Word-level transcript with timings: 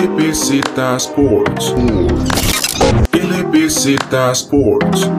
LBZ 0.00 0.62
Sports. 0.96 1.74
LBZ 3.12 3.96
Sports. 4.32 5.10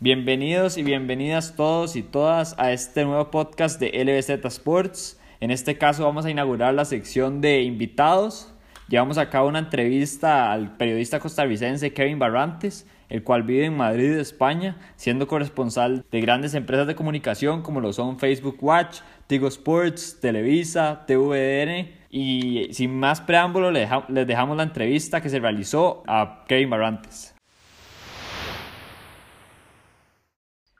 Bienvenidos 0.00 0.78
y 0.78 0.82
bienvenidas 0.82 1.54
todos 1.54 1.96
y 1.96 2.02
todas 2.02 2.54
a 2.58 2.72
este 2.72 3.04
nuevo 3.04 3.30
podcast 3.30 3.78
de 3.78 3.90
LBZ 4.04 4.42
Sports. 4.46 5.20
En 5.40 5.50
este 5.50 5.76
caso 5.76 6.04
vamos 6.04 6.24
a 6.24 6.30
inaugurar 6.30 6.72
la 6.72 6.86
sección 6.86 7.42
de 7.42 7.60
invitados. 7.60 8.54
Llevamos 8.88 9.18
a 9.18 9.28
cabo 9.28 9.48
una 9.48 9.58
entrevista 9.58 10.50
al 10.50 10.78
periodista 10.78 11.20
costarricense 11.20 11.92
Kevin 11.92 12.18
Barrantes, 12.18 12.86
el 13.08 13.22
cual 13.22 13.42
vive 13.42 13.66
en 13.66 13.76
Madrid, 13.76 14.18
España, 14.18 14.76
siendo 14.96 15.26
corresponsal 15.26 16.04
de 16.10 16.20
grandes 16.20 16.54
empresas 16.54 16.86
de 16.86 16.94
comunicación 16.94 17.62
como 17.62 17.80
lo 17.80 17.92
son 17.92 18.18
Facebook 18.18 18.58
Watch, 18.60 19.00
Tigo 19.26 19.48
Sports, 19.48 20.18
Televisa, 20.20 21.04
TVN. 21.06 21.96
Y 22.10 22.68
sin 22.72 22.98
más 22.98 23.20
preámbulo, 23.20 23.70
les 23.70 24.26
dejamos 24.26 24.56
la 24.56 24.62
entrevista 24.62 25.20
que 25.20 25.28
se 25.28 25.38
realizó 25.38 26.02
a 26.06 26.44
Kevin 26.48 26.70
Barrantes. 26.70 27.34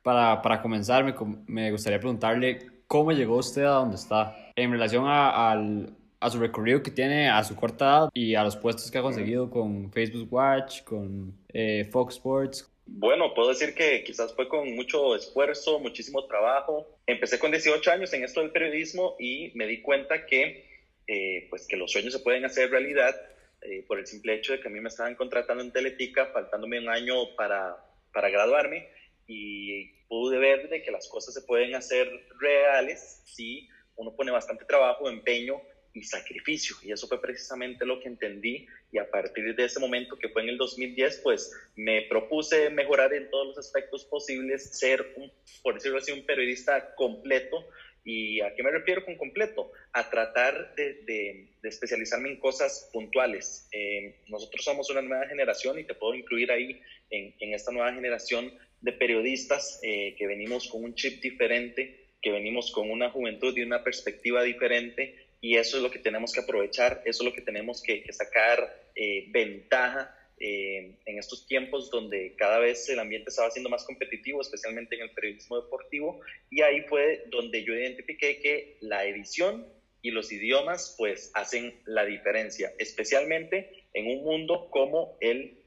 Para, 0.03 0.41
para 0.41 0.63
comenzar, 0.63 1.05
me, 1.05 1.15
me, 1.47 1.71
gustaría 1.71 1.99
preguntarle 1.99 2.83
cómo 2.87 3.13
llegó 3.13 3.37
usted 3.37 3.65
a 3.65 3.73
donde 3.73 3.97
está 3.97 4.35
en 4.57 4.73
relación 4.73 5.05
al, 5.07 5.98
a 6.21 6.31
su 6.31 6.39
recorrido 6.39 6.83
que 6.83 6.91
tiene 6.91 7.29
a 7.29 7.43
su 7.45 7.55
corta 7.55 7.85
edad 7.85 8.09
y 8.13 8.35
a 8.35 8.43
los 8.43 8.57
puestos 8.57 8.91
que 8.91 8.99
ha 8.99 9.03
conseguido 9.03 9.51
con 9.51 9.93
Facebook 9.93 10.33
Watch, 10.33 10.83
con 10.83 11.33
eh, 11.53 11.89
Fox 11.91 12.17
Sports. 12.17 12.71
Bueno, 12.87 13.35
puedo 13.35 13.51
decir 13.51 13.75
que 13.75 14.03
quizás 14.03 14.35
fue 14.35 14.49
con 14.49 14.75
mucho 14.75 15.15
esfuerzo, 15.15 15.79
muchísimo 15.79 16.27
trabajo. 16.27 16.87
Empecé 17.07 17.39
con 17.39 17.51
18 17.51 17.91
años 17.91 18.13
en 18.15 18.25
esto 18.25 18.41
del 18.41 18.51
periodismo 18.51 19.15
y 19.19 19.53
me 19.55 19.67
di 19.67 19.83
cuenta 19.83 20.27
que, 20.27 20.67
eh, 21.07 21.47
pues 21.51 21.67
que 21.67 21.77
los 21.77 21.93
sueños 21.93 22.15
se 22.15 22.21
pueden 22.21 22.45
hacer 22.45 22.71
realidad 22.71 23.15
eh, 23.63 23.85
por 23.87 23.99
el 23.99 24.07
simple 24.07 24.35
hecho 24.35 24.53
de 24.53 24.61
que 24.61 24.69
a 24.69 24.71
mí 24.71 24.81
me 24.81 24.89
estaban 24.89 25.15
contratando 25.17 25.63
en 25.63 25.73
Teletica, 25.73 26.27
faltándome 26.33 26.81
un 26.81 26.89
año 26.89 27.37
para, 27.37 27.77
para 28.13 28.31
graduarme 28.31 28.89
y 29.27 29.93
pude 30.09 30.39
ver 30.39 30.71
de 30.71 30.83
que 30.83 30.91
las 30.91 31.07
cosas 31.09 31.35
se 31.35 31.43
pueden 31.43 31.75
hacer 31.75 32.09
reales 32.41 33.21
si 33.27 33.69
uno 33.97 34.17
pone 34.17 34.31
bastante 34.31 34.65
trabajo, 34.65 35.11
empeño 35.11 35.61
y 35.95 36.03
sacrificio. 36.03 36.77
Y 36.83 36.93
eso 36.93 37.07
fue 37.09 37.21
precisamente 37.21 37.85
lo 37.85 38.01
que 38.01 38.09
entendí 38.09 38.67
y 38.91 38.99
a 38.99 39.11
partir 39.11 39.55
de 39.55 39.65
ese 39.65 39.81
momento 39.81 40.17
que 40.19 40.29
fue 40.29 40.43
en 40.43 40.51
el 40.51 40.59
2010, 40.59 41.21
pues 41.23 41.53
me 41.77 42.03
propuse 42.03 42.71
mejorar 42.71 43.13
en 43.13 43.31
todos 43.31 43.49
los 43.49 43.59
aspectos 43.59 44.05
posibles, 44.05 44.71
ser, 44.79 45.15
un, 45.17 45.31
por 45.63 45.75
decirlo 45.75 45.99
así, 45.99 46.13
un 46.13 46.25
periodista 46.25 46.95
completo. 46.95 47.67
¿Y 48.05 48.41
a 48.41 48.55
qué 48.55 48.63
me 48.63 48.71
refiero 48.71 49.05
con 49.05 49.17
completo? 49.17 49.71
A 49.93 50.09
tratar 50.09 50.75
de, 50.77 51.03
de, 51.05 51.49
de 51.61 51.69
especializarme 51.69 52.31
en 52.31 52.39
cosas 52.39 52.89
puntuales. 52.93 53.69
Eh, 53.73 54.17
nosotros 54.29 54.65
somos 54.65 54.89
una 54.89 55.03
nueva 55.03 55.27
generación 55.27 55.79
y 55.79 55.85
te 55.85 55.95
puedo 55.95 56.15
incluir 56.15 56.51
ahí 56.51 56.81
en, 57.11 57.35
en 57.39 57.53
esta 57.53 57.71
nueva 57.71 57.93
generación 57.93 58.53
de 58.81 58.93
periodistas 58.93 59.81
eh, 59.83 60.15
que 60.17 60.27
venimos 60.27 60.69
con 60.69 60.85
un 60.85 60.95
chip 60.95 61.21
diferente, 61.21 62.07
que 62.23 62.31
venimos 62.31 62.71
con 62.73 62.91
una 62.91 63.11
juventud 63.11 63.55
y 63.57 63.63
una 63.63 63.83
perspectiva 63.85 64.43
diferente 64.43 65.28
y 65.41 65.57
eso 65.57 65.77
es 65.77 65.83
lo 65.83 65.91
que 65.91 65.99
tenemos 65.99 66.33
que 66.33 66.41
aprovechar, 66.41 67.03
eso 67.05 67.23
es 67.23 67.29
lo 67.29 67.35
que 67.35 67.43
tenemos 67.43 67.83
que, 67.83 68.05
sacar 68.13 68.91
eh, 68.95 69.27
ventaja 69.31 70.15
eh, 70.41 70.95
en 71.05 71.19
estos 71.19 71.47
tiempos 71.47 71.91
donde 71.91 72.35
cada 72.37 72.59
vez 72.59 72.89
el 72.89 72.99
ambiente 72.99 73.31
estaba 73.31 73.51
siendo 73.51 73.71
más 73.71 73.85
competitivo, 73.85 74.41
especialmente 74.41 74.97
en 74.97 75.03
el 75.03 75.11
periodismo 75.11 75.61
deportivo. 75.61 76.21
Y 76.51 76.63
ahí 76.63 76.83
fue 76.83 77.25
donde 77.31 77.65
yo 77.65 77.75
identifiqué 77.75 78.41
que 78.41 78.77
la 78.81 79.05
edición 79.05 79.67
y 80.03 80.11
los 80.11 80.31
idiomas 80.33 80.95
pues 80.97 81.31
hacen 81.35 81.81
la 81.85 82.05
diferencia, 82.05 82.73
especialmente 82.79 83.85
en 83.95 84.07
un 84.07 84.25
mundo 84.25 84.69
como 84.71 85.17
el 85.21 85.59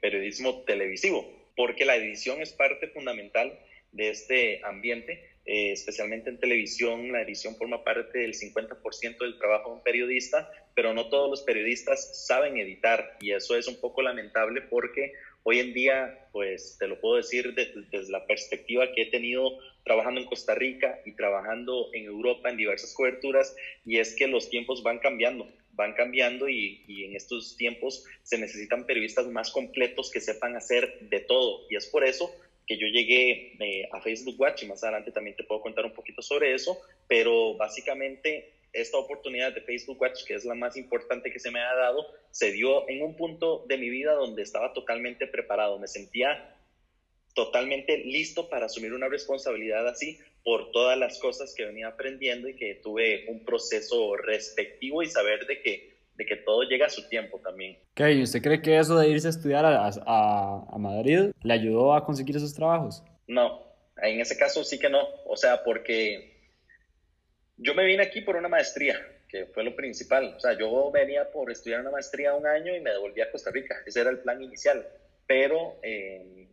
periodismo 0.00 0.62
televisivo 0.62 1.42
porque 1.56 1.84
la 1.84 1.96
edición 1.96 2.40
es 2.40 2.52
parte 2.52 2.88
fundamental 2.88 3.58
de 3.92 4.10
este 4.10 4.60
ambiente, 4.64 5.31
eh, 5.44 5.72
especialmente 5.72 6.30
en 6.30 6.38
televisión, 6.38 7.10
la 7.10 7.22
edición 7.22 7.56
forma 7.56 7.82
parte 7.82 8.20
del 8.20 8.34
50% 8.34 9.18
del 9.18 9.38
trabajo 9.38 9.70
de 9.70 9.76
un 9.76 9.82
periodista, 9.82 10.48
pero 10.74 10.94
no 10.94 11.08
todos 11.08 11.28
los 11.28 11.42
periodistas 11.42 12.26
saben 12.26 12.58
editar 12.58 13.16
y 13.20 13.32
eso 13.32 13.56
es 13.56 13.66
un 13.66 13.80
poco 13.80 14.02
lamentable 14.02 14.62
porque 14.62 15.12
hoy 15.42 15.58
en 15.58 15.74
día, 15.74 16.28
pues 16.30 16.76
te 16.78 16.86
lo 16.86 17.00
puedo 17.00 17.16
decir 17.16 17.54
desde, 17.54 17.82
desde 17.90 18.12
la 18.12 18.24
perspectiva 18.24 18.92
que 18.92 19.02
he 19.02 19.10
tenido 19.10 19.58
trabajando 19.82 20.20
en 20.20 20.26
Costa 20.26 20.54
Rica 20.54 21.00
y 21.04 21.16
trabajando 21.16 21.90
en 21.92 22.04
Europa 22.04 22.48
en 22.48 22.56
diversas 22.56 22.94
coberturas, 22.94 23.56
y 23.84 23.98
es 23.98 24.14
que 24.14 24.28
los 24.28 24.48
tiempos 24.48 24.82
van 24.82 25.00
cambiando 25.00 25.48
van 25.74 25.94
cambiando 25.94 26.50
y, 26.50 26.84
y, 26.86 27.04
en 27.04 27.16
estos 27.16 27.56
tiempos 27.56 28.04
se 28.22 28.36
necesitan 28.36 28.84
periodistas 28.84 29.26
más 29.28 29.50
completos 29.50 30.10
que 30.10 30.20
sepan 30.20 30.54
hacer 30.54 30.98
de 31.08 31.20
todo. 31.20 31.62
Y 31.70 31.76
es 31.76 31.86
por 31.86 32.04
eso 32.04 32.30
que 32.72 32.78
yo 32.78 32.86
llegué 32.86 33.52
eh, 33.60 33.88
a 33.92 34.00
Facebook 34.00 34.40
Watch 34.40 34.62
y 34.62 34.66
más 34.66 34.82
adelante 34.82 35.12
también 35.12 35.36
te 35.36 35.44
puedo 35.44 35.60
contar 35.60 35.84
un 35.84 35.92
poquito 35.92 36.22
sobre 36.22 36.54
eso, 36.54 36.78
pero 37.06 37.54
básicamente 37.54 38.54
esta 38.72 38.96
oportunidad 38.96 39.52
de 39.52 39.60
Facebook 39.60 40.00
Watch, 40.00 40.24
que 40.24 40.34
es 40.34 40.46
la 40.46 40.54
más 40.54 40.76
importante 40.78 41.30
que 41.30 41.38
se 41.38 41.50
me 41.50 41.60
ha 41.60 41.74
dado, 41.74 42.06
se 42.30 42.50
dio 42.50 42.88
en 42.88 43.02
un 43.02 43.14
punto 43.14 43.64
de 43.68 43.76
mi 43.76 43.90
vida 43.90 44.14
donde 44.14 44.42
estaba 44.42 44.72
totalmente 44.72 45.26
preparado, 45.26 45.78
me 45.78 45.86
sentía 45.86 46.56
totalmente 47.34 47.98
listo 47.98 48.48
para 48.48 48.66
asumir 48.66 48.94
una 48.94 49.08
responsabilidad 49.08 49.86
así 49.88 50.18
por 50.44 50.70
todas 50.72 50.98
las 50.98 51.18
cosas 51.18 51.54
que 51.54 51.66
venía 51.66 51.88
aprendiendo 51.88 52.48
y 52.48 52.56
que 52.56 52.76
tuve 52.76 53.26
un 53.28 53.44
proceso 53.44 54.16
respectivo 54.16 55.02
y 55.02 55.08
saber 55.08 55.46
de 55.46 55.60
que, 55.60 55.91
de 56.14 56.26
que 56.26 56.36
todo 56.36 56.62
llega 56.62 56.86
a 56.86 56.90
su 56.90 57.08
tiempo 57.08 57.38
también. 57.40 57.78
¿Y 57.96 58.22
¿usted 58.22 58.42
cree 58.42 58.60
que 58.60 58.78
eso 58.78 58.98
de 58.98 59.08
irse 59.08 59.28
a 59.28 59.30
estudiar 59.30 59.64
a, 59.64 59.86
a, 59.86 60.66
a 60.70 60.78
Madrid 60.78 61.30
le 61.42 61.52
ayudó 61.52 61.94
a 61.94 62.04
conseguir 62.04 62.36
esos 62.36 62.54
trabajos? 62.54 63.02
No, 63.26 63.62
en 64.02 64.20
ese 64.20 64.36
caso 64.36 64.64
sí 64.64 64.78
que 64.78 64.90
no, 64.90 65.06
o 65.26 65.36
sea, 65.36 65.62
porque 65.64 66.50
yo 67.56 67.74
me 67.74 67.84
vine 67.84 68.02
aquí 68.02 68.20
por 68.20 68.36
una 68.36 68.48
maestría, 68.48 69.00
que 69.28 69.46
fue 69.46 69.64
lo 69.64 69.74
principal, 69.74 70.34
o 70.36 70.40
sea, 70.40 70.58
yo 70.58 70.90
venía 70.90 71.30
por 71.30 71.50
estudiar 71.50 71.80
una 71.80 71.90
maestría 71.90 72.34
un 72.34 72.46
año 72.46 72.74
y 72.74 72.80
me 72.80 72.90
devolví 72.90 73.20
a 73.20 73.30
Costa 73.30 73.50
Rica, 73.50 73.76
ese 73.86 74.00
era 74.00 74.10
el 74.10 74.18
plan 74.18 74.42
inicial, 74.42 74.86
pero... 75.26 75.76
Eh, 75.82 76.48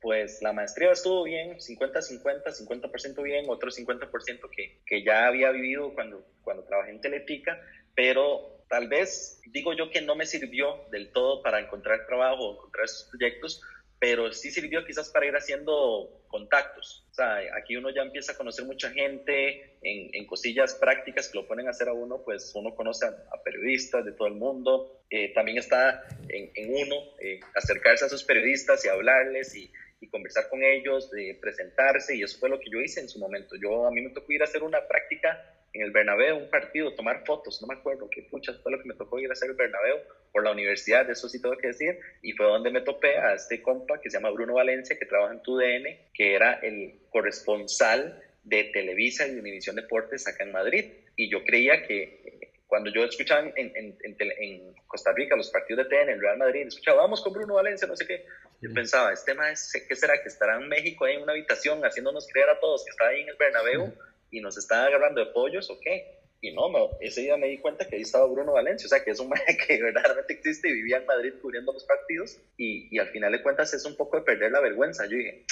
pues 0.00 0.40
la 0.42 0.52
maestría 0.52 0.92
estuvo 0.92 1.24
bien, 1.24 1.56
50-50, 1.58 2.44
50%, 2.44 3.22
bien, 3.22 3.46
otro 3.48 3.70
50% 3.70 4.48
que, 4.50 4.80
que 4.86 5.02
ya 5.02 5.26
había 5.26 5.50
vivido 5.50 5.92
cuando, 5.92 6.24
cuando 6.42 6.62
trabajé 6.62 6.92
en 6.92 7.00
Teletica, 7.00 7.60
pero 7.94 8.57
tal 8.68 8.88
vez 8.88 9.40
digo 9.46 9.72
yo 9.72 9.90
que 9.90 10.00
no 10.00 10.14
me 10.14 10.26
sirvió 10.26 10.86
del 10.90 11.10
todo 11.12 11.42
para 11.42 11.60
encontrar 11.60 12.06
trabajo 12.06 12.42
o 12.42 12.54
encontrar 12.54 12.84
esos 12.84 13.08
proyectos, 13.10 13.62
pero 13.98 14.32
sí 14.32 14.50
sirvió 14.50 14.84
quizás 14.84 15.10
para 15.10 15.26
ir 15.26 15.34
haciendo 15.34 16.22
contactos. 16.28 17.06
O 17.10 17.14
sea, 17.14 17.38
aquí 17.60 17.76
uno 17.76 17.90
ya 17.90 18.02
empieza 18.02 18.32
a 18.32 18.36
conocer 18.36 18.64
mucha 18.64 18.90
gente 18.90 19.78
en, 19.82 20.14
en 20.14 20.26
cosillas 20.26 20.74
prácticas 20.74 21.28
que 21.28 21.38
lo 21.38 21.48
ponen 21.48 21.66
a 21.66 21.70
hacer 21.70 21.88
a 21.88 21.92
uno, 21.92 22.22
pues 22.24 22.52
uno 22.54 22.74
conoce 22.76 23.06
a, 23.06 23.42
periodistas 23.42 24.04
de 24.04 24.12
todo 24.12 24.28
el 24.28 24.34
mundo. 24.34 25.02
Eh, 25.10 25.32
también 25.32 25.58
está 25.58 26.04
en, 26.28 26.50
uno 26.70 26.96
eh, 27.20 27.40
acercarse 27.54 28.04
a 28.04 28.06
esos 28.06 28.22
periodistas 28.22 28.84
y 28.84 28.88
hablarles 28.88 29.56
y, 29.56 29.72
y 30.00 30.08
conversar 30.08 30.48
con 30.48 30.62
ellos, 30.62 31.10
de 31.10 31.36
presentarse, 31.40 32.14
y 32.14 32.22
eso 32.22 32.38
fue 32.38 32.50
lo 32.50 32.60
que 32.60 32.70
yo 32.70 32.80
hice 32.80 33.00
en 33.00 33.08
su 33.08 33.18
momento. 33.18 33.56
Yo, 33.60 33.86
a 33.86 33.90
mí 33.90 34.00
me 34.00 34.10
tocó 34.10 34.32
ir 34.32 34.42
a 34.42 34.44
hacer 34.44 34.62
una 34.62 34.86
práctica 34.86 35.57
en 35.72 35.82
el 35.82 35.90
Bernabéu, 35.90 36.36
un 36.36 36.50
partido, 36.50 36.94
tomar 36.94 37.24
fotos, 37.24 37.60
no 37.60 37.68
me 37.68 37.74
acuerdo 37.74 38.08
qué 38.10 38.22
puchas 38.22 38.58
fue 38.62 38.72
lo 38.72 38.80
que 38.80 38.88
me 38.88 38.94
tocó 38.94 39.18
ir 39.18 39.28
a 39.28 39.32
hacer 39.32 39.50
el 39.50 39.56
Bernabéu 39.56 39.98
por 40.32 40.42
la 40.44 40.52
universidad, 40.52 41.08
eso 41.10 41.28
sí 41.28 41.40
tengo 41.40 41.56
que 41.56 41.68
decir, 41.68 41.98
y 42.22 42.32
fue 42.32 42.46
donde 42.46 42.70
me 42.70 42.80
topé 42.80 43.18
a 43.18 43.34
este 43.34 43.62
compa 43.62 44.00
que 44.00 44.10
se 44.10 44.16
llama 44.16 44.30
Bruno 44.30 44.54
Valencia, 44.54 44.98
que 44.98 45.06
trabaja 45.06 45.34
en 45.34 45.42
TUDN, 45.42 45.84
que 46.14 46.34
era 46.34 46.54
el 46.54 47.00
corresponsal 47.10 48.22
de 48.44 48.64
Televisa 48.64 49.26
y 49.26 49.38
Univisión 49.38 49.76
Deportes 49.76 50.26
acá 50.26 50.44
en 50.44 50.52
Madrid, 50.52 50.86
y 51.16 51.30
yo 51.30 51.44
creía 51.44 51.86
que 51.86 52.38
cuando 52.68 52.90
yo 52.90 53.02
escuchaba 53.04 53.40
en, 53.40 53.52
en, 53.56 53.96
en, 54.02 54.16
en, 54.20 54.74
Costa 54.86 55.12
Rica 55.12 55.36
los 55.36 55.50
partidos 55.50 55.88
de 55.88 55.96
TN, 55.96 56.10
el 56.10 56.20
Real 56.20 56.38
Madrid, 56.38 56.66
escuchaba, 56.66 57.02
vamos 57.02 57.22
con 57.22 57.32
Bruno 57.32 57.54
Valencia, 57.54 57.88
no 57.88 57.96
sé 57.96 58.06
qué. 58.06 58.24
Yo 58.60 58.72
pensaba, 58.72 59.12
este 59.12 59.32
es, 59.52 59.86
¿qué 59.88 59.96
será? 59.96 60.20
Que 60.22 60.28
estará 60.28 60.56
en 60.56 60.68
México 60.68 61.04
ahí 61.04 61.14
en 61.14 61.22
una 61.22 61.32
habitación 61.32 61.82
haciéndonos 61.82 62.26
creer 62.30 62.50
a 62.50 62.60
todos 62.60 62.84
que 62.84 62.90
está 62.90 63.06
ahí 63.08 63.22
en 63.22 63.28
el 63.28 63.36
Bernabéu 63.36 63.94
y 64.30 64.40
nos 64.40 64.58
está 64.58 64.86
agarrando 64.86 65.24
de 65.24 65.32
pollos 65.32 65.70
o 65.70 65.78
qué. 65.80 66.18
Y 66.40 66.52
no, 66.52 66.68
me, 66.68 66.78
ese 67.00 67.22
día 67.22 67.36
me 67.36 67.48
di 67.48 67.58
cuenta 67.58 67.86
que 67.86 67.96
ahí 67.96 68.02
estaba 68.02 68.26
Bruno 68.26 68.52
Valencia, 68.52 68.86
o 68.86 68.88
sea, 68.88 69.02
que 69.02 69.10
es 69.10 69.18
un 69.18 69.30
que 69.66 69.82
verdaderamente 69.82 70.34
existe 70.34 70.68
y 70.68 70.74
vivía 70.74 70.98
en 70.98 71.06
Madrid 71.06 71.34
cubriendo 71.42 71.72
los 71.72 71.84
partidos 71.84 72.38
y, 72.56 72.94
y 72.94 72.98
al 72.98 73.08
final 73.08 73.32
de 73.32 73.42
cuentas 73.42 73.74
es 73.74 73.84
un 73.84 73.96
poco 73.96 74.18
de 74.18 74.22
perder 74.22 74.52
la 74.52 74.60
vergüenza. 74.60 75.04
Yo 75.06 75.16
dije, 75.16 75.44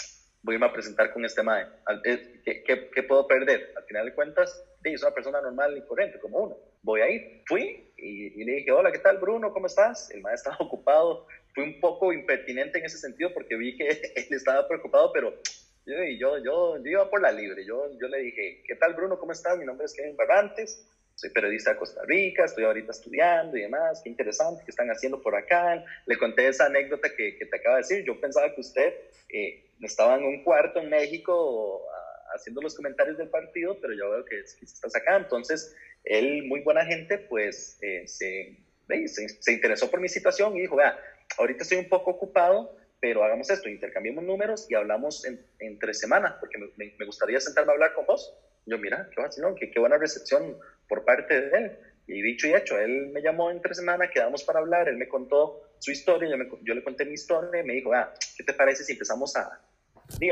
voy 0.42 0.54
a 0.54 0.56
irme 0.56 0.66
a 0.66 0.72
presentar 0.72 1.12
con 1.12 1.24
este 1.24 1.42
mae. 1.42 1.66
¿Qué, 2.04 2.62
qué, 2.64 2.90
qué 2.94 3.02
puedo 3.02 3.26
perder? 3.26 3.72
Al 3.76 3.84
final 3.84 4.06
de 4.06 4.14
cuentas, 4.14 4.62
es 4.94 5.02
una 5.02 5.12
persona 5.12 5.40
normal 5.40 5.76
y 5.76 5.82
corriente, 5.82 6.20
como 6.20 6.38
uno. 6.38 6.56
Voy 6.82 7.00
a 7.00 7.10
ir. 7.10 7.42
Fui 7.46 7.92
y, 7.96 8.40
y, 8.40 8.44
le 8.44 8.52
dije, 8.52 8.70
hola, 8.70 8.92
¿qué 8.92 9.00
tal, 9.00 9.18
Bruno? 9.18 9.52
¿Cómo 9.52 9.66
estás? 9.66 10.10
El 10.10 10.22
mae 10.22 10.34
estaba 10.34 10.56
ocupado. 10.60 11.26
Fui 11.54 11.64
un 11.64 11.80
poco 11.80 12.12
impertinente 12.12 12.78
en 12.78 12.84
ese 12.84 12.98
sentido 12.98 13.32
porque 13.34 13.56
vi 13.56 13.76
que 13.76 13.88
él 14.16 14.26
estaba 14.30 14.66
preocupado, 14.68 15.12
pero 15.12 15.34
yo, 15.86 15.94
yo, 16.18 16.38
yo, 16.44 16.76
yo 16.78 16.90
iba 16.90 17.08
por 17.08 17.22
la 17.22 17.32
libre. 17.32 17.64
Yo, 17.64 17.90
yo 17.98 18.08
le 18.08 18.18
dije, 18.18 18.62
¿qué 18.66 18.74
tal, 18.74 18.94
Bruno? 18.94 19.18
¿Cómo 19.18 19.32
estás? 19.32 19.56
Mi 19.56 19.64
nombre 19.64 19.86
es 19.86 19.94
Kevin 19.94 20.16
Barrantes. 20.16 20.84
soy 21.14 21.30
periodista 21.30 21.72
de 21.72 21.78
Costa 21.78 22.02
Rica, 22.04 22.44
estoy 22.44 22.64
ahorita 22.64 22.90
estudiando 22.90 23.56
y 23.56 23.62
demás, 23.62 24.00
qué 24.02 24.10
interesante 24.10 24.64
que 24.64 24.70
están 24.70 24.88
haciendo 24.90 25.22
por 25.22 25.36
acá. 25.36 25.84
Le 26.06 26.18
conté 26.18 26.48
esa 26.48 26.66
anécdota 26.66 27.08
que, 27.16 27.38
que 27.38 27.46
te 27.46 27.56
acaba 27.56 27.76
de 27.76 27.82
decir. 27.82 28.04
Yo 28.04 28.20
pensaba 28.20 28.52
que 28.54 28.60
usted 28.60 28.94
eh, 29.28 29.70
estaba 29.80 30.16
en 30.16 30.24
un 30.24 30.42
cuarto 30.42 30.80
en 30.80 30.90
México 30.90 31.86
haciendo 32.34 32.60
los 32.60 32.74
comentarios 32.74 33.16
del 33.16 33.28
partido, 33.28 33.78
pero 33.80 33.94
yo 33.94 34.10
veo 34.10 34.24
que, 34.24 34.36
que 34.58 34.64
estás 34.64 34.94
acá. 34.94 35.16
Entonces, 35.16 35.74
él, 36.04 36.44
muy 36.44 36.60
buena 36.60 36.84
gente, 36.84 37.18
pues 37.18 37.78
eh, 37.82 38.06
se, 38.06 38.58
se, 39.08 39.28
se, 39.28 39.52
interesó 39.52 39.90
por 39.90 40.00
mi 40.00 40.08
situación 40.08 40.56
y 40.56 40.60
dijo, 40.60 40.76
vea, 40.76 40.98
ahorita 41.38 41.62
estoy 41.62 41.78
un 41.78 41.88
poco 41.88 42.10
ocupado, 42.10 42.76
pero 43.00 43.22
hagamos 43.22 43.50
esto, 43.50 43.68
intercambiemos 43.68 44.24
números 44.24 44.66
y 44.70 44.74
hablamos 44.74 45.24
en, 45.24 45.44
entre 45.58 45.94
semanas, 45.94 46.34
porque 46.40 46.58
me, 46.58 46.94
me, 46.98 47.06
gustaría 47.06 47.40
sentarme 47.40 47.72
a 47.72 47.74
hablar 47.74 47.94
con 47.94 48.06
vos. 48.06 48.34
Yo, 48.64 48.78
mira, 48.78 49.08
qué, 49.14 49.20
vacilón, 49.20 49.54
qué, 49.54 49.70
qué 49.70 49.78
buena 49.78 49.98
recepción 49.98 50.56
por 50.88 51.04
parte 51.04 51.40
de 51.40 51.58
él. 51.58 51.78
Y 52.08 52.22
dicho 52.22 52.46
y 52.46 52.54
hecho, 52.54 52.78
él 52.78 53.08
me 53.08 53.20
llamó 53.20 53.50
entre 53.50 53.74
semana, 53.74 54.08
quedamos 54.08 54.44
para 54.44 54.60
hablar, 54.60 54.88
él 54.88 54.96
me 54.96 55.08
contó 55.08 55.62
su 55.78 55.90
historia, 55.90 56.30
yo, 56.30 56.38
me, 56.38 56.48
yo 56.62 56.74
le 56.74 56.82
conté 56.82 57.04
mi 57.04 57.14
historia 57.14 57.60
y 57.60 57.66
me 57.66 57.74
dijo, 57.74 57.92
ah, 57.92 58.12
¿qué 58.36 58.44
te 58.44 58.54
parece 58.54 58.84
si 58.84 58.92
empezamos 58.92 59.36
a, 59.36 59.60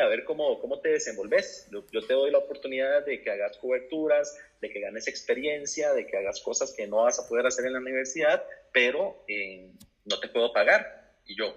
a 0.01 0.09
ver 0.09 0.25
cómo, 0.25 0.61
cómo 0.61 0.81
te 0.81 0.91
desenvolves? 0.91 1.69
Yo, 1.73 1.85
yo, 1.91 2.07
te 2.07 2.15
doy 2.15 2.31
la 2.31 2.39
oportunidad 2.39 3.05
de 3.05 3.21
que 3.23 3.31
hagas 3.31 3.59
coberturas, 3.59 4.39
de 4.61 4.71
que 4.71 4.81
ganes 4.81 5.09
experiencia, 5.09 5.93
de 5.93 6.07
que 6.07 6.17
hagas 6.17 6.41
cosas 6.41 6.73
que 6.77 6.87
no 6.87 7.03
vas 7.03 7.19
a 7.19 7.29
poder 7.29 7.47
hacer 7.47 7.67
en 7.67 7.73
la 7.73 7.81
universidad, 7.81 8.45
pero 8.73 9.25
eh, 9.29 9.71
no 10.05 10.21
te 10.21 10.29
puedo 10.29 10.53
pagar. 10.53 11.17
Y 11.27 11.37
yo, 11.37 11.57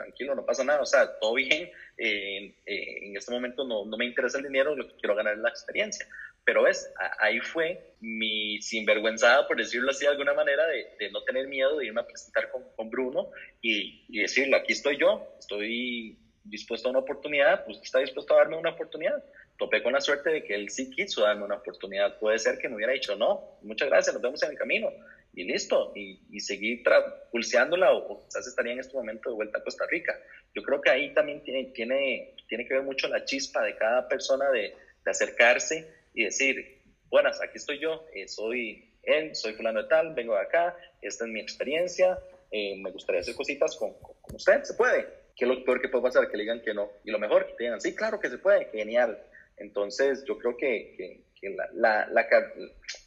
tranquilo, 0.00 0.34
no 0.34 0.46
pasa 0.46 0.64
nada, 0.64 0.80
o 0.80 0.86
sea, 0.86 1.18
todo 1.18 1.34
bien, 1.34 1.70
eh, 1.98 2.54
eh, 2.64 3.06
en 3.06 3.16
este 3.16 3.32
momento 3.32 3.64
no, 3.64 3.84
no 3.84 3.96
me 3.98 4.06
interesa 4.06 4.38
el 4.38 4.44
dinero, 4.44 4.74
lo 4.74 4.88
que 4.88 4.96
quiero 4.96 5.14
ganar 5.14 5.34
es 5.34 5.40
la 5.40 5.50
experiencia. 5.50 6.06
Pero 6.42 6.62
ves, 6.62 6.90
ahí 7.18 7.38
fue 7.40 7.94
mi 8.00 8.60
sinvergüenzada, 8.62 9.46
por 9.46 9.58
decirlo 9.58 9.90
así 9.90 10.06
de 10.06 10.12
alguna 10.12 10.32
manera, 10.32 10.66
de, 10.66 10.86
de 10.98 11.10
no 11.10 11.22
tener 11.24 11.46
miedo 11.48 11.76
de 11.76 11.86
irme 11.86 12.00
a 12.00 12.06
presentar 12.06 12.50
con, 12.50 12.62
con 12.74 12.88
Bruno 12.88 13.30
y, 13.60 14.06
y, 14.08 14.22
decirle, 14.22 14.56
aquí 14.56 14.72
estoy 14.72 14.96
yo, 14.96 15.36
estoy 15.38 16.18
dispuesto 16.44 16.88
a 16.88 16.92
una 16.92 17.00
oportunidad, 17.00 17.64
pues 17.66 17.78
está 17.82 17.98
dispuesto 17.98 18.32
a 18.34 18.38
darme 18.38 18.56
una 18.56 18.70
oportunidad. 18.70 19.22
Topé 19.58 19.82
con 19.82 19.92
la 19.92 20.00
suerte 20.00 20.30
de 20.30 20.42
que 20.42 20.54
él 20.54 20.70
sí 20.70 20.90
quiso 20.90 21.22
darme 21.22 21.44
una 21.44 21.56
oportunidad. 21.56 22.18
Puede 22.18 22.38
ser 22.38 22.56
que 22.56 22.70
me 22.70 22.76
hubiera 22.76 22.94
dicho, 22.94 23.14
no, 23.16 23.58
muchas 23.60 23.90
gracias, 23.90 24.14
nos 24.14 24.22
vemos 24.22 24.42
en 24.42 24.52
el 24.52 24.58
camino. 24.58 24.90
Y 25.32 25.44
listo, 25.44 25.92
y, 25.94 26.20
y 26.30 26.40
seguir 26.40 26.82
pulseándola 27.30 27.92
o, 27.92 28.12
o, 28.12 28.24
quizás 28.24 28.46
estaría 28.46 28.72
en 28.72 28.80
este 28.80 28.96
momento 28.96 29.30
de 29.30 29.36
vuelta 29.36 29.58
a 29.58 29.62
Costa 29.62 29.84
Rica. 29.88 30.18
Yo 30.54 30.62
creo 30.62 30.80
que 30.80 30.90
ahí 30.90 31.14
también 31.14 31.42
tiene, 31.44 31.66
tiene, 31.66 32.34
tiene 32.48 32.66
que 32.66 32.74
ver 32.74 32.82
mucho 32.82 33.06
la 33.08 33.24
chispa 33.24 33.62
de 33.62 33.76
cada 33.76 34.08
persona 34.08 34.50
de, 34.50 34.74
de 35.04 35.10
acercarse 35.10 35.88
y 36.14 36.24
decir, 36.24 36.82
buenas, 37.08 37.40
aquí 37.40 37.58
estoy 37.58 37.78
yo, 37.78 38.06
eh, 38.12 38.26
soy 38.26 38.96
él, 39.02 39.34
soy 39.34 39.54
fulano 39.54 39.82
de 39.82 39.88
tal, 39.88 40.14
vengo 40.14 40.34
de 40.34 40.40
acá, 40.40 40.76
esta 41.00 41.24
es 41.24 41.30
mi 41.30 41.40
experiencia, 41.40 42.18
eh, 42.50 42.76
me 42.76 42.90
gustaría 42.90 43.20
hacer 43.20 43.34
cositas 43.34 43.76
con, 43.76 43.94
con, 43.94 44.14
con, 44.20 44.36
usted, 44.36 44.62
se 44.64 44.74
puede. 44.74 45.06
¿Qué 45.36 45.44
es 45.44 45.48
lo 45.48 45.64
peor 45.64 45.80
que 45.80 45.88
puede 45.88 46.04
pasar? 46.04 46.28
Que 46.28 46.36
le 46.36 46.42
digan 46.42 46.60
que 46.60 46.74
no. 46.74 46.90
Y 47.04 47.10
lo 47.10 47.18
mejor, 47.18 47.46
que 47.46 47.52
te 47.54 47.64
digan, 47.64 47.80
sí, 47.80 47.94
claro 47.94 48.20
que 48.20 48.28
se 48.28 48.38
puede, 48.38 48.66
genial. 48.66 49.22
Entonces, 49.56 50.24
yo 50.26 50.36
creo 50.38 50.56
que, 50.56 50.94
que, 50.96 51.24
que 51.40 51.50
la, 51.50 51.68
la, 51.72 52.08
la, 52.10 52.28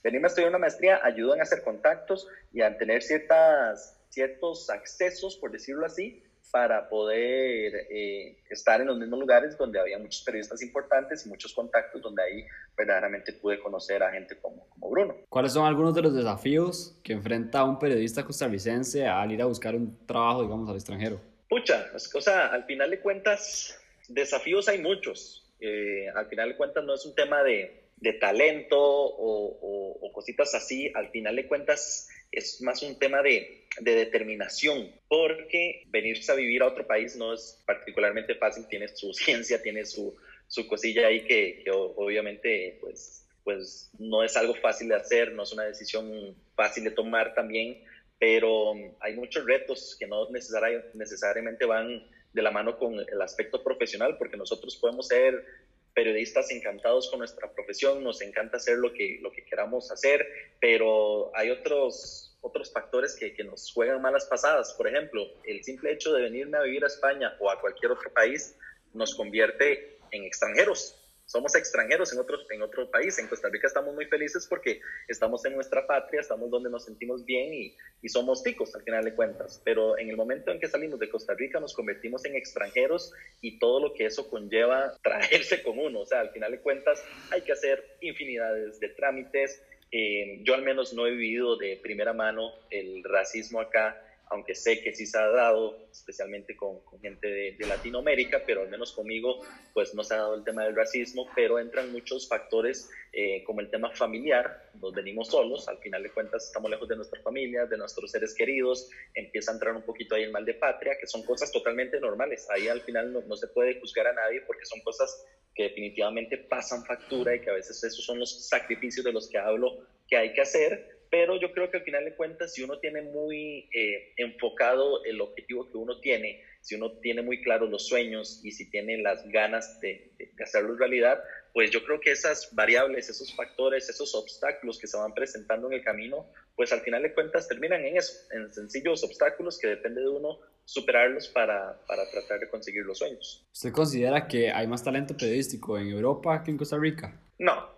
venirme 0.04 0.28
a 0.28 0.30
estudiar 0.30 0.50
una 0.50 0.60
maestría 0.60 1.00
ayuda 1.04 1.38
a 1.40 1.44
hacer 1.44 1.64
contactos 1.64 2.28
y 2.52 2.62
a 2.62 2.78
tener 2.78 3.02
ciertas, 3.02 4.00
ciertos 4.10 4.70
accesos, 4.70 5.38
por 5.38 5.52
decirlo 5.52 5.86
así, 5.86 6.22
para 6.52 6.88
poder 6.88 7.88
eh, 7.90 8.38
estar 8.48 8.80
en 8.80 8.86
los 8.86 9.00
mismos 9.00 9.20
lugares 9.20 9.58
donde 9.58 9.80
había 9.80 9.98
muchos 9.98 10.22
periodistas 10.22 10.62
importantes 10.62 11.26
y 11.26 11.30
muchos 11.30 11.52
contactos 11.52 12.00
donde 12.00 12.22
ahí 12.22 12.46
verdaderamente 12.78 13.34
pude 13.34 13.60
conocer 13.60 14.04
a 14.04 14.12
gente 14.12 14.38
como, 14.40 14.70
como 14.70 14.90
Bruno. 14.92 15.16
¿Cuáles 15.30 15.54
son 15.54 15.66
algunos 15.66 15.96
de 15.96 16.04
los 16.04 16.14
desafíos 16.14 17.00
que 17.04 17.14
enfrenta 17.14 17.64
un 17.64 17.80
periodista 17.80 18.24
costarricense 18.24 19.08
al 19.08 19.32
ir 19.32 19.42
a 19.42 19.46
buscar 19.46 19.74
un 19.74 20.06
trabajo, 20.06 20.44
digamos, 20.44 20.70
al 20.70 20.76
extranjero? 20.76 21.20
Pucha, 21.50 21.88
o 21.96 22.22
sea, 22.22 22.48
al 22.48 22.66
final 22.66 22.92
de 22.92 23.00
cuentas, 23.00 23.80
desafíos 24.08 24.68
hay 24.68 24.80
muchos. 24.80 25.52
Eh, 25.60 26.08
al 26.14 26.28
final 26.28 26.50
de 26.50 26.58
cuentas 26.58 26.84
no 26.84 26.94
es 26.94 27.04
un 27.06 27.16
tema 27.16 27.42
de, 27.42 27.83
de 28.04 28.14
talento 28.14 28.78
o, 28.78 29.58
o, 29.62 29.98
o 30.02 30.12
cositas 30.12 30.54
así. 30.54 30.92
Al 30.94 31.10
final 31.10 31.38
de 31.38 31.48
cuentas 31.48 32.10
es 32.32 32.62
más 32.62 32.84
un 32.84 33.00
tema 33.00 33.22
de, 33.22 33.66
de, 33.80 33.96
determinación, 33.96 34.92
porque 35.08 35.84
venirse 35.88 36.32
a 36.32 36.36
vivir 36.36 36.62
a 36.62 36.68
otro 36.68 36.86
país 36.86 37.16
no 37.16 37.34
es 37.34 37.64
particularmente 37.66 38.36
fácil, 38.36 38.68
tiene 38.68 38.90
su 38.90 39.14
ciencia, 39.14 39.62
tiene 39.62 39.86
su, 39.86 40.16
su 40.48 40.68
cosilla 40.68 41.08
ahí 41.08 41.26
que, 41.26 41.62
que, 41.64 41.72
obviamente 41.72 42.78
pues, 42.82 43.26
pues 43.44 43.90
no 44.00 44.24
es 44.24 44.36
algo 44.36 44.56
fácil 44.56 44.90
de 44.90 44.96
hacer, 44.96 45.32
no 45.32 45.44
es 45.44 45.54
una 45.54 45.64
decisión 45.64 46.36
fácil 46.56 46.84
de 46.84 46.92
tomar 46.92 47.34
también, 47.34 47.82
pero 48.20 48.74
hay 49.00 49.16
muchos 49.16 49.46
retos 49.46 49.96
que 49.98 50.08
no 50.08 50.28
necesariamente 50.30 51.66
van 51.66 52.06
de 52.34 52.42
la 52.42 52.52
mano 52.52 52.78
con 52.78 52.96
el 53.00 53.22
aspecto 53.22 53.64
profesional, 53.64 54.18
porque 54.18 54.38
nosotros 54.38 54.76
podemos 54.78 55.08
ser 55.08 55.46
periodistas 55.94 56.50
encantados 56.52 57.10
con 57.10 57.20
nuestra 57.20 57.52
profesión, 57.52 58.04
nos 58.04 58.22
encanta 58.22 58.58
hacer 58.58 58.78
lo 58.78 58.94
que, 58.94 59.20
lo 59.22 59.32
que 59.32 59.46
queramos 59.46 59.92
hacer, 59.92 60.26
pero 60.60 61.32
hay 61.36 61.52
otros, 61.52 62.36
otros 62.42 62.72
factores 62.72 63.16
que, 63.16 63.34
que, 63.34 63.44
nos 63.44 63.72
juegan 63.72 64.02
malas 64.02 64.26
pasadas. 64.26 64.74
Por 64.74 64.88
ejemplo, 64.88 65.26
el 65.44 65.64
simple 65.64 65.92
hecho 65.92 66.14
de 66.14 66.24
venirme 66.24 66.58
a 66.58 66.62
vivir 66.62 66.84
a 66.84 66.88
España 66.88 67.36
o 67.40 67.50
a 67.50 67.60
cualquier 67.62 67.92
otro 67.92 68.12
país 68.12 68.58
nos 68.94 69.16
convierte 69.16 69.98
en 70.12 70.24
extranjeros 70.24 71.03
somos 71.26 71.56
extranjeros 71.56 72.14
en 72.14 72.20
otro, 72.20 72.38
en 72.50 72.62
otro 72.62 72.90
país. 72.92 73.18
En 73.20 73.28
Costa 73.28 73.50
Rica 73.50 73.68
estamos 73.68 73.94
muy 73.94 74.06
felices 74.06 74.46
porque 74.48 74.82
estamos 75.08 75.44
en 75.46 75.56
nuestra 75.56 75.86
patria, 75.88 76.22
estamos 76.22 76.50
donde 76.50 76.70
nos 76.70 76.86
sentimos 76.86 77.26
bien 77.26 77.54
y, 77.54 77.76
y, 78.02 78.10
somos 78.10 78.44
ticos 78.44 78.76
al 78.76 78.84
final 78.84 79.04
de 79.04 79.16
cuentas. 79.16 79.62
Pero 79.64 79.98
en 79.98 80.10
el 80.10 80.18
momento 80.18 80.52
en 80.52 80.60
que 80.60 80.68
salimos 80.68 81.00
de 81.00 81.10
Costa 81.10 81.34
Rica 81.34 81.60
nos 81.60 81.74
convertimos 81.74 82.26
en 82.26 82.36
extranjeros 82.36 83.14
y 83.42 83.58
todo 83.60 83.80
lo 83.80 83.94
que 83.94 84.06
eso 84.06 84.30
conlleva 84.30 84.98
traerse 85.04 85.64
con 85.64 85.80
uno. 85.80 86.02
O 86.02 86.06
sea, 86.06 86.20
al 86.20 86.32
final 86.32 86.52
de 86.52 86.60
cuentas 86.60 87.04
hay 87.32 87.42
que 87.42 87.54
hacer 87.54 87.84
infinidades 88.02 88.80
de 88.80 88.90
trámites. 88.90 89.62
Eh, 89.92 90.40
yo 90.44 90.56
al 90.56 90.64
menos 90.64 90.94
no 90.94 91.06
he 91.06 91.12
vivido 91.12 91.56
de 91.56 91.80
primera 91.82 92.14
mano 92.14 92.52
el 92.70 93.04
racismo 93.04 93.60
acá 93.60 93.96
aunque 94.30 94.56
sé 94.56 94.82
que 94.82 94.94
sí 94.94 95.06
se 95.06 95.18
ha 95.18 95.28
dado, 95.28 95.78
especialmente 95.92 96.56
con, 96.56 96.80
con 96.82 97.00
gente 97.00 97.28
de, 97.28 97.52
de, 97.54 97.68
Latinoamérica, 97.68 98.44
pero 98.46 98.62
al 98.62 98.70
menos 98.70 98.92
conmigo, 98.92 99.42
pues 99.74 99.94
no 99.94 100.04
se 100.04 100.16
ha 100.16 100.18
dado 100.18 100.36
el 100.36 100.44
tema 100.44 100.64
del 100.64 100.76
racismo, 100.76 101.28
pero 101.36 101.60
entran 101.60 101.92
muchos 101.92 102.28
factores 102.28 102.90
eh, 103.12 103.44
como 103.44 103.62
el 103.62 103.70
tema 103.70 103.92
familiar, 103.92 104.72
nos 104.82 104.94
venimos 104.94 105.28
solos, 105.28 105.68
al 105.68 105.78
final 105.78 106.02
de 106.04 106.12
cuentas 106.12 106.46
estamos 106.46 106.72
lejos 106.72 106.88
de 106.88 106.96
nuestras 106.96 107.22
familias, 107.22 107.70
de 107.70 107.78
nuestros 107.78 108.10
seres 108.12 108.34
queridos, 108.34 108.90
empieza 109.14 109.52
a 109.52 109.54
entrar 109.54 109.76
un 109.76 109.84
poquito 109.84 110.16
ahí 110.16 110.24
el 110.24 110.32
mal 110.32 110.46
de 110.46 110.56
patria, 110.56 110.98
que 111.00 111.06
son 111.06 111.24
cosas 111.24 111.52
totalmente 111.52 112.00
normales, 112.00 112.48
ahí 112.50 112.68
al 112.68 112.82
final 112.82 113.14
no, 113.14 113.22
no 113.22 113.36
se 113.36 113.48
puede 113.48 113.80
juzgar 113.80 114.08
a 114.08 114.14
nadie 114.14 114.42
porque 114.42 114.66
son 114.66 114.82
cosas 114.82 115.26
que 115.54 115.64
definitivamente 115.64 116.38
pasan 116.38 116.84
factura 116.86 117.36
y 117.36 117.42
que 117.42 117.50
a 117.50 117.54
veces 117.54 117.84
esos 117.84 118.04
son 118.04 118.20
los 118.20 118.48
sacrificios 118.48 119.06
de 119.06 119.14
los 119.14 119.30
que 119.30 119.38
hablo 119.38 119.86
que 120.08 120.18
hay 120.18 120.34
que 120.34 120.42
hacer, 120.42 120.93
pero 121.14 121.40
yo 121.40 121.52
creo 121.52 121.70
que 121.70 121.78
al 121.78 121.84
final 121.84 122.06
de 122.06 122.16
cuentas, 122.16 122.54
si 122.54 122.64
uno 122.64 122.80
tiene 122.80 123.04
muy 123.04 123.70
eh, 123.72 124.14
enfocado 124.18 125.06
el 125.06 125.22
objetivo 125.22 125.70
que 125.70 125.78
uno 125.78 126.00
tiene, 126.00 126.42
si 126.60 126.74
uno 126.74 126.94
tiene 126.94 127.22
muy 127.22 127.40
claro 127.44 127.68
los 127.68 127.88
sueños 127.88 128.42
y 128.44 128.52
si 128.52 128.68
tiene 128.72 128.98
las 128.98 129.24
ganas 129.30 129.80
de, 129.80 130.12
de, 130.18 130.32
de, 130.34 130.44
hacerlo 130.44 130.76
realidad, 130.76 131.24
pues 131.54 131.70
yo 131.70 131.84
creo 131.86 132.00
que 132.00 132.10
esas 132.10 132.50
variables, 132.56 133.12
esos 133.12 133.32
factores, 133.36 133.88
esos 133.90 134.16
obstáculos 134.16 134.80
que 134.80 134.88
se 134.88 134.98
van 134.98 135.14
presentando 135.14 135.68
en 135.68 135.74
el 135.74 135.84
camino, 135.84 136.26
pues 136.56 136.74
al 136.74 136.82
final 136.82 137.04
de 137.04 137.14
cuentas 137.14 137.48
terminan 137.48 137.86
en 137.86 137.96
eso, 137.96 138.12
en 138.32 138.52
sencillos 138.52 139.04
obstáculos 139.04 139.60
que 139.60 139.68
depende 139.68 140.02
de 140.02 140.10
uno 140.10 140.40
superarlos 140.66 141.28
para, 141.28 141.80
para 141.88 142.10
tratar 142.10 142.40
de 142.40 142.50
conseguir 142.50 142.86
los 142.86 142.98
sueños. 142.98 143.46
¿Usted 143.54 143.72
considera 143.72 144.28
que 144.28 144.50
hay 144.50 144.66
más 144.66 144.84
talento 144.84 145.16
periodístico 145.16 145.78
en 145.78 145.90
Europa 145.90 146.42
que 146.44 146.50
en 146.50 146.58
Costa 146.58 146.80
Rica? 146.80 147.16
No, 147.38 147.70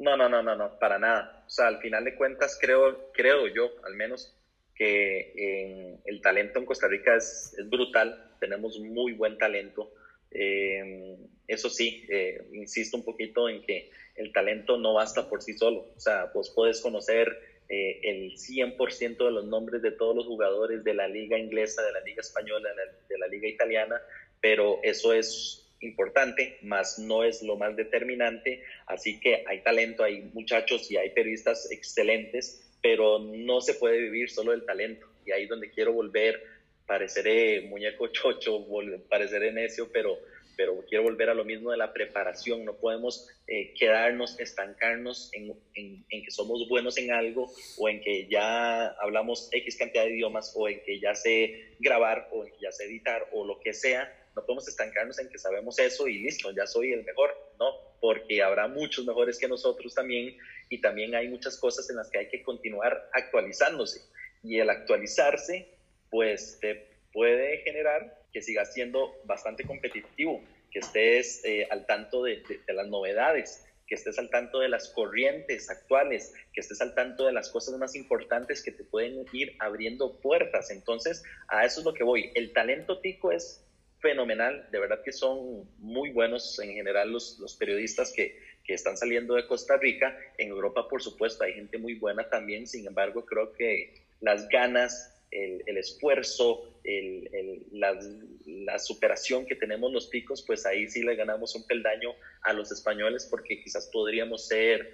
no, 0.00 0.16
no, 0.16 0.28
no, 0.28 0.42
no, 0.42 0.56
no, 0.56 0.78
para 0.80 0.98
nada. 0.98 1.41
O 1.52 1.54
sea, 1.54 1.66
al 1.66 1.80
final 1.80 2.02
de 2.04 2.14
cuentas 2.14 2.56
creo, 2.58 3.12
creo 3.12 3.46
yo, 3.46 3.72
al 3.84 3.94
menos, 3.94 4.34
que 4.74 6.00
el 6.06 6.22
talento 6.22 6.58
en 6.58 6.64
Costa 6.64 6.88
Rica 6.88 7.14
es, 7.14 7.54
es, 7.58 7.68
brutal. 7.68 8.32
Tenemos 8.40 8.78
muy 8.80 9.12
buen 9.12 9.36
talento. 9.36 9.92
Eh, 10.30 11.18
eso 11.46 11.68
sí, 11.68 12.06
eh, 12.08 12.42
insisto 12.54 12.96
un 12.96 13.04
poquito 13.04 13.50
en 13.50 13.60
que 13.60 13.90
el 14.16 14.32
talento 14.32 14.78
no 14.78 14.94
basta 14.94 15.28
por 15.28 15.42
sí 15.42 15.52
solo. 15.52 15.92
O 15.94 16.00
sea, 16.00 16.30
vos 16.32 16.50
puedes 16.56 16.80
conocer 16.80 17.38
eh, 17.68 18.00
el 18.02 18.32
100% 18.32 19.22
de 19.22 19.30
los 19.30 19.44
nombres 19.44 19.82
de 19.82 19.90
todos 19.90 20.16
los 20.16 20.24
jugadores 20.24 20.82
de 20.84 20.94
la 20.94 21.06
liga 21.06 21.38
inglesa, 21.38 21.82
de 21.82 21.92
la 21.92 22.00
liga 22.00 22.22
española, 22.22 22.70
de 22.70 22.76
la, 22.76 22.92
de 23.10 23.18
la 23.18 23.26
liga 23.26 23.46
italiana, 23.46 24.00
pero 24.40 24.80
eso 24.82 25.12
es 25.12 25.61
importante, 25.82 26.58
más 26.62 26.98
no 26.98 27.24
es 27.24 27.42
lo 27.42 27.56
más 27.56 27.76
determinante. 27.76 28.62
Así 28.86 29.20
que 29.20 29.44
hay 29.46 29.62
talento, 29.62 30.04
hay 30.04 30.30
muchachos 30.32 30.90
y 30.90 30.96
hay 30.96 31.10
periodistas 31.10 31.70
excelentes, 31.70 32.70
pero 32.82 33.18
no 33.18 33.60
se 33.60 33.74
puede 33.74 33.98
vivir 33.98 34.30
solo 34.30 34.52
del 34.52 34.64
talento. 34.64 35.06
Y 35.26 35.32
ahí 35.32 35.44
es 35.44 35.48
donde 35.48 35.70
quiero 35.70 35.92
volver, 35.92 36.42
pareceré 36.86 37.62
muñeco 37.62 38.08
chocho, 38.08 38.66
pareceré 39.08 39.52
necio, 39.52 39.90
pero, 39.92 40.18
pero 40.56 40.84
quiero 40.88 41.04
volver 41.04 41.30
a 41.30 41.34
lo 41.34 41.44
mismo 41.44 41.70
de 41.70 41.76
la 41.76 41.92
preparación. 41.92 42.64
No 42.64 42.76
podemos 42.76 43.28
eh, 43.46 43.72
quedarnos, 43.74 44.38
estancarnos 44.38 45.30
en, 45.32 45.54
en, 45.74 46.04
en, 46.08 46.22
que 46.24 46.30
somos 46.30 46.68
buenos 46.68 46.98
en 46.98 47.12
algo 47.12 47.50
o 47.78 47.88
en 47.88 48.00
que 48.00 48.26
ya 48.28 48.88
hablamos 49.00 49.48
X 49.52 49.76
cantidad 49.76 50.04
de 50.04 50.10
idiomas 50.10 50.52
o 50.56 50.68
en 50.68 50.82
que 50.84 51.00
ya 51.00 51.14
sé 51.14 51.74
grabar 51.78 52.28
o 52.32 52.44
en 52.44 52.52
que 52.52 52.58
ya 52.60 52.72
sé 52.72 52.84
editar 52.84 53.28
o 53.32 53.44
lo 53.44 53.60
que 53.60 53.72
sea. 53.72 54.12
No 54.34 54.42
podemos 54.44 54.66
estancarnos 54.66 55.18
en 55.18 55.28
que 55.28 55.38
sabemos 55.38 55.78
eso 55.78 56.08
y 56.08 56.18
listo, 56.18 56.50
ya 56.52 56.66
soy 56.66 56.92
el 56.92 57.04
mejor. 57.04 57.30
No, 57.58 57.66
porque 58.00 58.42
habrá 58.42 58.68
muchos 58.68 59.04
mejores 59.06 59.38
que 59.38 59.48
nosotros 59.48 59.94
también 59.94 60.36
y 60.68 60.80
también 60.80 61.14
hay 61.14 61.28
muchas 61.28 61.58
cosas 61.58 61.88
en 61.90 61.96
las 61.96 62.10
que 62.10 62.18
hay 62.18 62.28
que 62.28 62.42
continuar 62.42 63.10
actualizándose. 63.12 64.00
Y 64.42 64.58
el 64.58 64.70
actualizarse, 64.70 65.68
pues 66.10 66.58
te 66.60 66.91
puede 67.12 67.58
generar 67.58 68.18
que 68.32 68.42
sigas 68.42 68.72
siendo 68.72 69.14
bastante 69.24 69.64
competitivo, 69.64 70.42
que 70.70 70.78
estés 70.78 71.44
eh, 71.44 71.66
al 71.70 71.86
tanto 71.86 72.22
de, 72.22 72.42
de, 72.48 72.60
de, 72.66 72.72
las 72.72 72.88
novedades, 72.88 73.64
que 73.86 73.94
estés 73.94 74.18
al 74.18 74.30
tanto 74.30 74.60
de 74.60 74.68
las 74.68 74.88
corrientes 74.88 75.68
actuales, 75.68 76.32
que 76.52 76.60
estés 76.60 76.80
al 76.80 76.94
tanto 76.94 77.26
de 77.26 77.32
las 77.32 77.50
cosas 77.50 77.76
más 77.78 77.94
importantes 77.94 78.62
que 78.62 78.72
te 78.72 78.84
pueden 78.84 79.26
ir 79.32 79.54
abriendo 79.58 80.18
puertas. 80.20 80.70
Entonces, 80.70 81.22
a 81.48 81.64
eso 81.66 81.80
es 81.80 81.86
lo 81.86 81.92
que 81.92 82.04
voy. 82.04 82.30
El 82.34 82.52
talento 82.52 83.00
tico 83.00 83.32
es 83.32 83.62
fenomenal, 84.00 84.66
de 84.72 84.80
verdad 84.80 85.02
que 85.04 85.12
son 85.12 85.68
muy 85.78 86.10
buenos 86.10 86.58
en 86.58 86.72
general 86.72 87.12
los, 87.12 87.38
los 87.38 87.54
periodistas 87.54 88.12
que, 88.12 88.36
que 88.64 88.74
están 88.74 88.96
saliendo 88.96 89.34
de 89.34 89.46
Costa 89.46 89.76
Rica. 89.76 90.16
En 90.38 90.48
Europa, 90.48 90.88
por 90.88 91.02
supuesto, 91.02 91.44
hay 91.44 91.54
gente 91.54 91.78
muy 91.78 91.94
buena 91.94 92.28
también, 92.28 92.66
sin 92.66 92.86
embargo, 92.86 93.24
creo 93.24 93.52
que 93.52 93.94
las 94.20 94.48
ganas 94.48 95.21
el, 95.32 95.62
el 95.66 95.78
esfuerzo, 95.78 96.78
el, 96.84 97.28
el, 97.32 97.66
la, 97.72 97.98
la, 98.46 98.78
superación 98.78 99.46
que 99.46 99.56
tenemos 99.56 99.92
los 99.92 100.08
picos, 100.08 100.42
pues 100.46 100.66
ahí 100.66 100.88
sí 100.88 101.02
le 101.02 101.16
ganamos 101.16 101.54
un 101.54 101.66
peldaño 101.66 102.10
a 102.42 102.52
los 102.52 102.70
españoles 102.70 103.26
porque 103.30 103.60
quizás 103.62 103.88
podríamos 103.92 104.46
ser, 104.46 104.92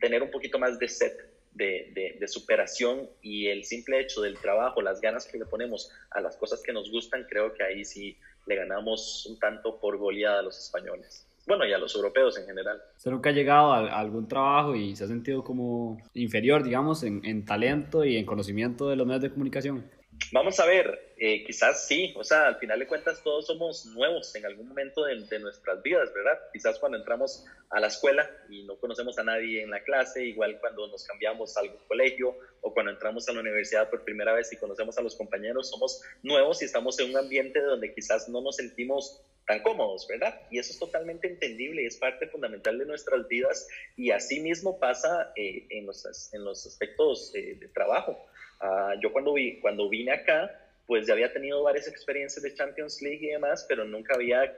tener 0.00 0.22
un 0.22 0.30
poquito 0.30 0.58
más 0.58 0.78
de 0.78 0.88
set 0.88 1.32
de, 1.52 1.90
de, 1.94 2.16
de, 2.18 2.28
superación 2.28 3.10
y 3.20 3.48
el 3.48 3.64
simple 3.64 4.00
hecho 4.00 4.22
del 4.22 4.38
trabajo, 4.38 4.80
las 4.80 5.00
ganas 5.00 5.26
que 5.26 5.38
le 5.38 5.44
ponemos 5.44 5.90
a 6.12 6.20
las 6.20 6.36
cosas 6.36 6.62
que 6.62 6.72
nos 6.72 6.90
gustan, 6.90 7.26
creo 7.28 7.52
que 7.52 7.62
ahí 7.62 7.84
sí 7.84 8.16
le 8.46 8.56
ganamos 8.56 9.26
un 9.26 9.38
tanto 9.38 9.78
por 9.78 9.98
goleada 9.98 10.38
a 10.38 10.42
los 10.42 10.58
españoles 10.58 11.26
bueno, 11.46 11.66
y 11.66 11.72
a 11.72 11.78
los 11.78 11.94
europeos 11.94 12.38
en 12.38 12.46
general. 12.46 12.80
¿Usted 12.96 13.10
nunca 13.10 13.30
ha 13.30 13.32
llegado 13.32 13.72
a, 13.72 13.98
algún 13.98 14.28
trabajo 14.28 14.74
y 14.74 14.94
se 14.96 15.04
ha 15.04 15.06
sentido 15.06 15.42
como 15.42 15.98
inferior, 16.14 16.62
digamos, 16.62 17.02
en, 17.02 17.24
en 17.24 17.44
talento 17.44 18.04
y 18.04 18.16
en 18.16 18.26
conocimiento 18.26 18.88
de 18.88 18.96
los 18.96 19.06
medios 19.06 19.22
de 19.22 19.30
comunicación? 19.30 19.84
Vamos 20.30 20.60
a 20.60 20.66
ver, 20.66 21.14
eh, 21.18 21.44
quizás 21.44 21.86
sí, 21.86 22.14
o 22.16 22.24
sea, 22.24 22.46
al 22.46 22.56
final 22.56 22.78
de 22.78 22.86
cuentas 22.86 23.22
todos 23.22 23.46
somos 23.46 23.86
nuevos 23.86 24.34
en 24.34 24.46
algún 24.46 24.68
momento 24.68 25.04
de, 25.04 25.38
nuestras 25.38 25.82
vidas, 25.82 26.12
¿verdad? 26.14 26.38
Quizás 26.52 26.78
cuando 26.78 26.98
entramos 26.98 27.44
a 27.70 27.80
la 27.80 27.88
escuela 27.88 28.30
y 28.48 28.62
no 28.64 28.76
conocemos 28.76 29.18
a 29.18 29.24
nadie 29.24 29.62
en 29.62 29.70
la 29.70 29.82
clase, 29.82 30.24
igual 30.24 30.58
cuando 30.60 30.86
nos 30.88 31.04
cambiamos 31.04 31.56
a 31.56 31.62
colegio 31.88 32.36
o 32.60 32.72
cuando 32.72 32.92
entramos 32.92 33.28
a 33.28 33.32
la 33.32 33.40
universidad 33.40 33.90
por 33.90 34.04
primera 34.04 34.32
vez 34.32 34.52
y 34.52 34.56
conocemos 34.56 34.96
a 34.98 35.02
los 35.02 35.16
compañeros, 35.16 35.70
somos 35.70 36.02
nuevos 36.22 36.62
y 36.62 36.66
estamos 36.66 36.98
en 37.00 37.10
un 37.10 37.16
ambiente 37.16 37.60
donde 37.60 37.94
quizás 37.94 38.28
no 38.28 38.40
nos 38.40 38.56
sentimos 38.56 39.22
tan 39.46 39.60
cómodos, 39.62 40.06
¿verdad? 40.08 40.40
Y 40.50 40.58
eso 40.58 40.72
es 40.72 40.78
totalmente 40.78 41.26
entendible 41.26 41.82
y 41.82 41.86
es 41.86 41.96
parte 41.96 42.26
fundamental 42.28 42.78
de 42.78 42.86
nuestras 42.86 43.26
vidas 43.28 43.66
y 43.96 44.10
así 44.10 44.40
mismo 44.40 44.78
pasa 44.78 45.32
eh, 45.36 45.66
en, 45.70 45.86
los, 45.86 46.32
en 46.32 46.44
los 46.44 46.66
aspectos 46.66 47.32
eh, 47.34 47.56
de 47.58 47.68
trabajo. 47.68 48.26
Uh, 48.62 49.00
yo 49.00 49.12
cuando, 49.12 49.34
vi, 49.34 49.58
cuando 49.60 49.88
vine 49.88 50.12
acá, 50.12 50.50
pues 50.86 51.06
ya 51.06 51.14
había 51.14 51.32
tenido 51.32 51.62
varias 51.62 51.88
experiencias 51.88 52.42
de 52.42 52.54
Champions 52.54 53.02
League 53.02 53.26
y 53.26 53.30
demás, 53.30 53.66
pero 53.68 53.84
nunca 53.84 54.14
había 54.14 54.56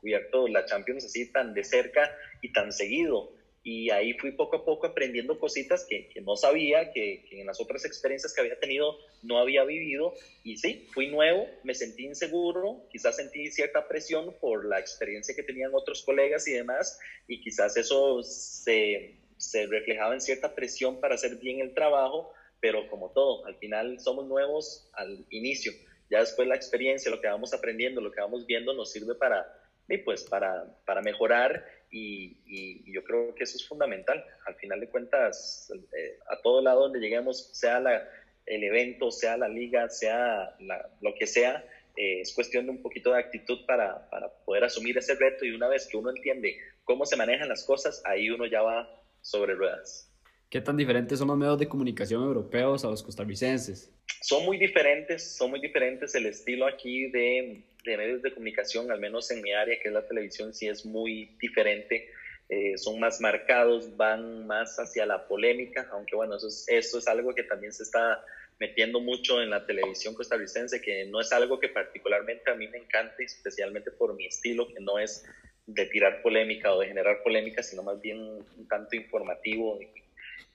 cubierto 0.00 0.48
la 0.48 0.64
Champions 0.64 1.04
así 1.04 1.30
tan 1.30 1.54
de 1.54 1.62
cerca 1.64 2.10
y 2.42 2.52
tan 2.52 2.72
seguido 2.72 3.36
y 3.68 3.90
ahí 3.90 4.12
fui 4.12 4.30
poco 4.30 4.58
a 4.58 4.64
poco 4.64 4.86
aprendiendo 4.86 5.40
cositas 5.40 5.84
que, 5.90 6.08
que 6.10 6.20
no 6.20 6.36
sabía, 6.36 6.92
que, 6.92 7.24
que, 7.28 7.40
en 7.40 7.48
las 7.48 7.60
otras 7.60 7.84
experiencias 7.84 8.32
que 8.32 8.40
había 8.40 8.60
tenido 8.60 8.96
no 9.24 9.38
había 9.38 9.64
vivido. 9.64 10.14
Y 10.44 10.56
sí, 10.56 10.86
fui 10.94 11.08
nuevo, 11.08 11.48
me 11.64 11.74
sentí 11.74 12.04
inseguro, 12.04 12.86
quizás 12.92 13.16
sentí 13.16 13.50
cierta 13.50 13.88
presión 13.88 14.36
por 14.40 14.64
la 14.66 14.78
experiencia 14.78 15.34
que 15.34 15.42
tenían 15.42 15.74
otros 15.74 16.04
colegas 16.04 16.46
y 16.46 16.52
demás, 16.52 16.96
y 17.26 17.40
quizás 17.40 17.76
eso 17.76 18.22
se, 18.22 19.16
se 19.36 19.66
reflejaba 19.66 20.14
en 20.14 20.20
cierta 20.20 20.54
presión 20.54 21.00
para 21.00 21.16
hacer 21.16 21.34
bien 21.34 21.58
el 21.58 21.74
trabajo, 21.74 22.32
pero 22.66 22.88
como 22.88 23.12
todo, 23.12 23.46
al 23.46 23.54
final 23.58 24.00
somos 24.00 24.26
nuevos 24.26 24.90
al 24.94 25.24
inicio. 25.30 25.70
Ya 26.10 26.18
después 26.18 26.48
la 26.48 26.56
experiencia, 26.56 27.12
lo 27.12 27.20
que 27.20 27.28
vamos 27.28 27.54
aprendiendo, 27.54 28.00
lo 28.00 28.10
que 28.10 28.20
vamos 28.20 28.44
viendo, 28.44 28.74
nos 28.74 28.90
sirve 28.90 29.14
para, 29.14 29.46
y 29.88 29.98
pues 29.98 30.24
para, 30.24 30.64
para 30.84 31.00
mejorar 31.00 31.64
y, 31.92 32.92
yo 32.92 33.04
creo 33.04 33.36
que 33.36 33.44
eso 33.44 33.56
es 33.56 33.68
fundamental. 33.68 34.24
Al 34.46 34.56
final 34.56 34.80
de 34.80 34.88
cuentas, 34.88 35.70
eh, 35.96 36.18
a 36.28 36.42
todo 36.42 36.60
lado 36.60 36.80
donde 36.80 36.98
lleguemos, 36.98 37.50
sea 37.56 37.78
la, 37.78 38.02
el 38.46 38.64
evento, 38.64 39.12
sea 39.12 39.36
la 39.36 39.46
liga, 39.46 39.88
sea 39.88 40.56
la, 40.58 40.90
lo 41.00 41.14
que 41.14 41.28
sea, 41.28 41.64
eh, 41.96 42.22
es 42.22 42.34
cuestión 42.34 42.64
de 42.64 42.72
un 42.72 42.82
poquito 42.82 43.12
de 43.12 43.20
actitud 43.20 43.64
para, 43.64 44.10
para 44.10 44.28
poder 44.44 44.64
asumir 44.64 44.98
ese 44.98 45.14
reto 45.14 45.44
y 45.44 45.52
una 45.52 45.68
vez 45.68 45.86
que 45.86 45.98
uno 45.98 46.10
entiende 46.10 46.58
cómo 46.82 47.06
se 47.06 47.14
manejan 47.14 47.48
las 47.48 47.64
cosas, 47.64 48.02
ahí 48.04 48.28
uno 48.28 48.44
ya 48.46 48.62
va 48.62 48.90
sobre 49.20 49.54
ruedas. 49.54 50.05
¿Qué 50.48 50.60
tan 50.60 50.76
diferentes 50.76 51.18
son 51.18 51.28
los 51.28 51.36
medios 51.36 51.58
de 51.58 51.68
comunicación 51.68 52.22
europeos 52.22 52.84
a 52.84 52.88
los 52.88 53.02
costarricenses? 53.02 53.92
Son 54.22 54.44
muy 54.44 54.58
diferentes, 54.58 55.36
son 55.36 55.50
muy 55.50 55.60
diferentes. 55.60 56.14
El 56.14 56.26
estilo 56.26 56.66
aquí 56.66 57.10
de, 57.10 57.64
de 57.84 57.96
medios 57.96 58.22
de 58.22 58.32
comunicación, 58.32 58.90
al 58.92 59.00
menos 59.00 59.28
en 59.32 59.42
mi 59.42 59.52
área, 59.52 59.76
que 59.82 59.88
es 59.88 59.94
la 59.94 60.06
televisión, 60.06 60.54
sí 60.54 60.68
es 60.68 60.86
muy 60.86 61.36
diferente. 61.40 62.08
Eh, 62.48 62.78
son 62.78 63.00
más 63.00 63.20
marcados, 63.20 63.96
van 63.96 64.46
más 64.46 64.76
hacia 64.78 65.04
la 65.04 65.26
polémica, 65.26 65.88
aunque 65.90 66.14
bueno, 66.14 66.36
eso 66.36 66.46
es, 66.46 66.64
eso 66.68 66.98
es 66.98 67.08
algo 67.08 67.34
que 67.34 67.42
también 67.42 67.72
se 67.72 67.82
está 67.82 68.24
metiendo 68.60 69.00
mucho 69.00 69.42
en 69.42 69.50
la 69.50 69.66
televisión 69.66 70.14
costarricense, 70.14 70.80
que 70.80 71.06
no 71.06 71.20
es 71.20 71.32
algo 71.32 71.58
que 71.58 71.68
particularmente 71.68 72.48
a 72.48 72.54
mí 72.54 72.68
me 72.68 72.78
encante, 72.78 73.24
especialmente 73.24 73.90
por 73.90 74.14
mi 74.14 74.26
estilo, 74.26 74.68
que 74.68 74.78
no 74.80 75.00
es 75.00 75.24
de 75.66 75.86
tirar 75.86 76.22
polémica 76.22 76.72
o 76.72 76.78
de 76.78 76.86
generar 76.86 77.24
polémica, 77.24 77.64
sino 77.64 77.82
más 77.82 78.00
bien 78.00 78.20
un 78.20 78.68
tanto 78.68 78.94
informativo 78.94 79.80
y, 79.82 80.05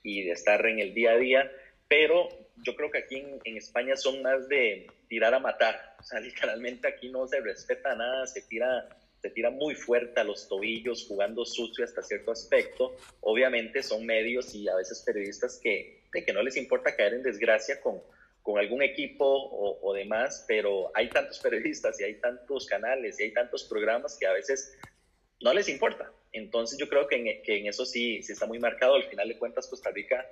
y 0.02 0.24
de 0.24 0.32
estar 0.32 0.64
en 0.66 0.78
el 0.78 0.94
día 0.94 1.12
a 1.12 1.16
día. 1.16 1.52
Pero 1.88 2.28
yo 2.64 2.74
creo 2.74 2.90
que 2.90 2.98
aquí 2.98 3.16
en, 3.16 3.40
en, 3.44 3.56
España 3.56 3.96
son 3.96 4.22
más 4.22 4.48
de 4.48 4.86
tirar 5.08 5.34
a 5.34 5.38
matar. 5.38 5.96
O 5.98 6.02
sea, 6.02 6.20
literalmente 6.20 6.88
aquí 6.88 7.08
no 7.10 7.26
se 7.26 7.40
respeta 7.40 7.94
nada, 7.94 8.26
se 8.26 8.42
tira, 8.42 8.88
se 9.20 9.30
tira 9.30 9.50
muy 9.50 9.74
fuerte 9.74 10.20
a 10.20 10.24
los 10.24 10.48
tobillos, 10.48 11.06
jugando 11.06 11.44
sucio 11.44 11.84
hasta 11.84 12.02
cierto 12.02 12.32
aspecto. 12.32 12.96
Obviamente 13.20 13.82
son 13.82 14.06
medios 14.06 14.54
y 14.54 14.68
a 14.68 14.76
veces 14.76 15.02
periodistas 15.04 15.60
que, 15.62 16.04
de 16.12 16.24
que 16.24 16.32
no 16.32 16.42
les 16.42 16.56
importa 16.56 16.96
caer 16.96 17.14
en 17.14 17.22
desgracia 17.22 17.80
con, 17.80 18.00
con 18.42 18.58
algún 18.58 18.82
equipo 18.82 19.24
o, 19.24 19.78
o, 19.82 19.94
demás, 19.94 20.44
pero 20.48 20.90
hay 20.94 21.08
tantos 21.08 21.38
periodistas 21.42 22.00
y 22.00 22.04
hay 22.04 22.14
tantos 22.20 22.66
canales 22.66 23.18
y 23.20 23.24
hay 23.24 23.32
tantos 23.32 23.64
programas 23.64 24.16
que 24.18 24.26
a 24.26 24.32
veces 24.32 24.76
no 25.42 25.52
les 25.52 25.68
importa. 25.68 26.12
Entonces 26.32 26.78
yo 26.78 26.88
creo 26.88 27.06
que 27.06 27.42
en, 27.44 27.66
eso 27.66 27.84
sí, 27.84 28.22
sí 28.22 28.32
está 28.32 28.46
muy 28.46 28.58
marcado. 28.58 28.94
Al 28.94 29.04
final 29.04 29.28
de 29.28 29.38
cuentas, 29.38 29.68
Costa 29.68 29.90
Rica 29.90 30.26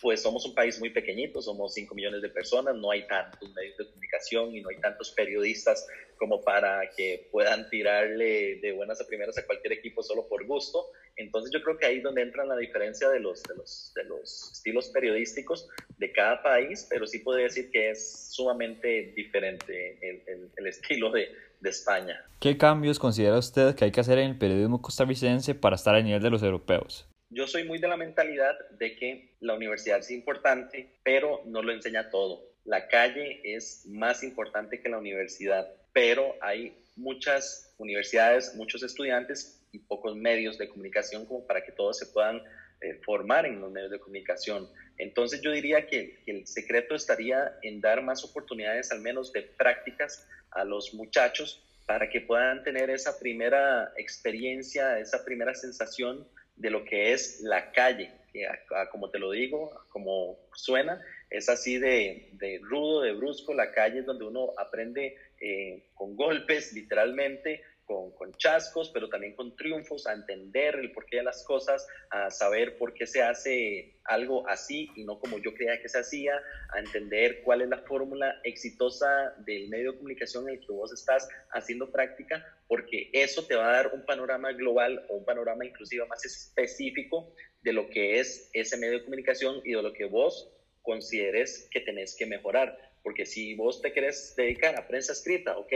pues 0.00 0.22
somos 0.22 0.44
un 0.44 0.54
país 0.54 0.78
muy 0.80 0.90
pequeñito, 0.90 1.40
somos 1.40 1.72
5 1.74 1.94
millones 1.94 2.20
de 2.20 2.28
personas, 2.28 2.74
no 2.74 2.90
hay 2.90 3.06
tantos 3.06 3.54
medios 3.54 3.76
de 3.76 3.86
comunicación 3.86 4.54
y 4.54 4.60
no 4.60 4.68
hay 4.68 4.76
tantos 4.78 5.12
periodistas 5.12 5.86
como 6.16 6.42
para 6.42 6.90
que 6.96 7.28
puedan 7.30 7.68
tirarle 7.70 8.56
de 8.56 8.72
buenas 8.72 9.00
a 9.00 9.06
primeras 9.06 9.38
a 9.38 9.46
cualquier 9.46 9.72
equipo 9.72 10.02
solo 10.02 10.26
por 10.28 10.44
gusto. 10.46 10.90
Entonces 11.16 11.52
yo 11.52 11.62
creo 11.62 11.78
que 11.78 11.86
ahí 11.86 11.98
es 11.98 12.02
donde 12.02 12.22
entra 12.22 12.44
la 12.44 12.56
diferencia 12.56 13.08
de 13.08 13.20
los, 13.20 13.42
de 13.44 13.54
los, 13.54 13.92
de 13.94 14.04
los 14.04 14.50
estilos 14.52 14.88
periodísticos 14.88 15.68
de 15.96 16.12
cada 16.12 16.42
país, 16.42 16.86
pero 16.90 17.06
sí 17.06 17.20
podría 17.20 17.44
decir 17.44 17.70
que 17.70 17.90
es 17.90 18.32
sumamente 18.32 19.12
diferente 19.14 19.96
el, 20.02 20.22
el, 20.26 20.50
el 20.56 20.66
estilo 20.66 21.10
de, 21.12 21.28
de 21.64 21.70
España. 21.70 22.24
¿Qué 22.38 22.56
cambios 22.56 23.00
considera 23.00 23.38
usted 23.38 23.74
que 23.74 23.86
hay 23.86 23.90
que 23.90 24.00
hacer 24.00 24.18
en 24.18 24.30
el 24.30 24.38
periodismo 24.38 24.80
costarricense 24.80 25.54
para 25.54 25.74
estar 25.74 25.96
a 25.96 26.02
nivel 26.02 26.22
de 26.22 26.30
los 26.30 26.42
europeos? 26.42 27.08
Yo 27.30 27.48
soy 27.48 27.64
muy 27.64 27.78
de 27.78 27.88
la 27.88 27.96
mentalidad 27.96 28.54
de 28.78 28.94
que 28.94 29.34
la 29.40 29.54
universidad 29.54 29.98
es 29.98 30.10
importante, 30.12 31.00
pero 31.02 31.40
no 31.46 31.62
lo 31.62 31.72
enseña 31.72 32.10
todo. 32.10 32.42
La 32.64 32.86
calle 32.86 33.40
es 33.42 33.86
más 33.86 34.22
importante 34.22 34.80
que 34.80 34.88
la 34.88 34.98
universidad, 34.98 35.66
pero 35.92 36.36
hay 36.40 36.76
muchas 36.96 37.74
universidades, 37.78 38.54
muchos 38.54 38.82
estudiantes 38.82 39.60
y 39.72 39.78
pocos 39.78 40.14
medios 40.14 40.58
de 40.58 40.68
comunicación 40.68 41.26
como 41.26 41.46
para 41.46 41.64
que 41.64 41.72
todos 41.72 41.98
se 41.98 42.06
puedan 42.06 42.42
eh, 42.80 43.00
formar 43.04 43.46
en 43.46 43.60
los 43.60 43.70
medios 43.70 43.90
de 43.90 43.98
comunicación. 43.98 44.68
Entonces 44.98 45.40
yo 45.40 45.50
diría 45.50 45.86
que, 45.86 46.22
el 46.26 46.46
secreto 46.46 46.94
estaría 46.94 47.58
en 47.62 47.80
dar 47.80 48.02
más 48.02 48.24
oportunidades, 48.24 48.92
al 48.92 49.00
menos 49.00 49.32
de 49.32 49.42
prácticas, 49.42 50.28
a 50.50 50.64
los 50.64 50.94
muchachos 50.94 51.62
para 51.86 52.08
que 52.08 52.20
puedan 52.20 52.62
tener 52.62 52.90
esa 52.90 53.18
primera 53.18 53.92
experiencia, 53.96 54.98
esa 54.98 55.24
primera 55.24 55.54
sensación 55.54 56.26
de 56.56 56.70
lo 56.70 56.84
que 56.84 57.12
es 57.12 57.40
la 57.40 57.72
calle, 57.72 58.12
que 58.32 58.46
como 58.90 59.10
te 59.10 59.18
lo 59.18 59.32
digo, 59.32 59.70
como 59.88 60.38
suena, 60.54 61.02
es 61.30 61.48
así 61.48 61.78
de, 61.78 62.30
de 62.34 62.60
rudo, 62.62 63.02
de 63.02 63.12
brusco, 63.12 63.52
la 63.52 63.72
calle 63.72 64.00
es 64.00 64.06
donde 64.06 64.24
uno 64.24 64.52
aprende 64.56 65.16
eh, 65.40 65.90
con 65.94 66.16
golpes, 66.16 66.72
literalmente, 66.72 67.62
con, 67.84 68.12
con, 68.12 68.32
chascos, 68.34 68.90
pero 68.92 69.08
también 69.08 69.34
con 69.34 69.54
triunfos, 69.56 70.06
a 70.06 70.12
entender 70.12 70.76
el 70.76 70.92
porqué 70.92 71.18
de 71.18 71.24
las 71.24 71.44
cosas, 71.44 71.86
a 72.10 72.30
saber 72.30 72.78
por 72.78 72.94
qué 72.94 73.06
se 73.06 73.22
hace 73.22 73.98
algo 74.04 74.46
así 74.48 74.90
y 74.96 75.04
no 75.04 75.18
como 75.18 75.38
yo 75.38 75.54
creía 75.54 75.80
que 75.80 75.88
se 75.88 75.98
hacía, 75.98 76.34
a 76.74 76.78
entender 76.78 77.42
cuál 77.42 77.62
es 77.62 77.68
la 77.68 77.78
fórmula 77.78 78.40
exitosa 78.44 79.34
del 79.46 79.68
medio 79.68 79.92
de 79.92 79.98
comunicación 79.98 80.48
en 80.48 80.54
el 80.54 80.60
que 80.60 80.72
vos 80.72 80.92
estás 80.92 81.28
haciendo 81.52 81.90
práctica, 81.90 82.44
porque 82.68 83.10
eso 83.12 83.46
te 83.46 83.54
va 83.54 83.68
a 83.68 83.72
dar 83.72 83.94
un 83.94 84.04
panorama 84.04 84.52
global 84.52 85.04
o 85.08 85.16
un 85.16 85.24
panorama 85.24 85.64
inclusive 85.64 86.06
más 86.06 86.24
específico 86.24 87.34
de 87.62 87.72
lo 87.72 87.88
que 87.88 88.20
es 88.20 88.50
ese 88.52 88.76
medio 88.76 88.98
de 88.98 89.04
comunicación 89.04 89.60
y 89.64 89.72
de 89.72 89.82
lo 89.82 89.92
que 89.92 90.04
vos 90.04 90.50
consideres 90.82 91.68
que 91.70 91.80
tenés 91.80 92.14
que 92.14 92.26
mejorar. 92.26 92.78
Porque 93.02 93.26
si 93.26 93.54
vos 93.54 93.82
te 93.82 93.92
querés 93.92 94.34
dedicar 94.36 94.78
a 94.78 94.86
prensa 94.86 95.12
escrita, 95.12 95.58
ok, 95.58 95.72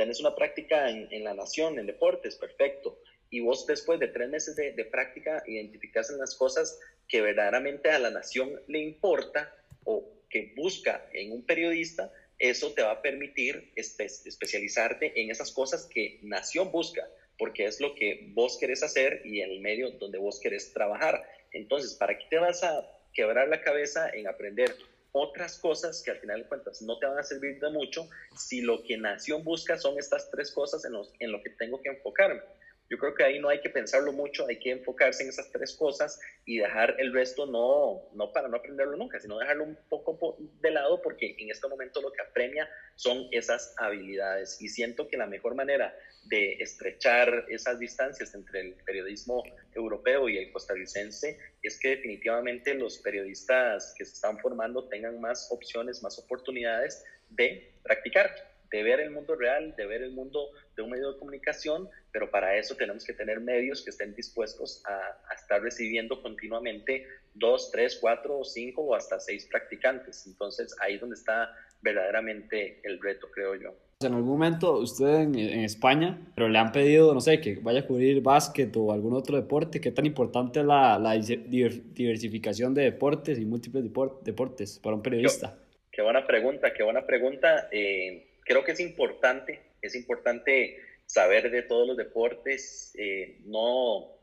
tenés 0.00 0.18
una 0.18 0.34
práctica 0.34 0.88
en, 0.88 1.24
La 1.24 1.34
Nación, 1.34 1.78
en 1.78 1.84
deportes, 1.84 2.34
perfecto. 2.36 2.98
Y 3.28 3.40
vos 3.40 3.66
después 3.66 4.00
de 4.00 4.08
tres 4.08 4.30
meses 4.30 4.56
de, 4.56 4.72
práctica 4.86 5.42
identificas 5.46 6.08
las 6.18 6.34
cosas 6.34 6.80
que 7.06 7.20
verdaderamente 7.20 7.90
a 7.90 7.98
La 7.98 8.08
Nación 8.08 8.48
le 8.66 8.78
importa 8.78 9.54
o 9.84 10.10
que 10.30 10.54
busca 10.56 11.06
en 11.12 11.32
un 11.32 11.44
periodista, 11.44 12.10
eso 12.38 12.72
te 12.72 12.82
va 12.82 12.92
a 12.92 13.02
permitir 13.02 13.72
especializarte 13.76 15.20
en 15.20 15.30
esas 15.30 15.52
cosas 15.52 15.84
que 15.84 16.18
Nación 16.22 16.72
busca, 16.72 17.06
porque 17.38 17.66
es 17.66 17.78
lo 17.78 17.94
que 17.94 18.30
vos 18.32 18.56
querés 18.58 18.82
hacer 18.82 19.20
y 19.26 19.42
en 19.42 19.50
el 19.50 19.60
medio 19.60 19.90
donde 19.90 20.16
vos 20.16 20.40
querés 20.40 20.72
trabajar. 20.72 21.22
Entonces, 21.52 21.92
¿para 21.92 22.16
qué 22.16 22.24
te 22.30 22.38
vas 22.38 22.64
a 22.64 22.90
quebrar 23.12 23.48
la 23.48 23.60
cabeza 23.60 24.08
en 24.08 24.26
aprender 24.26 24.74
otras 25.12 25.58
cosas 25.58 26.02
que 26.02 26.12
al 26.12 26.18
final 26.18 26.42
de 26.42 26.48
cuentas 26.48 26.82
no 26.82 26.98
te 26.98 27.06
van 27.06 27.18
a 27.18 27.22
servir 27.22 27.58
de 27.60 27.70
mucho 27.70 28.08
si 28.36 28.60
lo 28.60 28.82
que 28.82 28.96
Nación 28.96 29.44
busca 29.44 29.76
son 29.76 29.98
estas 29.98 30.30
tres 30.30 30.52
cosas 30.52 30.84
en, 30.84 30.92
los, 30.92 31.12
en 31.18 31.32
lo 31.32 31.42
que 31.42 31.50
tengo 31.50 31.80
que 31.80 31.90
enfocarme. 31.90 32.42
Yo 32.90 32.98
creo 32.98 33.14
que 33.14 33.22
ahí 33.22 33.38
no 33.38 33.48
hay 33.48 33.60
que 33.60 33.70
pensarlo 33.70 34.12
mucho, 34.12 34.48
hay 34.48 34.58
que 34.58 34.72
enfocarse 34.72 35.22
en 35.22 35.28
esas 35.28 35.48
tres 35.52 35.74
cosas 35.76 36.18
y 36.44 36.58
dejar 36.58 36.96
el 36.98 37.12
resto 37.12 37.46
no, 37.46 38.02
no 38.14 38.32
para 38.32 38.48
no 38.48 38.56
aprenderlo 38.56 38.96
nunca, 38.96 39.20
sino 39.20 39.38
dejarlo 39.38 39.62
un 39.62 39.78
poco 39.88 40.36
de 40.60 40.70
lado 40.72 41.00
porque 41.00 41.36
en 41.38 41.50
este 41.52 41.68
momento 41.68 42.02
lo 42.02 42.10
que 42.10 42.20
apremia 42.20 42.68
son 42.96 43.28
esas 43.30 43.74
habilidades. 43.78 44.60
Y 44.60 44.68
siento 44.68 45.06
que 45.06 45.16
la 45.16 45.26
mejor 45.26 45.54
manera 45.54 45.96
de 46.24 46.54
estrechar 46.54 47.46
esas 47.48 47.78
distancias 47.78 48.34
entre 48.34 48.60
el 48.60 48.74
periodismo 48.84 49.44
europeo 49.72 50.28
y 50.28 50.38
el 50.38 50.50
costarricense 50.50 51.38
es 51.62 51.78
que 51.78 51.90
definitivamente 51.90 52.74
los 52.74 52.98
periodistas 52.98 53.94
que 53.96 54.04
se 54.04 54.14
están 54.14 54.36
formando 54.40 54.88
tengan 54.88 55.20
más 55.20 55.46
opciones, 55.52 56.02
más 56.02 56.18
oportunidades 56.18 57.04
de 57.28 57.72
practicar 57.84 58.50
de 58.70 58.82
ver 58.82 59.00
el 59.00 59.10
mundo 59.10 59.34
real, 59.34 59.74
de 59.76 59.86
ver 59.86 60.02
el 60.02 60.12
mundo 60.12 60.50
de 60.76 60.82
un 60.82 60.90
medio 60.90 61.12
de 61.12 61.18
comunicación, 61.18 61.88
pero 62.12 62.30
para 62.30 62.56
eso 62.56 62.74
tenemos 62.74 63.04
que 63.04 63.12
tener 63.12 63.40
medios 63.40 63.82
que 63.82 63.90
estén 63.90 64.14
dispuestos 64.14 64.82
a, 64.86 65.34
estar 65.34 65.62
recibiendo 65.62 66.20
continuamente 66.22 67.06
dos, 67.34 67.70
tres, 67.72 67.98
cuatro, 68.00 68.44
cinco 68.44 68.82
o 68.82 68.94
hasta 68.94 69.18
seis 69.18 69.46
practicantes. 69.50 70.26
Entonces 70.26 70.74
ahí 70.80 70.94
es 70.94 71.00
donde 71.00 71.16
está 71.16 71.50
verdaderamente 71.82 72.80
el 72.84 73.00
reto, 73.00 73.28
creo 73.32 73.54
yo. 73.54 73.74
En 74.00 74.14
algún 74.14 74.30
momento 74.30 74.78
usted 74.78 75.20
en, 75.20 75.36
España, 75.36 76.18
pero 76.34 76.48
le 76.48 76.58
han 76.58 76.72
pedido, 76.72 77.12
no 77.12 77.20
sé, 77.20 77.40
que 77.40 77.56
vaya 77.56 77.80
a 77.80 77.86
cubrir 77.86 78.22
básquet 78.22 78.74
o 78.76 78.92
algún 78.92 79.14
otro 79.14 79.36
deporte. 79.36 79.80
¿Qué 79.80 79.90
tan 79.90 80.06
importante 80.06 80.60
es 80.60 80.66
la, 80.66 80.98
la 80.98 81.12
diversificación 81.14 82.74
de 82.74 82.84
deportes 82.84 83.38
y 83.38 83.44
múltiples 83.44 83.84
deportes 84.24 84.78
para 84.78 84.96
un 84.96 85.02
periodista? 85.02 85.56
qué 86.00 86.02
buena 86.02 86.26
pregunta, 86.26 86.72
qué 86.72 86.82
buena 86.82 87.04
pregunta. 87.04 87.68
Eh, 87.70 88.26
creo 88.42 88.64
que 88.64 88.72
es 88.72 88.80
importante, 88.80 89.60
es 89.82 89.94
importante 89.94 90.78
saber 91.10 91.50
de 91.50 91.62
todos 91.62 91.88
los 91.88 91.96
deportes, 91.96 92.92
eh, 92.96 93.38
no, 93.44 94.16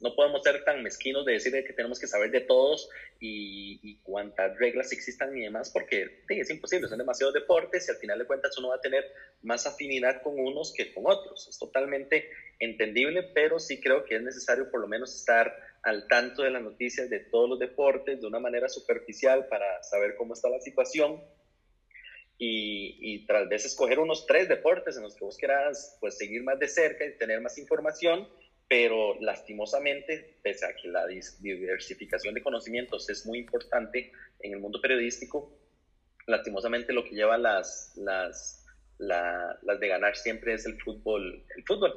no 0.00 0.14
podemos 0.14 0.42
ser 0.42 0.62
tan 0.62 0.82
mezquinos 0.82 1.24
de 1.24 1.32
decir 1.32 1.52
que 1.64 1.72
tenemos 1.72 1.98
que 1.98 2.06
saber 2.06 2.30
de 2.30 2.42
todos 2.42 2.90
y, 3.18 3.98
cuántas 4.02 4.56
reglas 4.58 4.92
existan 4.92 5.36
y 5.36 5.42
demás, 5.42 5.70
porque 5.70 6.24
es 6.28 6.50
imposible, 6.50 6.88
son 6.88 6.98
demasiados 6.98 7.32
deportes 7.32 7.88
y 7.88 7.92
al 7.92 7.96
final 7.96 8.18
de 8.18 8.26
cuentas 8.26 8.56
uno 8.58 8.68
va 8.68 8.76
a 8.76 8.80
tener 8.80 9.04
más 9.42 9.66
afinidad 9.66 10.20
con 10.22 10.38
unos 10.38 10.72
que 10.74 10.92
con 10.92 11.04
otros. 11.06 11.48
Es 11.48 11.58
totalmente 11.58 12.28
entendible, 12.58 13.22
pero 13.34 13.58
sí 13.58 13.80
creo 13.80 14.04
que 14.04 14.16
es 14.16 14.22
necesario 14.22 14.70
por 14.70 14.80
lo 14.80 14.86
menos 14.86 15.14
estar 15.14 15.54
al 15.82 16.06
tanto 16.08 16.42
de 16.42 16.50
las 16.50 16.62
noticias 16.62 17.08
de 17.08 17.20
todos 17.20 17.48
los 17.48 17.58
deportes 17.58 18.20
de 18.20 18.26
una 18.26 18.38
manera 18.38 18.68
superficial 18.68 19.46
para 19.48 19.82
saber 19.82 20.14
cómo 20.16 20.34
está 20.34 20.50
la 20.50 20.60
situación 20.60 21.22
y, 22.38 22.96
y, 23.00 23.26
tal 23.26 23.48
vez 23.48 23.64
escoger 23.64 23.98
unos 23.98 24.24
tres 24.26 24.48
deportes 24.48 24.96
en 24.96 25.02
los 25.02 25.16
que 25.16 25.24
vos 25.24 25.36
quieras 25.36 25.96
pues, 26.00 26.16
seguir 26.16 26.44
más 26.44 26.58
de 26.58 26.68
cerca 26.68 27.04
y 27.04 27.18
tener 27.18 27.40
más 27.40 27.58
información, 27.58 28.28
pero 28.68 29.18
lastimosamente, 29.20 30.38
pese 30.42 30.66
a 30.66 30.74
que 30.74 30.88
la 30.88 31.06
diversificación 31.06 32.34
de 32.34 32.42
conocimientos 32.42 33.10
es 33.10 33.26
muy 33.26 33.38
importante 33.38 34.12
en 34.40 34.52
el 34.52 34.60
mundo 34.60 34.80
periodístico, 34.80 35.58
lastimosamente 36.26 36.92
lo 36.92 37.02
que 37.02 37.16
lleva 37.16 37.38
las, 37.38 37.94
las, 37.96 38.64
las 38.98 39.80
de 39.80 39.88
ganar 39.88 40.14
siempre 40.16 40.54
es 40.54 40.66
el 40.66 40.80
fútbol. 40.80 41.44
El 41.56 41.64
fútbol, 41.64 41.92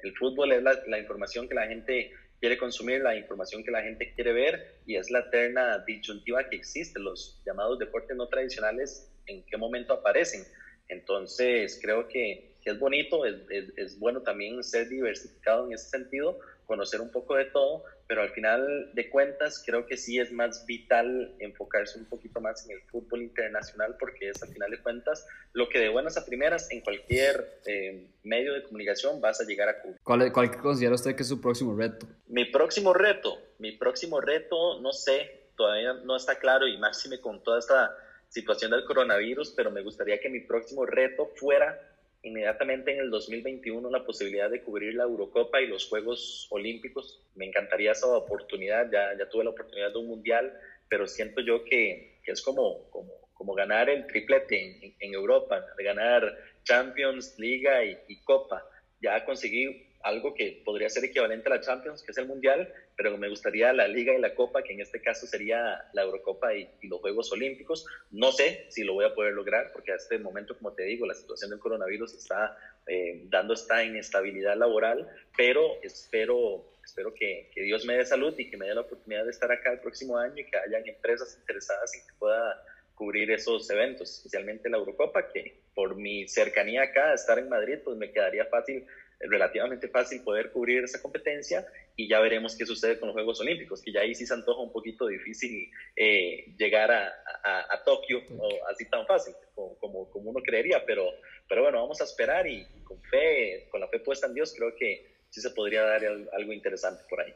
el 0.00 0.16
fútbol 0.16 0.52
es 0.52 0.62
la, 0.62 0.78
la 0.86 0.98
información 0.98 1.48
que 1.48 1.54
la 1.54 1.66
gente 1.66 2.12
quiere 2.40 2.58
consumir, 2.58 3.00
la 3.00 3.16
información 3.16 3.64
que 3.64 3.70
la 3.70 3.82
gente 3.82 4.12
quiere 4.14 4.32
ver 4.32 4.80
y 4.86 4.96
es 4.96 5.10
la 5.10 5.20
eterna 5.20 5.78
disyuntiva 5.86 6.48
que 6.48 6.56
existe. 6.56 7.00
Los 7.00 7.40
llamados 7.46 7.78
deportes 7.78 8.16
no 8.16 8.28
tradicionales 8.28 9.08
en 9.28 9.44
qué 9.44 9.56
momento 9.56 9.92
aparecen. 9.92 10.44
Entonces, 10.88 11.78
creo 11.80 12.08
que, 12.08 12.56
es 12.64 12.78
bonito, 12.78 13.24
es, 13.24 13.36
es, 13.78 13.98
bueno 13.98 14.20
también 14.20 14.62
ser 14.62 14.90
diversificado 14.90 15.64
en 15.66 15.72
ese 15.72 15.88
sentido, 15.88 16.38
conocer 16.66 17.00
un 17.00 17.10
poco 17.10 17.34
de 17.34 17.46
todo, 17.46 17.82
pero 18.06 18.20
al 18.20 18.28
final 18.28 18.90
de 18.92 19.08
cuentas 19.08 19.62
creo 19.64 19.86
que 19.86 19.96
sí 19.96 20.18
es 20.18 20.30
más 20.32 20.66
vital 20.66 21.34
enfocarse 21.38 21.98
un 21.98 22.04
poquito 22.04 22.42
más 22.42 22.66
en 22.66 22.76
el 22.76 22.82
fútbol 22.82 23.22
internacional 23.22 23.96
porque 23.98 24.28
es 24.28 24.42
al 24.42 24.50
final 24.50 24.70
de 24.70 24.82
cuentas 24.82 25.26
lo 25.54 25.68
que 25.70 25.78
de 25.78 25.88
buenas 25.88 26.18
a 26.18 26.26
primeras 26.26 26.70
en 26.70 26.82
cualquier 26.82 27.60
eh, 27.64 28.06
medio 28.22 28.52
de 28.52 28.62
comunicación 28.64 29.18
vas 29.18 29.40
a 29.40 29.44
llegar 29.44 29.70
a 29.70 29.80
cubrir. 29.80 30.00
¿Cuál, 30.02 30.30
¿Cuál 30.30 30.54
considera 30.58 30.94
usted 30.94 31.16
que 31.16 31.22
es 31.22 31.28
su 31.28 31.40
próximo 31.40 31.74
reto? 31.74 32.06
Mi 32.26 32.44
próximo 32.44 32.92
reto, 32.92 33.40
mi 33.58 33.72
próximo 33.72 34.20
reto, 34.20 34.78
no 34.82 34.92
sé, 34.92 35.48
todavía 35.56 35.94
no 36.04 36.16
está 36.16 36.38
claro 36.38 36.66
y 36.66 36.76
máxime 36.76 37.18
con 37.18 37.42
toda 37.42 37.58
esta 37.58 37.96
situación 38.28 38.70
del 38.70 38.84
coronavirus, 38.84 39.54
pero 39.56 39.70
me 39.70 39.82
gustaría 39.82 40.20
que 40.20 40.28
mi 40.28 40.40
próximo 40.40 40.86
reto 40.86 41.30
fuera 41.36 41.78
inmediatamente 42.22 42.92
en 42.92 43.00
el 43.00 43.10
2021 43.10 43.90
la 43.90 44.04
posibilidad 44.04 44.50
de 44.50 44.62
cubrir 44.62 44.94
la 44.94 45.04
Eurocopa 45.04 45.60
y 45.60 45.66
los 45.66 45.88
Juegos 45.88 46.46
Olímpicos. 46.50 47.20
Me 47.34 47.46
encantaría 47.46 47.92
esa 47.92 48.08
oportunidad, 48.08 48.90
ya, 48.90 49.16
ya 49.18 49.28
tuve 49.28 49.44
la 49.44 49.50
oportunidad 49.50 49.92
de 49.92 49.98
un 49.98 50.08
mundial, 50.08 50.52
pero 50.88 51.06
siento 51.06 51.40
yo 51.40 51.64
que, 51.64 52.20
que 52.24 52.32
es 52.32 52.42
como, 52.42 52.90
como, 52.90 53.12
como, 53.34 53.54
ganar 53.54 53.88
el 53.88 54.06
triplete 54.06 54.94
en, 54.98 55.14
Europa, 55.14 55.64
de 55.76 55.84
ganar 55.84 56.36
Champions, 56.64 57.38
Liga 57.38 57.84
y, 57.84 57.96
y 58.08 58.20
Copa. 58.22 58.64
Ya 59.00 59.24
conseguí 59.24 59.87
algo 60.02 60.34
que 60.34 60.62
podría 60.64 60.88
ser 60.88 61.04
equivalente 61.04 61.48
a 61.48 61.56
la 61.56 61.60
Champions, 61.60 62.02
que 62.02 62.12
es 62.12 62.18
el 62.18 62.26
Mundial, 62.26 62.72
pero 62.96 63.16
me 63.18 63.28
gustaría 63.28 63.72
la 63.72 63.88
Liga 63.88 64.14
y 64.14 64.20
la 64.20 64.34
Copa, 64.34 64.62
que 64.62 64.72
en 64.72 64.80
este 64.80 65.00
caso 65.00 65.26
sería 65.26 65.84
la 65.92 66.02
Eurocopa 66.02 66.54
y, 66.54 66.68
los 66.82 67.00
Juegos 67.00 67.32
Olímpicos. 67.32 67.86
No 68.10 68.32
sé 68.32 68.66
si 68.68 68.84
lo 68.84 68.94
voy 68.94 69.04
a 69.04 69.14
poder 69.14 69.34
lograr, 69.34 69.72
porque 69.72 69.92
a 69.92 69.96
este 69.96 70.18
momento, 70.18 70.56
como 70.56 70.72
te 70.72 70.84
digo, 70.84 71.06
la 71.06 71.14
situación 71.14 71.50
del 71.50 71.58
coronavirus 71.58 72.14
está 72.14 72.56
eh, 72.86 73.22
dando 73.26 73.54
esta 73.54 73.82
inestabilidad 73.84 74.56
laboral, 74.56 75.08
pero 75.36 75.82
espero, 75.82 76.72
espero 76.84 77.12
que, 77.12 77.50
que, 77.52 77.62
Dios 77.62 77.84
me 77.84 77.94
dé 77.94 78.04
salud 78.04 78.34
y 78.38 78.48
que 78.50 78.56
me 78.56 78.66
dé 78.66 78.74
la 78.74 78.82
oportunidad 78.82 79.24
de 79.24 79.30
estar 79.30 79.50
acá 79.50 79.72
el 79.72 79.80
próximo 79.80 80.16
año 80.16 80.38
y 80.38 80.44
que 80.44 80.56
hayan 80.58 80.86
empresas 80.86 81.36
interesadas 81.40 81.94
en 81.94 82.06
que 82.06 82.14
pueda 82.18 82.62
cubrir 82.94 83.30
esos 83.30 83.70
eventos, 83.70 84.12
especialmente 84.12 84.68
la 84.68 84.76
Eurocopa, 84.76 85.28
que 85.28 85.60
por 85.72 85.94
mi 85.94 86.26
cercanía 86.26 86.82
acá, 86.82 87.14
estar 87.14 87.38
en 87.38 87.48
Madrid, 87.48 87.78
pues 87.84 87.96
me 87.96 88.10
quedaría 88.10 88.44
fácil 88.46 88.84
relativamente 89.20 89.88
fácil 89.88 90.22
poder 90.22 90.52
cubrir 90.52 90.84
esa 90.84 91.02
competencia 91.02 91.66
y 91.96 92.08
ya 92.08 92.20
veremos 92.20 92.56
qué 92.56 92.64
sucede 92.64 92.98
con 92.98 93.08
los 93.08 93.14
Juegos 93.14 93.40
Olímpicos, 93.40 93.82
que 93.82 93.92
ya 93.92 94.00
ahí 94.00 94.14
sí 94.14 94.24
se 94.26 94.34
antoja 94.34 94.60
un 94.60 94.72
poquito 94.72 95.06
difícil 95.08 95.70
eh, 95.96 96.54
llegar 96.56 96.90
a, 96.92 97.12
a, 97.44 97.82
Tokio 97.84 98.22
o 98.38 98.48
así 98.70 98.88
tan 98.88 99.06
fácil 99.06 99.34
como, 99.54 100.08
como, 100.10 100.30
uno 100.30 100.40
creería, 100.40 100.84
pero, 100.86 101.04
pero 101.48 101.62
bueno, 101.62 101.80
vamos 101.80 102.00
a 102.00 102.04
esperar 102.04 102.46
y, 102.46 102.64
con 102.84 103.02
fe, 103.02 103.66
con 103.70 103.80
la 103.80 103.88
fe 103.88 103.98
puesta 103.98 104.28
en 104.28 104.34
Dios, 104.34 104.54
creo 104.56 104.74
que 104.76 105.06
sí 105.30 105.40
se 105.40 105.50
podría 105.50 105.82
dar 105.82 106.04
algo 106.04 106.52
interesante 106.52 107.02
por 107.10 107.20
ahí. 107.20 107.34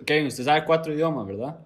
Ok, 0.00 0.10
usted 0.26 0.44
sabe 0.44 0.64
cuatro 0.64 0.92
idiomas, 0.92 1.26
¿verdad? 1.26 1.58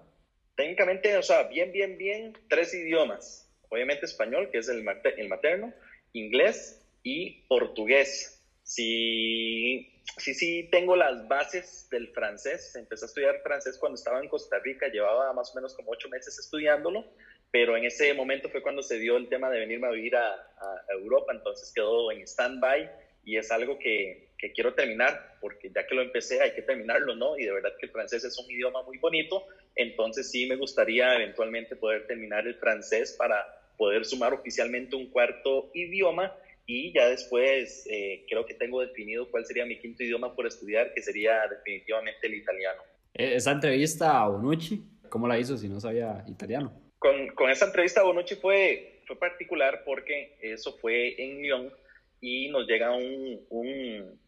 Técnicamente, 0.55 1.15
o 1.17 1.23
sea, 1.23 1.43
bien, 1.43 1.71
bien, 1.71 1.97
bien, 1.97 2.37
tres 2.47 2.73
idiomas. 2.73 3.47
Obviamente 3.69 4.05
español, 4.05 4.49
que 4.51 4.57
es 4.57 4.69
el, 4.69 4.83
el 5.17 5.29
materno, 5.29 5.73
inglés 6.13 6.83
y 7.03 7.43
portugués 7.47 8.38
sí, 8.69 9.89
sí, 10.17 10.33
sí 10.35 10.69
tengo 10.71 10.95
las 10.95 11.27
bases 11.27 11.87
del 11.89 12.09
francés. 12.09 12.75
Empecé 12.75 13.05
a 13.05 13.07
estudiar 13.07 13.41
francés 13.41 13.77
cuando 13.79 13.95
estaba 13.95 14.21
en 14.21 14.29
Costa 14.29 14.59
Rica, 14.59 14.87
llevaba 14.87 15.33
más 15.33 15.51
o 15.51 15.55
menos 15.55 15.73
como 15.73 15.91
ocho 15.91 16.07
meses 16.09 16.37
estudiándolo, 16.37 17.03
pero 17.49 17.75
en 17.75 17.85
ese 17.85 18.13
momento 18.13 18.47
fue 18.49 18.61
cuando 18.61 18.83
se 18.83 18.99
dio 18.99 19.17
el 19.17 19.27
tema 19.27 19.49
de 19.49 19.59
venirme 19.59 19.87
a 19.87 19.91
vivir 19.91 20.15
a, 20.15 20.45
Europa, 20.89 21.31
entonces 21.33 21.71
quedó 21.73 22.11
en 22.11 22.21
stand-by 22.23 22.91
y 23.23 23.37
es 23.37 23.51
algo 23.51 23.79
que, 23.79 24.33
que, 24.37 24.51
quiero 24.51 24.73
terminar, 24.73 25.37
porque 25.39 25.71
ya 25.73 25.85
que 25.87 25.95
lo 25.95 26.01
empecé 26.01 26.41
hay 26.41 26.53
que 26.53 26.61
terminarlo, 26.61 27.15
¿no? 27.15 27.37
Y 27.37 27.45
de 27.45 27.53
verdad 27.53 27.71
que 27.79 27.85
el 27.85 27.91
francés 27.91 28.23
es 28.23 28.37
un 28.37 28.51
idioma 28.51 28.83
muy 28.83 28.97
bonito, 28.97 29.45
entonces 29.75 30.29
sí 30.29 30.45
me 30.47 30.57
gustaría 30.57 31.15
eventualmente 31.15 31.75
poder 31.75 32.05
terminar 32.05 32.45
el 32.47 32.55
francés 32.55 33.15
para 33.17 33.45
poder 33.77 34.03
sumar 34.03 34.33
oficialmente 34.33 34.95
un 34.95 35.09
cuarto 35.09 35.71
idioma 35.73 36.35
y 36.71 36.93
ya 36.93 37.09
después 37.09 37.87
eh, 37.89 38.25
creo 38.29 38.45
que 38.45 38.53
tengo 38.53 38.79
definido 38.79 39.27
cuál 39.31 39.43
sería 39.43 39.65
mi 39.65 39.79
quinto 39.79 40.03
idioma 40.03 40.35
por 40.35 40.45
estudiar, 40.45 40.93
que 40.93 41.01
sería 41.01 41.47
definitivamente 41.47 42.27
el 42.27 42.35
italiano. 42.35 42.83
E, 43.15 43.33
esa 43.33 43.53
entrevista 43.53 44.21
a 44.21 44.27
Bonucci, 44.27 44.79
¿cómo 45.09 45.27
la 45.27 45.39
hizo 45.39 45.57
si 45.57 45.67
no 45.67 45.79
sabía 45.79 46.23
italiano? 46.27 46.71
Con, 46.99 47.29
con 47.29 47.49
esa 47.49 47.65
entrevista 47.65 48.01
a 48.01 48.03
Bonucci 48.03 48.35
fue, 48.35 49.01
fue 49.07 49.17
particular 49.17 49.81
porque 49.83 50.37
eso 50.41 50.77
fue 50.77 51.19
en 51.19 51.41
Lyon 51.41 51.73
y 52.21 52.49
nos 52.49 52.67
llega 52.67 52.95
un, 52.95 53.39
un, 53.49 54.19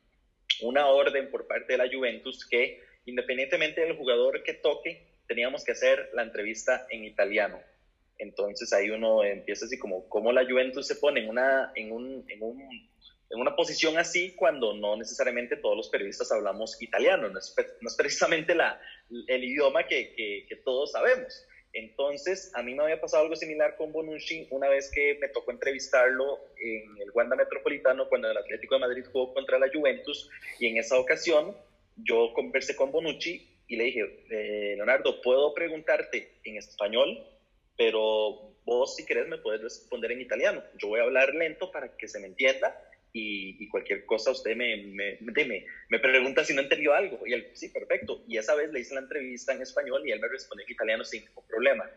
una 0.64 0.88
orden 0.88 1.30
por 1.30 1.46
parte 1.46 1.74
de 1.74 1.78
la 1.78 1.96
Juventus 1.96 2.44
que 2.50 2.82
independientemente 3.06 3.82
del 3.82 3.98
jugador 3.98 4.42
que 4.42 4.56
toque, 4.56 5.06
teníamos 5.28 5.64
que 5.64 5.74
hacer 5.74 6.10
la 6.14 6.24
entrevista 6.24 6.88
en 6.90 7.06
italiano. 7.06 7.60
Entonces 8.22 8.72
ahí 8.72 8.92
uno 8.92 9.24
empieza 9.24 9.66
así 9.66 9.80
como, 9.80 10.08
¿cómo 10.08 10.32
la 10.32 10.46
Juventus 10.46 10.86
se 10.86 10.96
pone 10.96 11.22
en 11.22 11.30
una, 11.30 11.72
en 11.76 11.92
un, 11.92 12.24
en 12.30 12.44
un, 12.44 12.62
en 12.62 13.40
una 13.40 13.56
posición 13.56 13.98
así 13.98 14.36
cuando 14.36 14.76
no 14.76 14.96
necesariamente 14.96 15.58
todos 15.58 15.76
los 15.76 15.90
periodistas 15.90 16.32
hablamos 16.32 16.80
italiano? 16.80 17.30
No 17.30 17.40
es, 17.40 17.56
no 17.82 17.88
es 17.88 17.96
precisamente 17.96 18.54
la, 18.54 18.80
el 19.28 19.44
idioma 19.44 19.88
que, 19.88 20.14
que, 20.14 20.46
que 20.48 20.56
todos 20.58 20.92
sabemos. 20.92 21.48
Entonces, 21.74 22.52
a 22.54 22.62
mí 22.62 22.76
me 22.76 22.84
había 22.84 23.02
pasado 23.02 23.24
algo 23.24 23.36
similar 23.36 23.76
con 23.76 23.92
Bonucci 23.92 24.48
una 24.52 24.70
vez 24.70 24.92
que 24.94 25.18
me 25.20 25.30
tocó 25.30 25.50
entrevistarlo 25.50 26.42
en 26.58 27.02
el 27.02 27.10
Wanda 27.16 27.36
Metropolitano 27.36 28.08
cuando 28.08 28.30
el 28.30 28.38
Atlético 28.38 28.76
de 28.76 28.82
Madrid 28.82 29.06
jugó 29.12 29.34
contra 29.34 29.58
la 29.58 29.68
Juventus 29.74 30.30
y 30.60 30.68
en 30.68 30.78
esa 30.78 31.00
ocasión 31.00 31.58
yo 31.96 32.34
conversé 32.36 32.76
con 32.76 32.92
Bonucci 32.92 33.48
y 33.68 33.78
le 33.78 33.86
dije, 33.86 34.26
eh, 34.30 34.74
Leonardo, 34.76 35.22
¿puedo 35.22 35.56
preguntarte 35.56 36.34
en 36.44 36.58
español? 36.58 37.26
Pero 37.82 38.54
vos 38.64 38.96
si 38.96 39.08
querés 39.08 39.28
me 39.28 39.40
puedes 39.40 39.60
responder 39.60 40.12
en 40.12 40.22
italiano. 40.22 40.64
Yo 40.78 40.90
voy 40.90 41.00
a 41.00 41.04
hablar 41.04 41.34
lento 41.34 41.72
para 41.72 41.98
que 41.98 42.08
se 42.08 42.20
me 42.20 42.28
entienda 42.28 42.80
y, 43.12 43.68
cualquier 43.70 44.06
cosa 44.06 44.30
usted 44.30 44.56
me, 44.56 44.78
me, 44.78 45.18
me, 45.20 45.66
me, 45.90 46.00
pregunta 46.00 46.46
si 46.46 46.54
no 46.54 46.62
entendió 46.62 46.94
algo. 46.94 47.26
Y 47.26 47.34
él, 47.34 47.50
sí, 47.56 47.70
perfecto. 47.70 48.24
Y 48.28 48.38
esa 48.38 48.54
vez 48.54 48.72
le 48.72 48.82
hice 48.82 48.94
la 48.94 49.00
entrevista 49.00 49.52
en 49.54 49.64
español 49.64 50.08
y 50.08 50.12
él 50.12 50.20
me 50.20 50.28
respondió 50.28 50.64
en 50.68 50.74
italiano 50.74 51.04
sin 51.04 51.26
ningún 51.26 51.44
problema. 51.48 51.90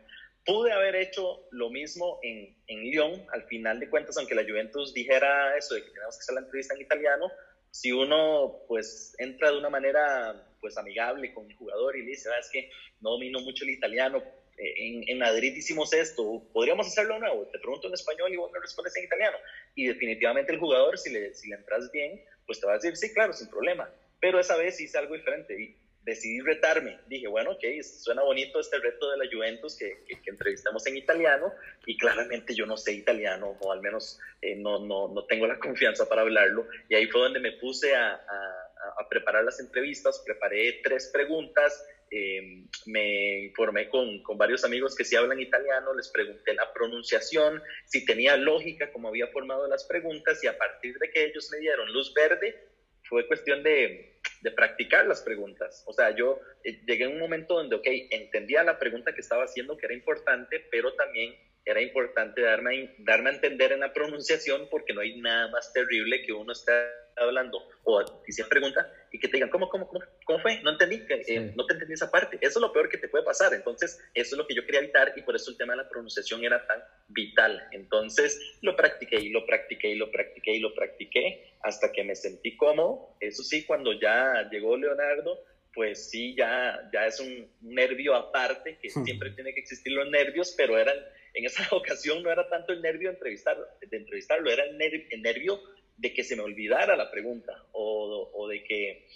Pude 0.46 0.72
haber 0.72 0.96
hecho 0.96 1.46
lo 1.50 1.68
mismo 1.68 2.18
en, 2.22 2.56
en 2.66 2.80
Lyon, 2.84 3.26
al 3.34 3.42
final 3.42 3.78
de 3.78 3.90
cuentas, 3.90 4.16
aunque 4.16 4.34
la 4.34 4.44
Juventus 4.44 4.94
dijera 4.94 5.54
eso 5.58 5.74
de 5.74 5.84
que 5.84 5.90
tenemos 5.90 6.16
que 6.16 6.22
hacer 6.22 6.34
la 6.34 6.40
entrevista 6.40 6.74
en 6.74 6.80
italiano, 6.80 7.30
si 7.70 7.92
uno 7.92 8.60
pues 8.68 9.14
entra 9.18 9.50
de 9.50 9.58
una 9.58 9.68
manera 9.68 10.48
pues 10.62 10.78
amigable 10.78 11.34
con 11.34 11.50
el 11.50 11.56
jugador 11.56 11.94
y 11.94 12.04
le 12.04 12.12
dice, 12.12 12.30
es 12.40 12.48
que 12.50 12.70
no 13.02 13.10
domino 13.10 13.40
mucho 13.40 13.64
el 13.64 13.70
italiano, 13.70 14.22
en, 14.56 15.08
en, 15.08 15.18
Madrid 15.18 15.54
hicimos 15.56 15.92
esto, 15.92 16.42
podríamos 16.52 16.86
hacerlo 16.86 17.18
nuevo, 17.18 17.46
te 17.46 17.58
pregunto 17.58 17.88
en 17.88 17.94
español 17.94 18.32
y 18.32 18.36
vos 18.36 18.50
me 18.52 18.60
respondes 18.60 18.96
en 18.96 19.04
italiano. 19.04 19.36
Y 19.74 19.86
definitivamente 19.88 20.52
el 20.52 20.58
jugador, 20.58 20.98
si 20.98 21.10
le, 21.10 21.34
si 21.34 21.48
le 21.48 21.56
entras 21.56 21.90
bien, 21.92 22.22
pues 22.46 22.60
te 22.60 22.66
va 22.66 22.72
a 22.72 22.76
decir, 22.76 22.96
sí, 22.96 23.12
claro, 23.12 23.32
sin 23.32 23.48
problema. 23.48 23.90
Pero 24.20 24.38
esa 24.38 24.56
vez 24.56 24.80
hice 24.80 24.98
algo 24.98 25.14
diferente 25.14 25.60
y 25.60 25.76
decidí 26.04 26.40
retarme. 26.40 26.98
Dije, 27.06 27.26
bueno, 27.28 27.52
ok, 27.52 27.64
suena 27.82 28.22
bonito 28.22 28.60
este 28.60 28.78
reto 28.78 29.10
de 29.10 29.18
la 29.18 29.24
Juventus 29.30 29.76
que, 29.76 30.04
que, 30.06 30.30
entrevistamos 30.30 30.86
en 30.86 30.96
italiano 30.96 31.52
y 31.86 31.96
claramente 31.96 32.54
yo 32.54 32.66
no 32.66 32.76
sé 32.76 32.92
italiano 32.92 33.56
o 33.60 33.72
al 33.72 33.80
menos 33.80 34.18
eh, 34.42 34.54
no, 34.56 34.78
no, 34.78 35.08
no, 35.08 35.24
tengo 35.24 35.46
la 35.46 35.58
confianza 35.58 36.08
para 36.08 36.22
hablarlo. 36.22 36.66
Y 36.88 36.94
ahí 36.94 37.06
fue 37.06 37.22
donde 37.22 37.40
me 37.40 37.52
puse 37.52 37.94
a, 37.94 38.14
a, 38.14 38.63
a 38.98 39.08
preparar 39.08 39.44
las 39.44 39.60
entrevistas, 39.60 40.22
preparé 40.24 40.80
tres 40.82 41.10
preguntas 41.12 41.84
eh, 42.16 42.66
me 42.86 43.46
informé 43.46 43.88
con, 43.88 44.22
con, 44.22 44.38
varios 44.38 44.64
amigos 44.64 44.94
que 44.94 45.04
sí 45.04 45.16
hablan 45.16 45.40
italiano, 45.40 45.94
les 45.94 46.08
pregunté 46.10 46.54
la 46.54 46.72
pronunciación, 46.72 47.60
si 47.86 48.04
tenía 48.04 48.36
lógica 48.36 48.92
como 48.92 49.08
había 49.08 49.26
formado 49.28 49.66
las 49.66 49.84
preguntas 49.84 50.42
y 50.44 50.46
a 50.46 50.56
partir 50.56 50.96
de 50.98 51.10
que 51.10 51.24
ellos 51.24 51.48
me 51.50 51.58
dieron 51.58 51.92
luz 51.92 52.14
verde, 52.14 52.68
fue 53.08 53.26
cuestión 53.26 53.64
de, 53.64 54.20
de 54.42 54.50
practicar 54.52 55.06
las 55.06 55.22
preguntas. 55.22 55.82
O 55.88 55.92
sea, 55.92 56.14
yo 56.14 56.38
eh, 56.62 56.82
llegué 56.86 57.04
a 57.04 57.08
un 57.08 57.18
momento 57.18 57.54
donde, 57.54 57.74
ok, 57.74 57.86
entendía 58.10 58.62
la 58.62 58.78
pregunta 58.78 59.12
que 59.12 59.20
estaba 59.20 59.44
haciendo, 59.44 59.76
que 59.76 59.86
era 59.86 59.94
importante, 59.94 60.64
pero 60.70 60.94
también 60.94 61.34
era 61.64 61.80
importante 61.80 62.42
darme, 62.42 62.94
darme 62.98 63.30
a 63.30 63.34
entender 63.34 63.72
en 63.72 63.80
la 63.80 63.92
pronunciación 63.92 64.68
porque 64.70 64.92
no 64.92 65.00
hay 65.00 65.20
nada 65.20 65.48
más 65.48 65.72
terrible 65.72 66.22
que 66.22 66.32
uno 66.32 66.52
esté 66.52 66.72
hablando 67.16 67.62
o 67.84 68.02
se 68.26 68.44
pregunta 68.44 68.90
y 69.12 69.18
que 69.18 69.28
te 69.28 69.36
digan, 69.36 69.50
¿cómo, 69.50 69.68
cómo, 69.68 69.86
cómo, 69.86 70.04
cómo 70.24 70.38
fue? 70.40 70.60
No 70.62 70.70
entendí, 70.70 71.02
eh, 71.08 71.52
no 71.54 71.66
te 71.66 71.74
entendí 71.74 71.94
esa 71.94 72.10
parte. 72.10 72.36
Eso 72.40 72.58
es 72.58 72.60
lo 72.60 72.72
peor 72.72 72.88
que 72.88 72.98
te 72.98 73.08
puede 73.08 73.24
pasar. 73.24 73.52
Entonces, 73.54 74.00
eso 74.14 74.34
es 74.34 74.38
lo 74.38 74.46
que 74.46 74.54
yo 74.54 74.64
quería 74.64 74.80
evitar 74.80 75.12
y 75.16 75.22
por 75.22 75.36
eso 75.36 75.50
el 75.50 75.56
tema 75.56 75.74
de 75.74 75.82
la 75.82 75.88
pronunciación 75.88 76.44
era 76.44 76.66
tan 76.66 76.82
vital. 77.08 77.68
Entonces, 77.72 78.40
lo 78.62 78.74
practiqué 78.74 79.16
y 79.20 79.30
lo 79.30 79.46
practiqué 79.46 79.88
y 79.88 79.96
lo 79.96 80.10
practiqué 80.10 80.52
y 80.54 80.60
lo 80.60 80.74
practiqué 80.74 81.54
hasta 81.62 81.92
que 81.92 82.04
me 82.04 82.16
sentí 82.16 82.56
cómodo. 82.56 83.16
Eso 83.20 83.42
sí, 83.42 83.64
cuando 83.64 83.92
ya 83.92 84.48
llegó 84.50 84.76
Leonardo, 84.76 85.38
pues 85.74 86.10
sí, 86.10 86.34
ya, 86.34 86.88
ya 86.92 87.06
es 87.06 87.20
un 87.20 87.50
nervio 87.60 88.14
aparte, 88.14 88.78
que 88.80 88.88
siempre 88.90 89.30
tiene 89.30 89.52
que 89.52 89.60
existir 89.60 89.92
los 89.92 90.08
nervios, 90.10 90.54
pero 90.56 90.78
eran 90.78 90.96
en 91.34 91.44
esa 91.44 91.66
ocasión 91.76 92.22
no 92.22 92.30
era 92.30 92.48
tanto 92.48 92.72
el 92.72 92.80
nervio 92.80 93.08
de 93.08 93.14
entrevistarlo, 93.14 93.66
de 93.80 93.96
entrevistarlo 93.96 94.50
era 94.50 94.64
el, 94.64 94.78
nervio 94.78 95.60
de 95.96 96.12
que 96.12 96.24
se 96.24 96.36
me 96.36 96.42
olvidara 96.42 96.96
la 96.96 97.10
pregunta 97.10 97.64
o, 97.72 98.30
o 98.32 98.48
de 98.48 98.64
que, 98.64 99.06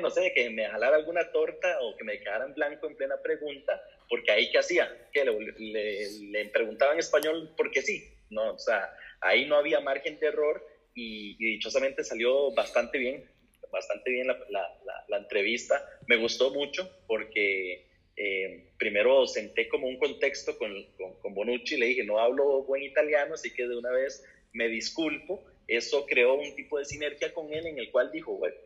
no 0.00 0.10
sé, 0.10 0.22
de 0.22 0.32
que 0.32 0.50
me 0.50 0.66
jalara 0.66 0.96
alguna 0.96 1.30
torta 1.32 1.80
o 1.80 1.96
que 1.96 2.04
me 2.04 2.18
quedara 2.18 2.44
en 2.44 2.54
blanco 2.54 2.86
en 2.86 2.96
plena 2.96 3.20
pregunta, 3.22 3.80
porque 4.08 4.30
ahí 4.30 4.50
qué 4.50 4.58
hacía, 4.58 5.08
que 5.12 5.24
le, 5.24 6.10
le, 6.20 6.44
preguntaba 6.46 6.92
en 6.92 6.98
español 6.98 7.52
porque 7.56 7.82
sí, 7.82 8.04
no, 8.30 8.54
o 8.54 8.58
sea, 8.58 8.92
ahí 9.20 9.46
no 9.46 9.56
había 9.56 9.80
margen 9.80 10.18
de 10.18 10.26
error 10.26 10.66
y, 10.94 11.36
dichosamente 11.36 12.04
salió 12.04 12.52
bastante 12.52 12.98
bien, 12.98 13.28
bastante 13.70 14.10
bien 14.10 14.26
la, 14.26 14.38
la, 15.08 15.18
entrevista, 15.18 15.84
me 16.06 16.16
gustó 16.16 16.50
mucho 16.50 16.90
porque 17.06 17.86
eh, 18.16 18.64
primero 18.78 19.26
senté 19.26 19.68
como 19.68 19.86
un 19.86 19.98
contexto 19.98 20.56
con, 20.56 20.72
con, 21.20 21.34
Bonucci, 21.34 21.76
le 21.76 21.86
dije, 21.86 22.04
no 22.04 22.18
hablo 22.18 22.62
buen 22.64 22.82
italiano, 22.82 23.34
así 23.34 23.52
que 23.52 23.66
de 23.66 23.76
una 23.76 23.90
vez 23.90 24.24
me 24.52 24.68
disculpo. 24.68 25.44
Eso 25.68 26.06
creó 26.06 26.34
un 26.34 26.54
tipo 26.56 26.78
de 26.78 26.86
sinergia 26.86 27.32
con 27.32 27.52
él 27.52 27.66
en 27.66 27.78
el 27.78 27.90
cual 27.90 28.10
dijo, 28.10 28.32
bueno, 28.36 28.56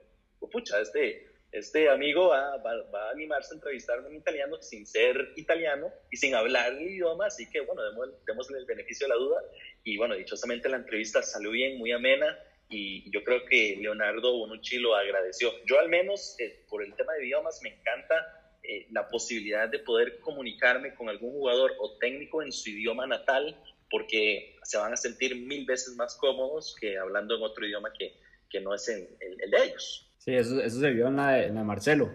pucha, 0.51 0.81
este, 0.81 1.27
este 1.51 1.89
amigo 1.91 2.29
va, 2.29 2.57
va, 2.59 3.09
a 3.09 3.11
animarse 3.11 3.53
a 3.53 3.57
entrevistarme 3.57 4.09
en 4.09 4.17
italiano 4.17 4.63
sin 4.63 4.87
ser 4.87 5.33
italiano 5.37 5.93
y 6.11 6.17
sin 6.17 6.35
hablar 6.35 6.73
el 6.73 6.83
idioma, 6.83 7.27
así 7.27 7.51
que 7.51 7.61
bueno, 7.61 7.83
démosle 8.27 8.59
el 8.59 8.65
beneficio 8.65 9.07
de 9.07 9.15
la 9.15 9.19
duda. 9.19 9.43
Y 9.85 9.97
bueno, 9.97 10.15
dichosamente 10.15 10.69
la 10.69 10.77
entrevista 10.77 11.23
salió 11.23 11.51
bien, 11.51 11.77
muy 11.77 11.93
amena 11.93 12.39
y 12.69 13.11
yo 13.11 13.23
creo 13.23 13.45
que 13.45 13.77
Leonardo 13.79 14.33
Bonucci 14.33 14.79
lo 14.79 14.95
agradeció. 14.95 15.51
Yo 15.67 15.79
al 15.79 15.89
menos 15.89 16.37
eh, 16.39 16.65
por 16.69 16.83
el 16.83 16.95
tema 16.95 17.13
de 17.15 17.27
idiomas 17.27 17.61
me 17.63 17.71
encanta 17.71 18.59
eh, 18.63 18.87
la 18.91 19.09
posibilidad 19.09 19.69
de 19.69 19.81
poder 19.81 20.21
comunicarme 20.21 20.95
con 20.95 21.09
algún 21.09 21.33
jugador 21.33 21.73
o 21.81 21.99
técnico 21.99 22.43
en 22.43 22.53
su 22.53 22.71
idioma 22.71 23.07
natal, 23.07 23.57
porque 23.93 24.57
se 24.65 24.79
van 24.79 24.95
a 24.95 24.97
sentir 24.97 25.37
mil 25.37 25.67
veces 25.67 25.95
más 25.97 26.17
cómodos 26.17 26.75
que 26.81 26.99
hablando 26.99 27.37
en 27.37 27.43
otro 27.43 27.67
idioma 27.67 27.93
que, 27.97 28.19
que 28.49 28.59
no 28.59 28.75
es 28.75 28.89
el, 28.89 29.07
el, 29.21 29.51
de 29.51 29.65
ellos. 29.65 30.11
Sí, 30.19 30.35
eso, 30.35 30.61
eso 30.61 30.81
se 30.81 30.91
vio 30.91 31.09
en 31.09 31.17
la, 31.17 31.33
de, 31.33 31.47
en 31.47 31.55
la 31.55 31.63
Marcelo. 31.63 32.11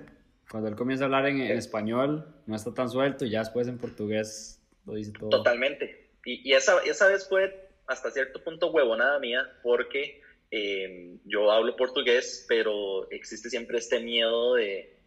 Cuando 0.49 0.67
él 0.69 0.75
comienza 0.75 1.03
a 1.03 1.05
hablar 1.05 1.27
en, 1.27 1.39
en, 1.39 1.57
español, 1.57 2.25
no 2.47 2.55
está 2.55 2.73
tan 2.73 2.89
suelto 2.89 3.25
y 3.25 3.29
ya 3.29 3.39
después 3.39 3.67
en 3.67 3.77
portugués 3.77 4.59
lo 4.85 4.95
dice 4.95 5.11
todo. 5.11 5.29
Totalmente. 5.29 6.09
Y, 6.25 6.49
y 6.49 6.53
esa, 6.53 6.79
esa 6.83 7.07
vez 7.09 7.27
fue 7.29 7.69
hasta 7.85 8.09
cierto 8.09 8.43
punto 8.43 8.71
huevonada 8.71 9.19
mía, 9.19 9.47
porque 9.61 10.21
eh, 10.49 11.17
yo 11.25 11.51
hablo 11.51 11.75
portugués, 11.75 12.45
pero 12.47 13.09
existe 13.11 13.49
siempre 13.49 13.77
este 13.77 13.99
miedo 13.99 14.55
de, 14.55 14.97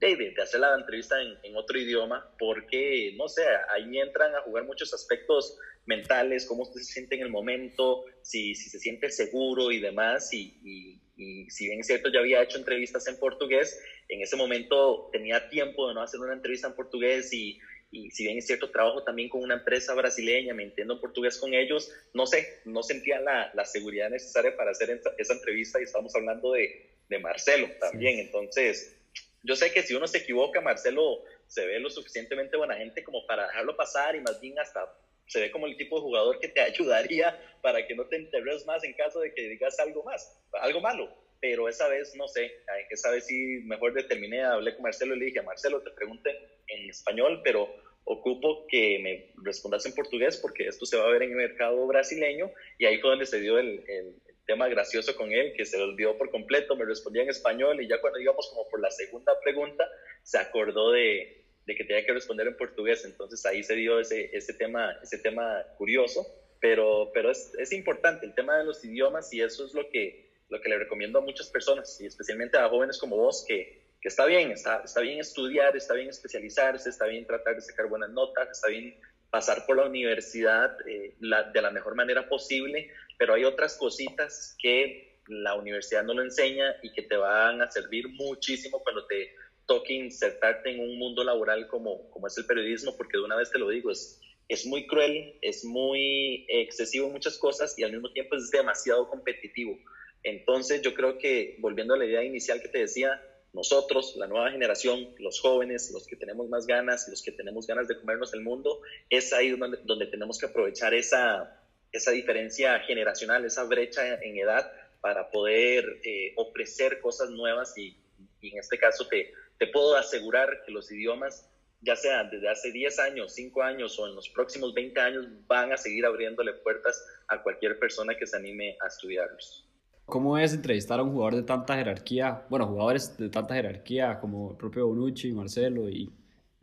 de, 0.00 0.16
de 0.16 0.42
hacer 0.42 0.60
la 0.60 0.74
entrevista 0.74 1.20
en, 1.20 1.36
en, 1.42 1.56
otro 1.56 1.78
idioma, 1.78 2.28
porque, 2.38 3.14
no 3.16 3.28
sé, 3.28 3.44
ahí 3.74 3.98
entran 3.98 4.34
a 4.34 4.42
jugar 4.42 4.64
muchos 4.64 4.92
aspectos 4.94 5.58
mentales, 5.88 6.44
cómo 6.44 6.62
usted 6.62 6.80
se 6.80 6.92
siente 6.92 7.16
en 7.16 7.22
el 7.22 7.30
momento, 7.30 8.04
si, 8.22 8.54
si 8.54 8.68
se 8.68 8.78
siente 8.78 9.10
seguro 9.10 9.72
y 9.72 9.80
demás, 9.80 10.32
y, 10.34 10.60
y, 10.62 11.00
y, 11.16 11.50
si 11.50 11.66
bien 11.66 11.80
es 11.80 11.86
cierto, 11.86 12.10
ya 12.12 12.20
había 12.20 12.42
hecho 12.42 12.58
entrevistas 12.58 13.08
en 13.08 13.18
portugués, 13.18 13.80
en 14.08 14.20
ese 14.20 14.36
momento 14.36 15.08
tenía 15.10 15.48
tiempo 15.48 15.88
de 15.88 15.94
no 15.94 16.02
hacer 16.02 16.20
una 16.20 16.34
entrevista 16.34 16.68
en 16.68 16.74
portugués 16.74 17.32
y, 17.32 17.58
y 17.90 18.10
si 18.10 18.24
bien 18.24 18.36
es 18.36 18.46
cierto, 18.46 18.70
trabajo 18.70 19.02
también 19.02 19.30
con 19.30 19.42
una 19.42 19.54
empresa 19.54 19.94
brasileña, 19.94 20.52
me 20.52 20.64
entiendo 20.64 20.94
en 20.94 21.00
portugués 21.00 21.38
con 21.38 21.54
ellos, 21.54 21.90
no 22.12 22.26
sé, 22.26 22.60
no 22.66 22.82
sentía 22.82 23.18
la, 23.20 23.50
la 23.54 23.64
seguridad 23.64 24.10
necesaria 24.10 24.54
para 24.56 24.72
hacer 24.72 24.90
esa, 24.90 25.10
esa 25.16 25.32
entrevista 25.32 25.80
y 25.80 25.84
estamos 25.84 26.14
hablando 26.14 26.52
de, 26.52 26.98
de 27.08 27.18
Marcelo 27.18 27.66
también, 27.80 28.16
sí. 28.16 28.20
entonces 28.20 28.94
yo 29.42 29.56
sé 29.56 29.72
que 29.72 29.82
si 29.82 29.94
uno 29.94 30.06
se 30.06 30.18
equivoca, 30.18 30.60
Marcelo 30.60 31.22
se 31.46 31.64
ve 31.64 31.80
lo 31.80 31.88
suficientemente 31.88 32.58
buena 32.58 32.76
gente 32.76 33.02
como 33.02 33.26
para 33.26 33.46
dejarlo 33.46 33.74
pasar 33.74 34.14
y 34.16 34.20
más 34.20 34.38
bien 34.40 34.58
hasta 34.58 34.84
se 35.28 35.40
ve 35.40 35.50
como 35.50 35.66
el 35.66 35.76
tipo 35.76 35.96
de 35.96 36.02
jugador 36.02 36.40
que 36.40 36.48
te 36.48 36.60
ayudaría 36.60 37.38
para 37.62 37.86
que 37.86 37.94
no 37.94 38.06
te 38.06 38.16
enterres 38.16 38.66
más 38.66 38.82
en 38.84 38.94
caso 38.94 39.20
de 39.20 39.32
que 39.32 39.48
digas 39.48 39.78
algo 39.78 40.02
más, 40.02 40.40
algo 40.60 40.80
malo. 40.80 41.08
Pero 41.40 41.68
esa 41.68 41.86
vez, 41.86 42.16
no 42.16 42.26
sé, 42.26 42.50
esa 42.90 43.12
vez 43.12 43.26
sí 43.26 43.60
mejor 43.64 43.94
determiné, 43.94 44.42
hablé 44.42 44.74
con 44.74 44.82
Marcelo 44.82 45.14
y 45.14 45.20
le 45.20 45.24
dije, 45.26 45.42
Marcelo, 45.42 45.80
te 45.82 45.92
pregunté 45.92 46.30
en 46.66 46.90
español, 46.90 47.42
pero 47.44 47.72
ocupo 48.02 48.66
que 48.66 48.98
me 48.98 49.30
respondas 49.44 49.86
en 49.86 49.94
portugués 49.94 50.38
porque 50.38 50.66
esto 50.66 50.84
se 50.84 50.96
va 50.96 51.04
a 51.04 51.10
ver 51.10 51.22
en 51.22 51.30
el 51.30 51.36
mercado 51.36 51.86
brasileño 51.86 52.50
y 52.78 52.86
ahí 52.86 52.98
fue 52.98 53.10
donde 53.10 53.26
se 53.26 53.40
dio 53.40 53.58
el, 53.58 53.84
el 53.86 54.16
tema 54.46 54.66
gracioso 54.66 55.14
con 55.14 55.30
él, 55.30 55.52
que 55.56 55.66
se 55.66 55.78
lo 55.78 55.84
olvidó 55.84 56.16
por 56.16 56.30
completo, 56.30 56.74
me 56.74 56.86
respondía 56.86 57.22
en 57.22 57.28
español 57.28 57.80
y 57.80 57.86
ya 57.86 58.00
cuando 58.00 58.18
íbamos 58.18 58.48
como 58.48 58.68
por 58.68 58.80
la 58.80 58.90
segunda 58.90 59.38
pregunta, 59.40 59.86
se 60.22 60.38
acordó 60.38 60.90
de, 60.90 61.44
de 61.68 61.76
que 61.76 61.84
tenía 61.84 62.04
que 62.04 62.14
responder 62.14 62.46
en 62.46 62.56
portugués, 62.56 63.04
entonces 63.04 63.44
ahí 63.44 63.62
se 63.62 63.74
dio 63.74 64.00
ese, 64.00 64.34
ese, 64.34 64.54
tema, 64.54 64.98
ese 65.02 65.18
tema 65.18 65.62
curioso, 65.76 66.26
pero, 66.60 67.10
pero 67.12 67.30
es, 67.30 67.52
es 67.58 67.72
importante 67.72 68.24
el 68.24 68.34
tema 68.34 68.56
de 68.56 68.64
los 68.64 68.82
idiomas 68.82 69.30
y 69.34 69.42
eso 69.42 69.66
es 69.66 69.74
lo 69.74 69.90
que, 69.90 70.32
lo 70.48 70.62
que 70.62 70.70
le 70.70 70.78
recomiendo 70.78 71.18
a 71.18 71.22
muchas 71.22 71.50
personas 71.50 72.00
y 72.00 72.06
especialmente 72.06 72.56
a 72.56 72.70
jóvenes 72.70 72.96
como 72.96 73.18
vos 73.18 73.44
que, 73.46 73.82
que 74.00 74.08
está 74.08 74.24
bien, 74.24 74.50
está, 74.50 74.80
está 74.82 75.02
bien 75.02 75.20
estudiar, 75.20 75.76
está 75.76 75.92
bien 75.92 76.08
especializarse, 76.08 76.88
está 76.88 77.04
bien 77.04 77.26
tratar 77.26 77.54
de 77.56 77.60
sacar 77.60 77.86
buenas 77.86 78.08
notas, 78.10 78.48
está 78.50 78.68
bien 78.68 78.98
pasar 79.28 79.66
por 79.66 79.76
la 79.76 79.84
universidad 79.84 80.74
eh, 80.88 81.16
de 81.20 81.60
la 81.62 81.70
mejor 81.70 81.94
manera 81.94 82.30
posible, 82.30 82.90
pero 83.18 83.34
hay 83.34 83.44
otras 83.44 83.76
cositas 83.76 84.56
que 84.58 85.20
la 85.26 85.54
universidad 85.54 86.02
no 86.02 86.14
lo 86.14 86.22
enseña 86.22 86.76
y 86.82 86.94
que 86.94 87.02
te 87.02 87.18
van 87.18 87.60
a 87.60 87.70
servir 87.70 88.08
muchísimo 88.08 88.82
cuando 88.82 89.06
te 89.06 89.34
toque 89.68 89.92
insertarte 89.92 90.70
en 90.70 90.80
un 90.80 90.98
mundo 90.98 91.22
laboral 91.22 91.68
como, 91.68 92.10
como 92.10 92.26
es 92.26 92.36
el 92.38 92.46
periodismo, 92.46 92.96
porque 92.96 93.18
de 93.18 93.22
una 93.22 93.36
vez 93.36 93.50
te 93.50 93.58
lo 93.58 93.68
digo, 93.68 93.92
es, 93.92 94.20
es 94.48 94.66
muy 94.66 94.86
cruel, 94.86 95.38
es 95.42 95.64
muy 95.64 96.46
excesivo 96.48 97.06
en 97.06 97.12
muchas 97.12 97.38
cosas 97.38 97.78
y 97.78 97.84
al 97.84 97.92
mismo 97.92 98.10
tiempo 98.10 98.34
es 98.34 98.50
demasiado 98.50 99.08
competitivo. 99.08 99.78
Entonces 100.24 100.82
yo 100.82 100.94
creo 100.94 101.18
que, 101.18 101.56
volviendo 101.60 101.94
a 101.94 101.98
la 101.98 102.06
idea 102.06 102.24
inicial 102.24 102.60
que 102.60 102.68
te 102.68 102.78
decía, 102.78 103.22
nosotros, 103.52 104.14
la 104.16 104.26
nueva 104.26 104.50
generación, 104.50 105.14
los 105.18 105.40
jóvenes, 105.40 105.90
los 105.92 106.06
que 106.06 106.16
tenemos 106.16 106.48
más 106.48 106.66
ganas, 106.66 107.06
los 107.08 107.22
que 107.22 107.32
tenemos 107.32 107.66
ganas 107.66 107.88
de 107.88 107.96
comernos 107.96 108.32
el 108.34 108.40
mundo, 108.40 108.80
es 109.10 109.32
ahí 109.32 109.50
donde, 109.50 109.78
donde 109.84 110.06
tenemos 110.06 110.38
que 110.38 110.46
aprovechar 110.46 110.94
esa, 110.94 111.62
esa 111.92 112.10
diferencia 112.10 112.78
generacional, 112.80 113.44
esa 113.44 113.64
brecha 113.64 114.14
en 114.22 114.38
edad 114.38 114.70
para 115.00 115.30
poder 115.30 116.00
eh, 116.04 116.32
ofrecer 116.36 117.00
cosas 117.00 117.30
nuevas 117.30 117.76
y, 117.76 117.96
y, 118.40 118.50
en 118.50 118.58
este 118.58 118.78
caso 118.78 119.06
te, 119.08 119.32
te 119.58 119.66
puedo 119.66 119.96
asegurar 119.96 120.62
que 120.64 120.72
los 120.72 120.90
idiomas, 120.90 121.48
ya 121.80 121.96
sean 121.96 122.30
desde 122.30 122.48
hace 122.48 122.72
10 122.72 122.98
años, 122.98 123.32
5 123.34 123.62
años 123.62 123.98
o 123.98 124.06
en 124.06 124.14
los 124.14 124.28
próximos 124.28 124.74
20 124.74 125.00
años, 125.00 125.26
van 125.46 125.72
a 125.72 125.76
seguir 125.76 126.06
abriéndole 126.06 126.52
puertas 126.54 127.04
a 127.28 127.42
cualquier 127.42 127.78
persona 127.78 128.16
que 128.16 128.26
se 128.26 128.36
anime 128.36 128.76
a 128.80 128.88
estudiarlos. 128.88 129.64
¿Cómo 130.06 130.38
es 130.38 130.54
entrevistar 130.54 130.98
a 131.00 131.02
un 131.02 131.12
jugador 131.12 131.36
de 131.36 131.42
tanta 131.42 131.76
jerarquía? 131.76 132.46
Bueno, 132.48 132.66
jugadores 132.66 133.16
de 133.18 133.28
tanta 133.28 133.54
jerarquía 133.54 134.18
como 134.20 134.52
el 134.52 134.56
propio 134.56 134.86
Bonucci, 134.86 135.32
Marcelo 135.32 135.88
y 135.88 136.10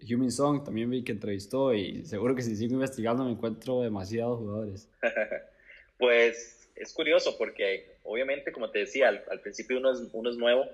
Human 0.02 0.32
Song 0.32 0.64
también 0.64 0.90
vi 0.90 1.04
que 1.04 1.12
entrevistó 1.12 1.74
y 1.74 2.04
seguro 2.06 2.36
que 2.36 2.42
si 2.42 2.56
sigo 2.56 2.74
investigando 2.74 3.24
me 3.24 3.32
encuentro 3.32 3.82
demasiados 3.82 4.40
jugadores. 4.40 4.90
pues 5.98 6.70
es 6.76 6.94
curioso 6.94 7.38
porque 7.38 7.98
obviamente, 8.04 8.52
como 8.52 8.70
te 8.72 8.80
decía, 8.80 9.10
al, 9.10 9.40
principio 9.42 9.78
uno 9.78 9.94
es, 9.94 10.00
uno 10.12 10.30
es 10.30 10.38
nuevo 10.38 10.66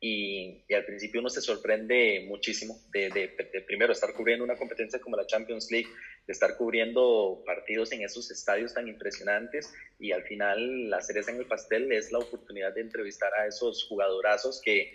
y, 0.00 0.62
al 0.72 0.84
principio 0.84 1.20
uno 1.20 1.28
se 1.28 1.40
sorprende 1.40 2.24
muchísimo 2.28 2.80
de, 2.92 3.10
de, 3.10 3.60
primero 3.62 3.92
estar 3.92 4.12
cubriendo 4.14 4.44
una 4.44 4.56
competencia 4.56 5.00
como 5.00 5.16
la 5.16 5.26
Champions 5.26 5.70
League, 5.70 5.88
de 6.26 6.32
estar 6.32 6.56
cubriendo 6.56 7.42
partidos 7.44 7.90
en 7.92 8.02
esos 8.02 8.30
estadios 8.30 8.74
tan 8.74 8.86
impresionantes 8.86 9.72
y 9.98 10.12
al 10.12 10.22
final 10.22 10.90
la 10.90 11.00
cereza 11.00 11.32
en 11.32 11.38
el 11.38 11.46
pastel 11.46 11.90
es 11.90 12.12
la 12.12 12.18
oportunidad 12.18 12.74
de 12.74 12.82
entrevistar 12.82 13.32
a 13.34 13.46
esos 13.46 13.84
jugadorazos 13.88 14.60
que, 14.62 14.94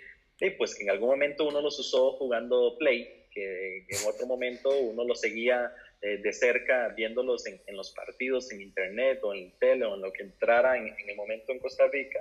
pues 0.58 0.76
que 0.76 0.84
en 0.84 0.92
algún 0.92 1.10
momento 1.10 1.48
uno 1.48 1.62
los 1.62 1.78
usó 1.80 2.14
jugando 2.14 2.78
play, 2.78 3.26
que 3.32 3.80
en 3.80 4.08
otro 4.08 4.26
momento 4.28 4.70
uno 4.70 5.04
los 5.04 5.20
seguía 5.20 5.74
eh, 6.02 6.18
de 6.18 6.34
cerca 6.34 6.90
viéndolos 6.90 7.46
en, 7.48 7.60
en, 7.66 7.76
los 7.76 7.92
partidos 7.92 8.52
en 8.52 8.62
internet 8.62 9.20
o 9.24 9.34
en 9.34 9.52
tele 9.58 9.86
o 9.86 9.96
en 9.96 10.02
lo 10.02 10.14
que 10.14 10.24
entrara 10.24 10.78
en, 10.78 10.88
en 10.88 11.10
el 11.10 11.16
momento 11.16 11.52
en 11.52 11.60
Costa 11.60 11.88
Rica 11.88 12.20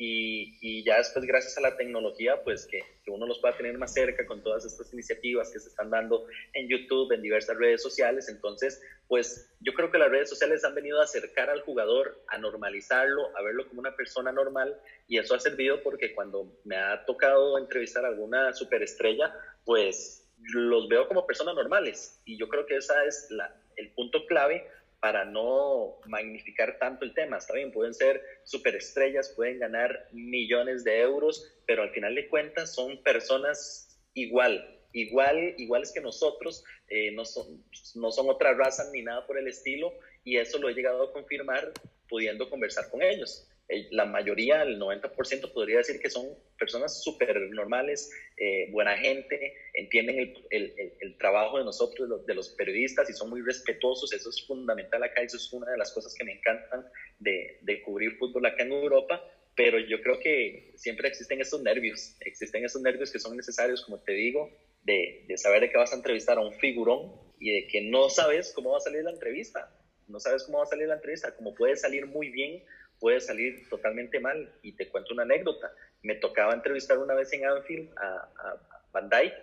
y, 0.00 0.56
y, 0.60 0.84
ya 0.84 0.98
después 0.98 1.24
gracias 1.24 1.58
a 1.58 1.60
la 1.60 1.76
tecnología, 1.76 2.40
pues 2.44 2.66
que, 2.66 2.84
que, 3.04 3.10
uno 3.10 3.26
los 3.26 3.40
pueda 3.40 3.56
tener 3.56 3.76
más 3.78 3.92
cerca 3.92 4.24
con 4.26 4.44
todas 4.44 4.64
estas 4.64 4.92
iniciativas 4.92 5.50
que 5.50 5.58
se 5.58 5.68
están 5.68 5.90
dando 5.90 6.24
en 6.52 6.68
YouTube, 6.68 7.10
en 7.12 7.20
diversas 7.20 7.56
redes 7.56 7.82
sociales. 7.82 8.28
Entonces, 8.28 8.80
pues 9.08 9.50
yo 9.58 9.74
creo 9.74 9.90
que 9.90 9.98
las 9.98 10.08
redes 10.08 10.30
sociales 10.30 10.64
han 10.64 10.76
venido 10.76 11.00
a 11.00 11.04
acercar 11.04 11.50
al 11.50 11.62
jugador, 11.62 12.22
a 12.28 12.38
normalizarlo, 12.38 13.36
a 13.36 13.42
verlo 13.42 13.66
como 13.66 13.80
una 13.80 13.96
persona 13.96 14.30
normal 14.30 14.80
y 15.08 15.18
eso 15.18 15.34
ha 15.34 15.40
servido 15.40 15.82
porque 15.82 16.14
cuando 16.14 16.60
me 16.64 16.76
ha 16.76 17.04
tocado 17.04 17.58
entrevistar 17.58 18.04
a 18.04 18.08
alguna 18.08 18.52
superestrella, 18.52 19.34
pues 19.64 20.28
los 20.54 20.88
veo 20.88 21.08
como 21.08 21.26
personas 21.26 21.56
normales 21.56 22.22
y 22.24 22.38
yo 22.38 22.48
creo 22.48 22.66
que 22.66 22.76
esa 22.76 23.04
es 23.04 23.26
la, 23.30 23.52
el 23.74 23.90
punto 23.90 24.26
clave 24.26 24.64
para 25.00 25.24
no 25.24 26.00
magnificar 26.06 26.78
tanto 26.78 27.04
el 27.04 27.14
tema. 27.14 27.38
Está 27.38 27.54
bien, 27.54 27.72
pueden 27.72 27.94
ser 27.94 28.22
superestrellas, 28.44 29.32
pueden 29.36 29.58
ganar 29.58 30.08
millones 30.12 30.84
de 30.84 31.00
euros, 31.00 31.60
pero 31.66 31.82
al 31.82 31.90
final 31.90 32.14
de 32.14 32.28
cuentas 32.28 32.74
son 32.74 33.02
personas 33.02 34.00
igual, 34.14 34.80
igual, 34.92 35.54
iguales 35.58 35.92
que 35.92 36.00
nosotros, 36.00 36.64
eh, 36.88 37.12
no, 37.12 37.24
son, 37.24 37.64
no 37.94 38.10
son 38.10 38.28
otra 38.28 38.54
raza 38.54 38.90
ni 38.92 39.02
nada 39.02 39.26
por 39.26 39.38
el 39.38 39.46
estilo, 39.46 39.92
y 40.24 40.36
eso 40.36 40.58
lo 40.58 40.68
he 40.68 40.74
llegado 40.74 41.04
a 41.04 41.12
confirmar 41.12 41.72
pudiendo 42.08 42.48
conversar 42.50 42.90
con 42.90 43.02
ellos 43.02 43.48
la 43.90 44.06
mayoría, 44.06 44.62
el 44.62 44.78
90% 44.80 45.52
podría 45.52 45.78
decir 45.78 46.00
que 46.00 46.08
son 46.08 46.26
personas 46.58 47.02
súper 47.02 47.38
normales, 47.50 48.10
eh, 48.38 48.70
buena 48.70 48.96
gente, 48.96 49.54
entienden 49.74 50.18
el, 50.18 50.46
el, 50.50 50.92
el, 51.00 51.18
trabajo 51.18 51.58
de 51.58 51.64
nosotros, 51.64 52.24
de 52.26 52.34
los, 52.34 52.48
periodistas 52.50 53.10
y 53.10 53.12
son 53.12 53.28
muy 53.28 53.42
respetuosos. 53.42 54.12
Eso 54.12 54.30
es 54.30 54.46
fundamental 54.46 55.02
acá, 55.02 55.20
eso 55.20 55.36
es 55.36 55.52
una 55.52 55.70
de 55.70 55.76
las 55.76 55.92
cosas 55.92 56.14
que 56.14 56.24
me 56.24 56.32
encantan 56.32 56.86
de, 57.18 57.58
de 57.60 57.82
cubrir 57.82 58.16
fútbol 58.16 58.46
acá 58.46 58.62
en 58.62 58.72
Europa. 58.72 59.22
Pero 59.54 59.78
yo 59.78 60.00
creo 60.00 60.18
que 60.20 60.72
siempre 60.76 61.08
existen 61.08 61.40
esos 61.40 61.60
nervios, 61.62 62.16
existen 62.20 62.64
esos 62.64 62.80
nervios 62.80 63.12
que 63.12 63.18
son 63.18 63.36
necesarios, 63.36 63.84
como 63.84 64.00
te 64.00 64.12
digo, 64.12 64.50
de, 64.84 65.24
de 65.28 65.36
saber 65.36 65.60
de 65.60 65.70
que 65.70 65.76
vas 65.76 65.92
a 65.92 65.96
entrevistar 65.96 66.38
a 66.38 66.40
un 66.40 66.54
figurón 66.54 67.12
y 67.38 67.50
de 67.52 67.66
que 67.66 67.82
no 67.82 68.08
sabes 68.08 68.52
cómo 68.54 68.70
va 68.70 68.78
a 68.78 68.80
salir 68.80 69.02
la 69.02 69.10
entrevista. 69.10 69.74
No 70.06 70.20
sabes 70.20 70.44
cómo 70.44 70.58
va 70.58 70.64
a 70.64 70.68
salir 70.68 70.88
la 70.88 70.94
entrevista, 70.94 71.36
como 71.36 71.54
puede 71.54 71.76
salir 71.76 72.06
muy 72.06 72.30
bien 72.30 72.64
puede 72.98 73.20
salir 73.20 73.68
totalmente 73.68 74.20
mal. 74.20 74.52
Y 74.62 74.72
te 74.72 74.88
cuento 74.88 75.14
una 75.14 75.22
anécdota. 75.22 75.72
Me 76.02 76.16
tocaba 76.16 76.54
entrevistar 76.54 76.98
una 76.98 77.14
vez 77.14 77.32
en 77.32 77.46
Anfield 77.46 77.90
a, 77.96 78.28
a 78.36 78.82
Van 78.92 79.08
Dyke. 79.08 79.34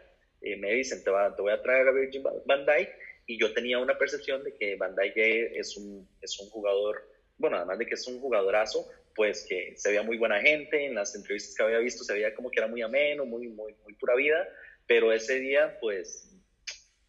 Eh, 0.41 0.58
me 0.58 0.74
dicen, 0.74 1.04
te, 1.04 1.10
va, 1.10 1.36
te, 1.36 1.41
voy 1.41 1.52
a 1.52 1.62
traer 1.62 1.88
a 1.88 1.91
Virgin 1.91 2.24
Van 2.46 2.65
Dyke. 2.65 2.94
Y 3.28 3.39
yo 3.39 3.54
tenía 3.54 3.80
una 3.80 3.98
percepción 3.98 4.44
de 4.44 4.54
que 4.54 4.76
Van 4.76 4.96
Dyke 4.96 5.58
es 5.58 5.76
un, 5.78 6.08
es 6.22 6.39
un 6.39 6.50
jugador, 6.50 7.10
bueno, 7.38 7.58
además 7.58 7.80
de 7.80 7.88
que 7.88 7.96
es 7.96 8.08
un 8.08 8.20
jugadorazo, 8.20 8.88
pues 9.15 9.46
que 9.50 9.74
se 9.76 9.89
veía 9.89 10.04
muy 10.04 10.18
buena 10.18 10.39
gente. 10.41 10.86
En 10.86 10.96
las 10.96 11.15
entrevistas 11.15 11.56
que 11.56 11.63
había 11.63 11.80
visto 11.80 12.04
se 12.04 12.13
veía 12.13 12.36
como 12.36 12.52
que 12.52 12.60
era 12.60 12.68
muy 12.68 12.82
ameno, 12.82 13.26
muy, 13.26 13.48
muy, 13.48 13.74
muy 13.84 13.94
pura 13.94 14.15
vida. 14.15 14.48
Pero 14.86 15.12
ese 15.12 15.39
día, 15.39 15.78
pues, 15.80 16.32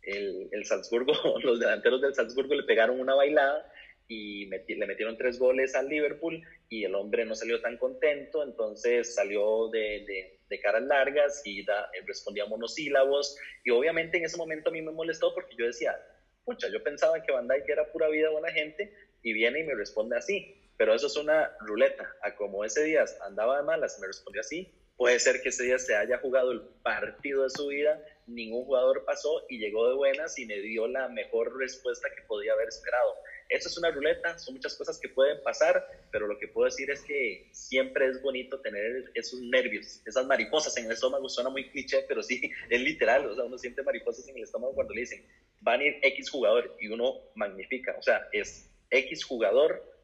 el, 0.02 0.48
el 0.52 0.64
Salzburgo, 0.64 1.12
los 1.42 1.60
delanteros 1.60 2.00
del 2.00 2.14
Salzburgo 2.14 2.54
le 2.54 2.62
pegaron 2.62 2.98
una 2.98 3.14
bailada 3.14 3.70
y 4.08 4.46
le 4.46 4.86
metieron 4.86 5.16
tres 5.16 5.38
goles 5.38 5.74
al 5.74 5.88
Liverpool 5.88 6.42
y 6.68 6.84
el 6.84 6.94
hombre 6.94 7.24
no 7.24 7.34
salió 7.34 7.60
tan 7.60 7.76
contento, 7.76 8.42
entonces 8.42 9.14
salió 9.14 9.68
de, 9.68 10.04
de, 10.06 10.40
de 10.48 10.60
caras 10.60 10.82
largas 10.82 11.42
y 11.44 11.64
da, 11.64 11.90
eh, 11.92 12.02
respondía 12.06 12.46
monosílabos 12.46 13.36
y 13.64 13.70
obviamente 13.70 14.18
en 14.18 14.24
ese 14.24 14.36
momento 14.36 14.70
a 14.70 14.72
mí 14.72 14.82
me 14.82 14.92
molestó 14.92 15.34
porque 15.34 15.56
yo 15.56 15.66
decía, 15.66 15.96
pucha, 16.44 16.68
yo 16.68 16.82
pensaba 16.82 17.22
que 17.22 17.32
Van 17.32 17.48
Dijk 17.48 17.68
era 17.68 17.90
pura 17.90 18.08
vida, 18.08 18.30
buena 18.30 18.52
gente 18.52 18.92
y 19.22 19.32
viene 19.32 19.60
y 19.60 19.64
me 19.64 19.74
responde 19.74 20.16
así, 20.16 20.54
pero 20.76 20.94
eso 20.94 21.06
es 21.08 21.16
una 21.16 21.56
ruleta, 21.60 22.08
a 22.22 22.34
como 22.36 22.64
ese 22.64 22.84
día 22.84 23.04
andaba 23.22 23.58
de 23.58 23.64
malas, 23.64 23.98
me 24.00 24.06
respondió 24.06 24.40
así, 24.40 24.72
puede 24.96 25.18
ser 25.18 25.42
que 25.42 25.48
ese 25.48 25.64
día 25.64 25.78
se 25.78 25.96
haya 25.96 26.18
jugado 26.18 26.52
el 26.52 26.60
partido 26.82 27.42
de 27.42 27.50
su 27.50 27.68
vida, 27.68 28.00
ningún 28.26 28.64
jugador 28.64 29.04
pasó 29.04 29.44
y 29.48 29.58
llegó 29.58 29.88
de 29.88 29.94
buenas 29.94 30.38
y 30.38 30.46
me 30.46 30.60
dio 30.60 30.86
la 30.86 31.08
mejor 31.08 31.56
respuesta 31.58 32.08
que 32.14 32.22
podía 32.22 32.52
haber 32.52 32.68
esperado 32.68 33.14
eso 33.48 33.68
es 33.68 33.78
una 33.78 33.90
ruleta, 33.90 34.38
son 34.38 34.54
muchas 34.54 34.74
cosas 34.76 34.98
que 34.98 35.08
pueden 35.08 35.42
pasar, 35.42 35.86
pero 36.10 36.26
lo 36.26 36.38
que 36.38 36.48
puedo 36.48 36.66
decir 36.66 36.90
es 36.90 37.02
que 37.02 37.48
siempre 37.52 38.06
es 38.06 38.20
bonito 38.22 38.60
tener 38.60 39.10
esos 39.14 39.40
nervios, 39.40 40.02
esas 40.06 40.26
mariposas 40.26 40.76
en 40.76 40.86
el 40.86 40.92
estómago, 40.92 41.28
suena 41.28 41.50
muy 41.50 41.68
cliché, 41.70 42.04
pero 42.08 42.22
sí, 42.22 42.50
es 42.70 42.80
literal, 42.80 43.26
o 43.26 43.34
sea, 43.34 43.44
uno 43.44 43.58
siente 43.58 43.82
mariposas 43.82 44.28
en 44.28 44.36
el 44.36 44.44
estómago 44.44 44.74
cuando 44.74 44.94
le 44.94 45.00
dicen, 45.00 45.24
van 45.60 45.80
a 45.80 45.84
ir 45.84 45.98
X 46.02 46.30
jugador 46.30 46.76
y 46.80 46.88
uno 46.88 47.14
magnifica, 47.34 47.94
o 47.98 48.02
sea, 48.02 48.28
es 48.32 48.70
X 48.90 49.24
jugador 49.24 49.96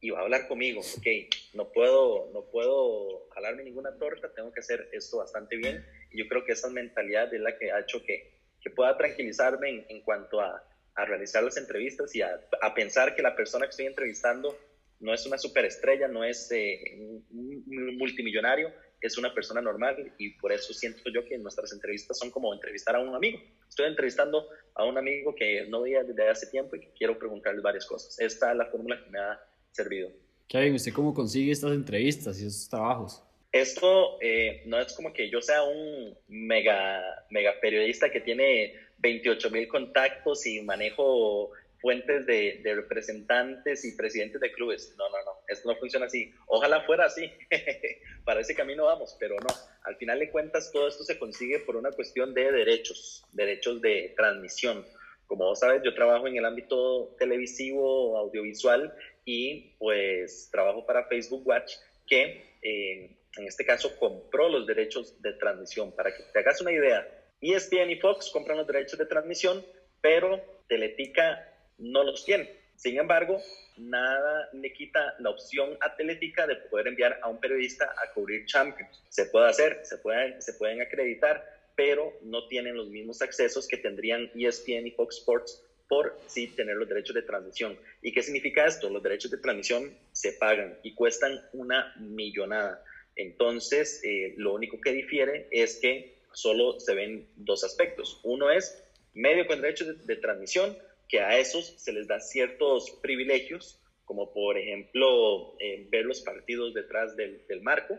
y 0.00 0.10
va 0.10 0.20
a 0.20 0.22
hablar 0.22 0.48
conmigo, 0.48 0.80
ok, 0.80 1.06
no 1.52 1.70
puedo, 1.72 2.30
no 2.32 2.44
puedo 2.46 3.28
jalarme 3.34 3.64
ninguna 3.64 3.96
torta, 3.98 4.32
tengo 4.34 4.50
que 4.50 4.60
hacer 4.60 4.88
esto 4.92 5.18
bastante 5.18 5.56
bien. 5.56 5.84
Y 6.10 6.18
yo 6.18 6.28
creo 6.28 6.44
que 6.44 6.52
esa 6.52 6.70
mentalidad 6.70 7.32
es 7.34 7.40
la 7.40 7.56
que 7.58 7.70
ha 7.70 7.80
hecho 7.80 8.02
que, 8.02 8.32
que 8.62 8.70
pueda 8.70 8.96
tranquilizarme 8.96 9.84
en, 9.88 10.00
cuanto 10.00 10.40
a, 10.40 10.64
a, 11.00 11.04
realizar 11.04 11.42
las 11.42 11.56
entrevistas 11.56 12.14
y 12.14 12.22
a, 12.22 12.40
a, 12.62 12.74
pensar 12.74 13.14
que 13.14 13.22
la 13.22 13.34
persona 13.34 13.66
que 13.66 13.70
estoy 13.70 13.86
entrevistando 13.86 14.56
no 15.00 15.14
es 15.14 15.26
una 15.26 15.38
superestrella, 15.38 16.08
no 16.08 16.24
es 16.24 16.50
eh, 16.52 16.98
un, 17.30 17.64
un 17.66 17.96
multimillonario, 17.96 18.72
es 19.00 19.16
una 19.16 19.32
persona 19.32 19.60
normal 19.60 20.12
y 20.18 20.30
por 20.34 20.52
eso 20.52 20.74
siento 20.74 21.02
yo 21.12 21.24
que 21.24 21.38
nuestras 21.38 21.72
entrevistas 21.72 22.18
son 22.18 22.30
como 22.30 22.52
entrevistar 22.52 22.96
a 22.96 23.00
un 23.00 23.14
amigo. 23.14 23.40
Estoy 23.68 23.86
entrevistando 23.86 24.46
a 24.74 24.84
un 24.84 24.98
amigo 24.98 25.34
que 25.34 25.66
no 25.68 25.82
veía 25.82 26.04
desde 26.04 26.28
hace 26.28 26.46
tiempo 26.48 26.76
y 26.76 26.80
que 26.80 26.92
quiero 26.96 27.18
preguntarle 27.18 27.60
varias 27.60 27.86
cosas. 27.86 28.18
Esta 28.20 28.50
es 28.52 28.56
la 28.56 28.66
fórmula 28.66 29.02
que 29.02 29.10
me 29.10 29.18
ha 29.18 29.40
servido. 29.72 30.10
Kevin, 30.48 30.74
¿usted 30.74 30.92
cómo 30.92 31.14
consigue 31.14 31.52
estas 31.52 31.72
entrevistas 31.72 32.40
y 32.40 32.46
esos 32.46 32.68
trabajos? 32.68 33.22
Esto 33.52 34.18
eh, 34.20 34.62
no 34.66 34.78
es 34.78 34.92
como 34.92 35.12
que 35.12 35.28
yo 35.30 35.40
sea 35.40 35.62
un 35.62 36.16
mega, 36.28 37.02
mega 37.30 37.54
periodista 37.60 38.10
que 38.10 38.20
tiene 38.20 38.74
28 39.00 39.50
mil 39.50 39.68
contactos 39.68 40.46
y 40.46 40.62
manejo 40.62 41.52
fuentes 41.80 42.26
de, 42.26 42.60
representantes 42.64 43.84
y 43.84 43.96
presidentes 43.96 44.40
de 44.40 44.52
clubes. 44.52 44.94
No, 44.98 45.08
no, 45.08 45.16
no, 45.24 45.32
esto 45.48 45.68
no 45.70 45.78
funciona 45.78 46.06
así. 46.06 46.32
Ojalá 46.46 46.82
fuera 46.82 47.06
así, 47.06 47.30
para 48.24 48.40
ese 48.40 48.54
camino 48.54 48.84
vamos, 48.84 49.16
pero 49.18 49.36
no. 49.36 49.48
Al 49.84 49.96
final 49.96 50.18
de 50.18 50.30
cuentas, 50.30 50.70
todo 50.72 50.88
esto 50.88 51.04
se 51.04 51.18
consigue 51.18 51.60
por 51.60 51.76
una 51.76 51.90
cuestión 51.92 52.34
de 52.34 52.52
derechos, 52.52 53.24
derechos 53.32 53.80
de 53.80 54.14
transmisión. 54.16 54.86
Como 55.26 55.44
vos 55.44 55.60
sabes, 55.60 55.82
yo 55.84 55.94
trabajo 55.94 56.26
en 56.26 56.36
el 56.36 56.44
ámbito 56.44 57.14
televisivo, 57.18 58.18
audiovisual 58.18 58.92
y 59.24 59.76
pues 59.78 60.48
trabajo 60.50 60.84
para 60.84 61.06
Facebook 61.06 61.46
Watch, 61.46 61.74
que 62.06 62.58
eh, 62.62 63.16
en 63.36 63.46
este 63.46 63.64
caso 63.64 63.96
compró 63.98 64.48
los 64.48 64.66
derechos 64.66 65.20
de 65.22 65.32
transmisión. 65.34 65.94
Para 65.94 66.14
que 66.14 66.24
te 66.32 66.40
hagas 66.40 66.60
una 66.60 66.72
idea, 66.72 67.06
ESPN 67.40 67.90
y 67.90 67.96
Fox 67.96 68.30
compran 68.30 68.58
los 68.58 68.66
derechos 68.66 68.98
de 68.98 69.06
transmisión, 69.06 69.64
pero 70.00 70.40
Teletica 70.68 71.48
no 71.78 72.04
los 72.04 72.24
tiene. 72.24 72.60
Sin 72.76 72.98
embargo, 72.98 73.40
nada 73.76 74.48
le 74.52 74.72
quita 74.72 75.14
la 75.18 75.30
opción 75.30 75.76
a 75.80 75.94
Teletica 75.96 76.46
de 76.46 76.56
poder 76.56 76.88
enviar 76.88 77.18
a 77.22 77.28
un 77.28 77.38
periodista 77.38 77.84
a 77.84 78.12
cubrir 78.12 78.46
Champions. 78.46 79.02
Se 79.08 79.26
puede 79.26 79.48
hacer, 79.48 79.80
se 79.84 79.98
pueden, 79.98 80.40
se 80.40 80.54
pueden 80.54 80.80
acreditar, 80.80 81.44
pero 81.76 82.12
no 82.22 82.46
tienen 82.48 82.76
los 82.76 82.88
mismos 82.88 83.22
accesos 83.22 83.66
que 83.66 83.76
tendrían 83.76 84.30
ESPN 84.34 84.86
y 84.86 84.90
Fox 84.92 85.18
Sports 85.18 85.62
por 85.88 86.16
sí 86.26 86.46
tener 86.46 86.76
los 86.76 86.88
derechos 86.88 87.14
de 87.14 87.22
transmisión. 87.22 87.76
¿Y 88.00 88.12
qué 88.12 88.22
significa 88.22 88.64
esto? 88.64 88.88
Los 88.88 89.02
derechos 89.02 89.30
de 89.30 89.38
transmisión 89.38 89.92
se 90.12 90.32
pagan 90.34 90.78
y 90.82 90.94
cuestan 90.94 91.40
una 91.52 91.92
millonada. 91.98 92.82
Entonces, 93.16 94.00
eh, 94.04 94.34
lo 94.36 94.54
único 94.54 94.80
que 94.80 94.92
difiere 94.92 95.48
es 95.50 95.80
que 95.80 96.19
solo 96.32 96.78
se 96.80 96.94
ven 96.94 97.28
dos 97.36 97.64
aspectos. 97.64 98.20
Uno 98.22 98.50
es 98.50 98.82
medio 99.14 99.46
con 99.46 99.60
derechos 99.60 100.06
de, 100.06 100.16
transmisión 100.16 100.76
que 101.08 101.20
a 101.20 101.38
esos 101.38 101.66
se 101.76 101.92
les 101.92 102.06
da 102.06 102.20
ciertos 102.20 102.90
privilegios, 103.02 103.80
como 104.04 104.32
por 104.32 104.56
ejemplo 104.58 105.56
eh, 105.58 105.86
ver 105.90 106.04
los 106.04 106.20
partidos 106.20 106.74
detrás 106.74 107.16
del, 107.16 107.46
del 107.48 107.62
marco, 107.62 107.98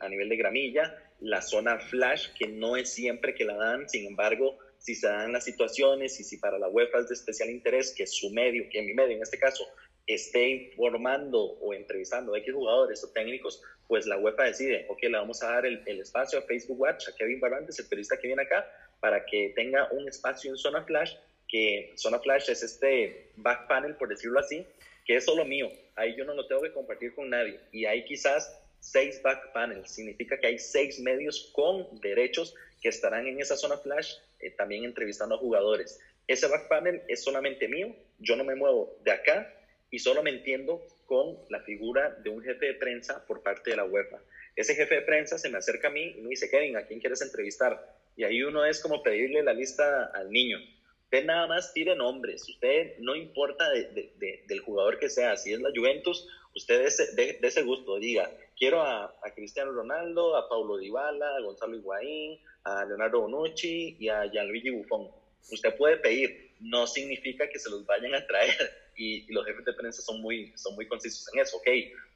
a 0.00 0.08
nivel 0.08 0.28
de 0.28 0.36
gramilla, 0.36 1.12
la 1.20 1.42
zona 1.42 1.78
flash, 1.78 2.28
que 2.38 2.46
no 2.46 2.76
es 2.76 2.92
siempre 2.92 3.34
que 3.34 3.44
la 3.44 3.56
dan, 3.56 3.88
sin 3.88 4.06
embargo, 4.06 4.58
si 4.78 4.94
se 4.94 5.08
dan 5.08 5.32
las 5.32 5.44
situaciones 5.44 6.20
y 6.20 6.24
si 6.24 6.36
para 6.36 6.58
la 6.58 6.68
UEFA 6.68 7.00
es 7.00 7.08
de 7.08 7.14
especial 7.14 7.50
interés 7.50 7.94
que 7.96 8.06
su 8.06 8.30
medio, 8.30 8.68
que 8.70 8.82
mi 8.82 8.94
medio 8.94 9.16
en 9.16 9.22
este 9.22 9.38
caso, 9.38 9.64
esté 10.06 10.48
informando 10.48 11.42
o 11.60 11.74
entrevistando 11.74 12.34
a 12.34 12.38
X 12.38 12.54
jugadores 12.54 13.02
o 13.04 13.10
técnicos, 13.10 13.62
pues 13.88 14.06
la 14.06 14.18
UEFA 14.18 14.44
decide, 14.44 14.86
ok, 14.88 15.02
le 15.02 15.18
vamos 15.18 15.42
a 15.42 15.52
dar 15.52 15.66
el, 15.66 15.82
espacio 15.86 16.38
a 16.38 16.42
Facebook 16.42 16.80
Watch, 16.80 17.08
a 17.08 17.14
Kevin 17.14 17.40
Barrantes, 17.40 17.78
el 17.78 17.86
periodista 17.86 18.16
que 18.16 18.28
viene 18.28 18.42
acá, 18.42 18.66
para 19.00 19.24
que 19.24 19.52
tenga 19.54 19.88
un 19.92 20.08
espacio 20.08 20.50
en 20.50 20.56
zona 20.56 20.84
flash 20.84 21.14
que 21.48 21.92
Zona 21.96 22.18
Flash 22.18 22.50
es 22.50 22.62
este 22.62 23.30
back 23.36 23.68
panel, 23.68 23.94
por 23.94 24.08
decirlo 24.08 24.40
así, 24.40 24.66
que 25.04 25.16
es 25.16 25.24
solo 25.24 25.44
mío. 25.44 25.70
Ahí 25.94 26.16
yo 26.16 26.24
no 26.24 26.34
lo 26.34 26.46
tengo 26.46 26.62
que 26.62 26.72
compartir 26.72 27.14
con 27.14 27.30
nadie. 27.30 27.60
Y 27.72 27.84
hay 27.86 28.04
quizás 28.04 28.60
seis 28.80 29.20
back 29.22 29.52
panels. 29.52 29.90
Significa 29.90 30.38
que 30.38 30.48
hay 30.48 30.58
seis 30.58 30.98
medios 31.00 31.50
con 31.52 32.00
derechos 32.00 32.54
que 32.82 32.88
estarán 32.88 33.26
en 33.26 33.40
esa 33.40 33.56
zona 33.56 33.78
flash 33.78 34.14
eh, 34.40 34.50
también 34.50 34.84
entrevistando 34.84 35.36
a 35.36 35.38
jugadores. 35.38 35.98
Ese 36.26 36.48
back 36.48 36.68
panel 36.68 37.02
es 37.08 37.22
solamente 37.22 37.68
mío. 37.68 37.94
Yo 38.18 38.36
no 38.36 38.44
me 38.44 38.56
muevo 38.56 38.98
de 39.04 39.12
acá 39.12 39.52
y 39.90 39.98
solo 39.98 40.22
me 40.22 40.30
entiendo 40.30 40.82
con 41.06 41.38
la 41.50 41.60
figura 41.60 42.10
de 42.22 42.30
un 42.30 42.42
jefe 42.42 42.66
de 42.66 42.74
prensa 42.74 43.24
por 43.26 43.42
parte 43.42 43.70
de 43.70 43.76
la 43.76 43.84
UEFA. 43.84 44.18
Ese 44.54 44.74
jefe 44.74 44.96
de 44.96 45.02
prensa 45.02 45.38
se 45.38 45.48
me 45.48 45.58
acerca 45.58 45.88
a 45.88 45.92
mí 45.92 46.14
y 46.16 46.22
me 46.22 46.30
dice, 46.30 46.50
Kevin, 46.50 46.76
¿a 46.76 46.86
quién 46.86 47.00
quieres 47.00 47.22
entrevistar? 47.22 47.96
Y 48.16 48.24
ahí 48.24 48.42
uno 48.42 48.64
es 48.64 48.80
como 48.80 49.02
pedirle 49.02 49.42
la 49.42 49.52
lista 49.52 50.06
al 50.14 50.30
niño 50.30 50.58
Usted 51.06 51.24
nada 51.24 51.46
más 51.46 51.72
tire 51.72 51.94
nombres, 51.94 52.48
usted 52.48 52.98
no 52.98 53.14
importa 53.14 53.70
de, 53.70 53.84
de, 53.90 54.12
de, 54.16 54.44
del 54.48 54.58
jugador 54.58 54.98
que 54.98 55.08
sea, 55.08 55.36
si 55.36 55.52
es 55.52 55.60
la 55.60 55.70
Juventus, 55.72 56.28
usted 56.52 56.82
de 57.14 57.38
ese, 57.40 57.62
gusto, 57.62 58.00
diga, 58.00 58.28
quiero 58.58 58.82
a, 58.82 59.04
a, 59.04 59.30
Cristiano 59.32 59.70
Ronaldo, 59.70 60.34
a 60.34 60.48
Paulo 60.48 60.78
Dybala, 60.78 61.36
a 61.36 61.40
Gonzalo 61.42 61.76
Higuaín, 61.76 62.40
a 62.64 62.84
Leonardo 62.86 63.20
Bonucci 63.20 63.96
y 64.00 64.08
a 64.08 64.26
Gianluigi 64.26 64.70
Buffon. 64.70 65.08
Usted 65.52 65.76
puede 65.76 65.98
pedir, 65.98 66.50
no 66.58 66.88
significa 66.88 67.48
que 67.48 67.60
se 67.60 67.70
los 67.70 67.86
vayan 67.86 68.16
a 68.16 68.26
traer 68.26 68.56
y, 68.96 69.24
y 69.28 69.32
los 69.32 69.44
jefes 69.46 69.64
de 69.64 69.72
prensa 69.74 70.02
son 70.02 70.20
muy, 70.20 70.52
son 70.56 70.74
muy 70.74 70.86
concisos 70.86 71.26
en 71.32 71.40
eso, 71.40 71.56
ok, 71.58 71.68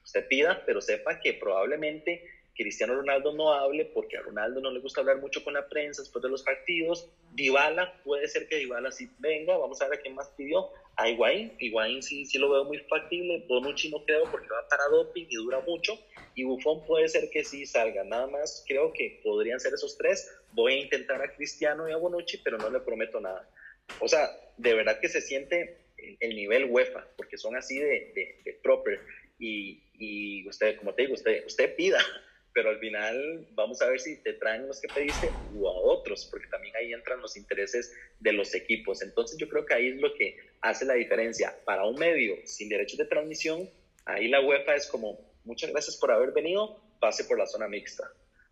usted 0.04 0.26
pida, 0.28 0.62
pero 0.66 0.80
sepa 0.80 1.20
que 1.20 1.34
probablemente 1.34 2.22
Cristiano 2.60 2.94
Ronaldo 2.94 3.32
no 3.32 3.54
hable 3.54 3.86
porque 3.86 4.18
a 4.18 4.22
Ronaldo 4.22 4.60
no 4.60 4.70
le 4.70 4.80
gusta 4.80 5.00
hablar 5.00 5.16
mucho 5.16 5.42
con 5.42 5.54
la 5.54 5.66
prensa 5.66 6.02
después 6.02 6.22
de 6.22 6.28
los 6.28 6.42
partidos. 6.42 7.08
Dybala, 7.32 7.94
puede 8.04 8.28
ser 8.28 8.48
que 8.48 8.56
Dybala 8.56 8.92
sí 8.92 9.08
venga, 9.18 9.56
vamos 9.56 9.80
a 9.80 9.88
ver 9.88 9.98
a 9.98 10.02
quién 10.02 10.14
más 10.14 10.28
pidió. 10.36 10.68
A 10.96 11.08
Higuaín, 11.08 11.54
Higuaín 11.58 12.02
sí, 12.02 12.26
sí 12.26 12.36
lo 12.36 12.50
veo 12.50 12.64
muy 12.64 12.76
factible, 12.80 13.46
Bonucci 13.48 13.88
no 13.90 14.04
creo 14.04 14.24
porque 14.30 14.48
va 14.48 14.68
para 14.68 14.84
doping 14.90 15.24
y 15.30 15.36
dura 15.36 15.60
mucho. 15.60 15.98
Y 16.34 16.44
Buffon 16.44 16.84
puede 16.84 17.08
ser 17.08 17.30
que 17.30 17.44
sí 17.44 17.64
salga, 17.64 18.04
nada 18.04 18.26
más 18.26 18.62
creo 18.68 18.92
que 18.92 19.20
podrían 19.24 19.58
ser 19.58 19.72
esos 19.72 19.96
tres. 19.96 20.30
Voy 20.52 20.74
a 20.74 20.82
intentar 20.82 21.22
a 21.22 21.34
Cristiano 21.34 21.88
y 21.88 21.92
a 21.92 21.96
Bonucci, 21.96 22.38
pero 22.44 22.58
no 22.58 22.68
le 22.68 22.80
prometo 22.80 23.20
nada. 23.20 23.48
O 24.00 24.08
sea, 24.08 24.28
de 24.58 24.74
verdad 24.74 25.00
que 25.00 25.08
se 25.08 25.22
siente 25.22 25.78
el, 26.02 26.16
el 26.20 26.36
nivel 26.36 26.64
UEFA, 26.70 27.08
porque 27.16 27.36
son 27.36 27.56
así 27.56 27.78
de, 27.78 28.12
de, 28.14 28.40
de 28.44 28.52
proper. 28.62 29.00
Y, 29.38 29.82
y 29.94 30.48
usted, 30.48 30.76
como 30.76 30.94
te 30.94 31.02
digo, 31.02 31.14
usted, 31.14 31.44
usted 31.46 31.74
pida 31.76 31.98
pero 32.52 32.70
al 32.70 32.78
final 32.78 33.46
vamos 33.52 33.80
a 33.82 33.88
ver 33.88 34.00
si 34.00 34.22
te 34.22 34.34
traen 34.34 34.66
los 34.66 34.80
que 34.80 34.88
pediste 34.88 35.46
o 35.54 35.68
a 35.68 35.72
otros, 35.72 36.26
porque 36.30 36.48
también 36.48 36.74
ahí 36.76 36.92
entran 36.92 37.20
los 37.20 37.36
intereses 37.36 37.94
de 38.18 38.32
los 38.32 38.54
equipos. 38.54 39.02
Entonces 39.02 39.38
yo 39.38 39.48
creo 39.48 39.64
que 39.64 39.74
ahí 39.74 39.88
es 39.88 39.96
lo 40.00 40.12
que 40.14 40.36
hace 40.60 40.84
la 40.84 40.94
diferencia. 40.94 41.56
Para 41.64 41.86
un 41.86 41.96
medio 41.96 42.36
sin 42.44 42.68
derechos 42.68 42.98
de 42.98 43.06
transmisión, 43.06 43.70
ahí 44.04 44.28
la 44.28 44.40
UEFA 44.40 44.74
es 44.74 44.86
como, 44.88 45.32
muchas 45.44 45.70
gracias 45.70 45.96
por 45.96 46.10
haber 46.10 46.32
venido, 46.32 46.82
pase 47.00 47.24
por 47.24 47.38
la 47.38 47.46
zona 47.46 47.68
mixta. 47.68 48.10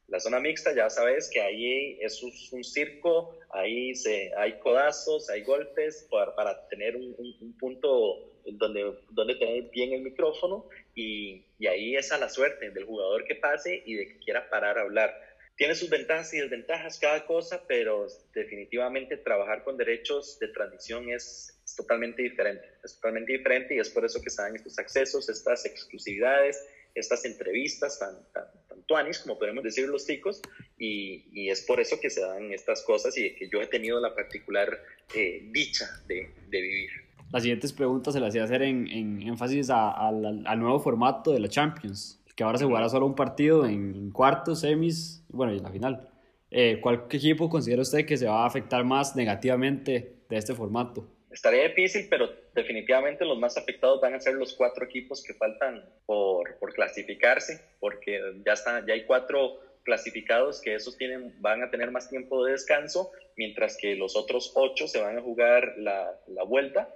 La 0.08 0.20
zona 0.20 0.40
mixta 0.40 0.74
ya 0.74 0.88
sabes 0.88 1.28
que 1.30 1.40
ahí 1.40 1.98
es 2.00 2.22
un, 2.22 2.64
circo, 2.64 3.38
ahí 3.50 3.94
se, 3.94 4.32
hay 4.36 4.58
codazos, 4.58 5.28
hay 5.28 5.42
golpes 5.42 6.06
para, 6.10 6.34
para 6.34 6.68
tener 6.68 6.96
un, 6.96 7.14
un, 7.18 7.36
un 7.40 7.58
punto 7.58 8.28
donde, 8.52 8.98
donde 9.10 9.34
tener 9.34 9.64
bien 9.70 9.92
el 9.92 10.00
micrófono 10.00 10.66
y, 10.94 11.44
y, 11.58 11.66
ahí 11.66 11.96
es 11.96 12.10
a 12.10 12.18
la 12.18 12.30
suerte 12.30 12.70
del 12.70 12.84
jugador 12.84 13.24
que 13.24 13.34
pase 13.34 13.82
y 13.84 13.94
de 13.94 14.06
que 14.08 14.18
quiera 14.20 14.48
parar 14.48 14.78
a 14.78 14.82
hablar. 14.82 15.14
Tiene 15.56 15.74
sus 15.74 15.90
ventajas 15.90 16.32
y 16.34 16.40
desventajas 16.40 16.98
cada 16.98 17.26
cosa, 17.26 17.64
pero 17.66 18.06
definitivamente 18.32 19.16
trabajar 19.16 19.64
con 19.64 19.76
derechos 19.76 20.38
de 20.38 20.48
transmisión 20.48 21.10
es, 21.10 21.60
es 21.64 21.74
totalmente 21.74 22.22
diferente. 22.22 22.66
Es 22.84 22.94
totalmente 22.94 23.32
diferente 23.32 23.74
y 23.74 23.80
es 23.80 23.90
por 23.90 24.04
eso 24.04 24.22
que 24.22 24.30
se 24.30 24.40
dan 24.40 24.54
estos 24.54 24.78
accesos, 24.78 25.28
estas 25.28 25.66
exclusividades, 25.66 26.64
estas 26.94 27.24
entrevistas 27.24 27.98
tan, 27.98 28.16
tan, 28.32 28.46
tuanis, 28.88 29.20
como 29.20 29.38
podemos 29.38 29.62
decir 29.62 29.86
los 29.86 30.04
chicos, 30.04 30.42
y, 30.76 31.26
y, 31.32 31.50
es 31.50 31.62
por 31.62 31.78
eso 31.78 32.00
que 32.00 32.10
se 32.10 32.20
dan 32.20 32.52
estas 32.52 32.82
cosas 32.82 33.16
y 33.16 33.34
que 33.36 33.48
yo 33.48 33.62
he 33.62 33.68
tenido 33.68 34.00
la 34.00 34.14
particular 34.14 34.76
eh, 35.14 35.46
dicha 35.52 35.86
de, 36.08 36.30
de 36.48 36.60
vivir 36.60 36.90
las 37.30 37.42
siguientes 37.42 37.72
preguntas 37.72 38.14
se 38.14 38.20
las 38.20 38.34
iba 38.34 38.42
a 38.42 38.46
hacer 38.46 38.62
en, 38.62 38.88
en 38.88 39.22
énfasis 39.22 39.68
al 39.70 40.58
nuevo 40.58 40.80
formato 40.80 41.32
de 41.32 41.40
la 41.40 41.48
Champions, 41.48 42.20
que 42.34 42.42
ahora 42.42 42.58
se 42.58 42.64
jugará 42.64 42.88
solo 42.88 43.06
un 43.06 43.14
partido 43.14 43.66
en 43.66 44.10
cuartos, 44.10 44.60
semis, 44.60 45.24
bueno, 45.28 45.52
y 45.52 45.60
la 45.60 45.70
final. 45.70 46.08
Eh, 46.50 46.78
¿Cuál 46.80 47.04
equipo 47.10 47.50
considera 47.50 47.82
usted 47.82 48.06
que 48.06 48.16
se 48.16 48.26
va 48.26 48.44
a 48.44 48.46
afectar 48.46 48.84
más 48.84 49.14
negativamente 49.14 50.16
de 50.28 50.36
este 50.36 50.54
formato? 50.54 51.06
Estaría 51.30 51.68
difícil, 51.68 52.06
pero 52.08 52.32
definitivamente 52.54 53.24
los 53.24 53.38
más 53.38 53.56
afectados 53.56 54.00
van 54.00 54.14
a 54.14 54.20
ser 54.20 54.34
los 54.34 54.54
cuatro 54.54 54.84
equipos 54.84 55.22
que 55.22 55.34
faltan 55.34 55.84
por, 56.06 56.56
por 56.58 56.72
clasificarse, 56.72 57.60
porque 57.80 58.20
ya, 58.44 58.54
está, 58.54 58.84
ya 58.86 58.94
hay 58.94 59.04
cuatro 59.04 59.60
clasificados 59.82 60.60
que 60.60 60.74
esos 60.74 60.96
tienen, 60.96 61.34
van 61.40 61.62
a 61.62 61.70
tener 61.70 61.90
más 61.90 62.08
tiempo 62.08 62.44
de 62.44 62.52
descanso, 62.52 63.12
mientras 63.36 63.76
que 63.76 63.94
los 63.94 64.16
otros 64.16 64.52
ocho 64.54 64.88
se 64.88 65.00
van 65.00 65.18
a 65.18 65.22
jugar 65.22 65.74
la, 65.76 66.18
la 66.26 66.42
vuelta 66.44 66.88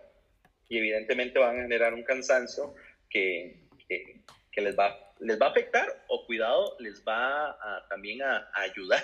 y 0.69 0.79
evidentemente 0.79 1.39
van 1.39 1.59
a 1.59 1.63
generar 1.63 1.93
un 1.93 2.03
cansancio 2.03 2.75
que, 3.11 3.63
que, 3.89 4.61
les, 4.61 4.79
va, 4.79 5.13
les 5.21 5.41
va 5.41 5.47
a 5.47 5.51
afectar 5.51 5.87
o 6.09 6.25
cuidado, 6.25 6.77
les 6.81 7.05
va 7.05 7.57
también 7.89 8.23
a, 8.23 8.51
ayudar 8.55 9.03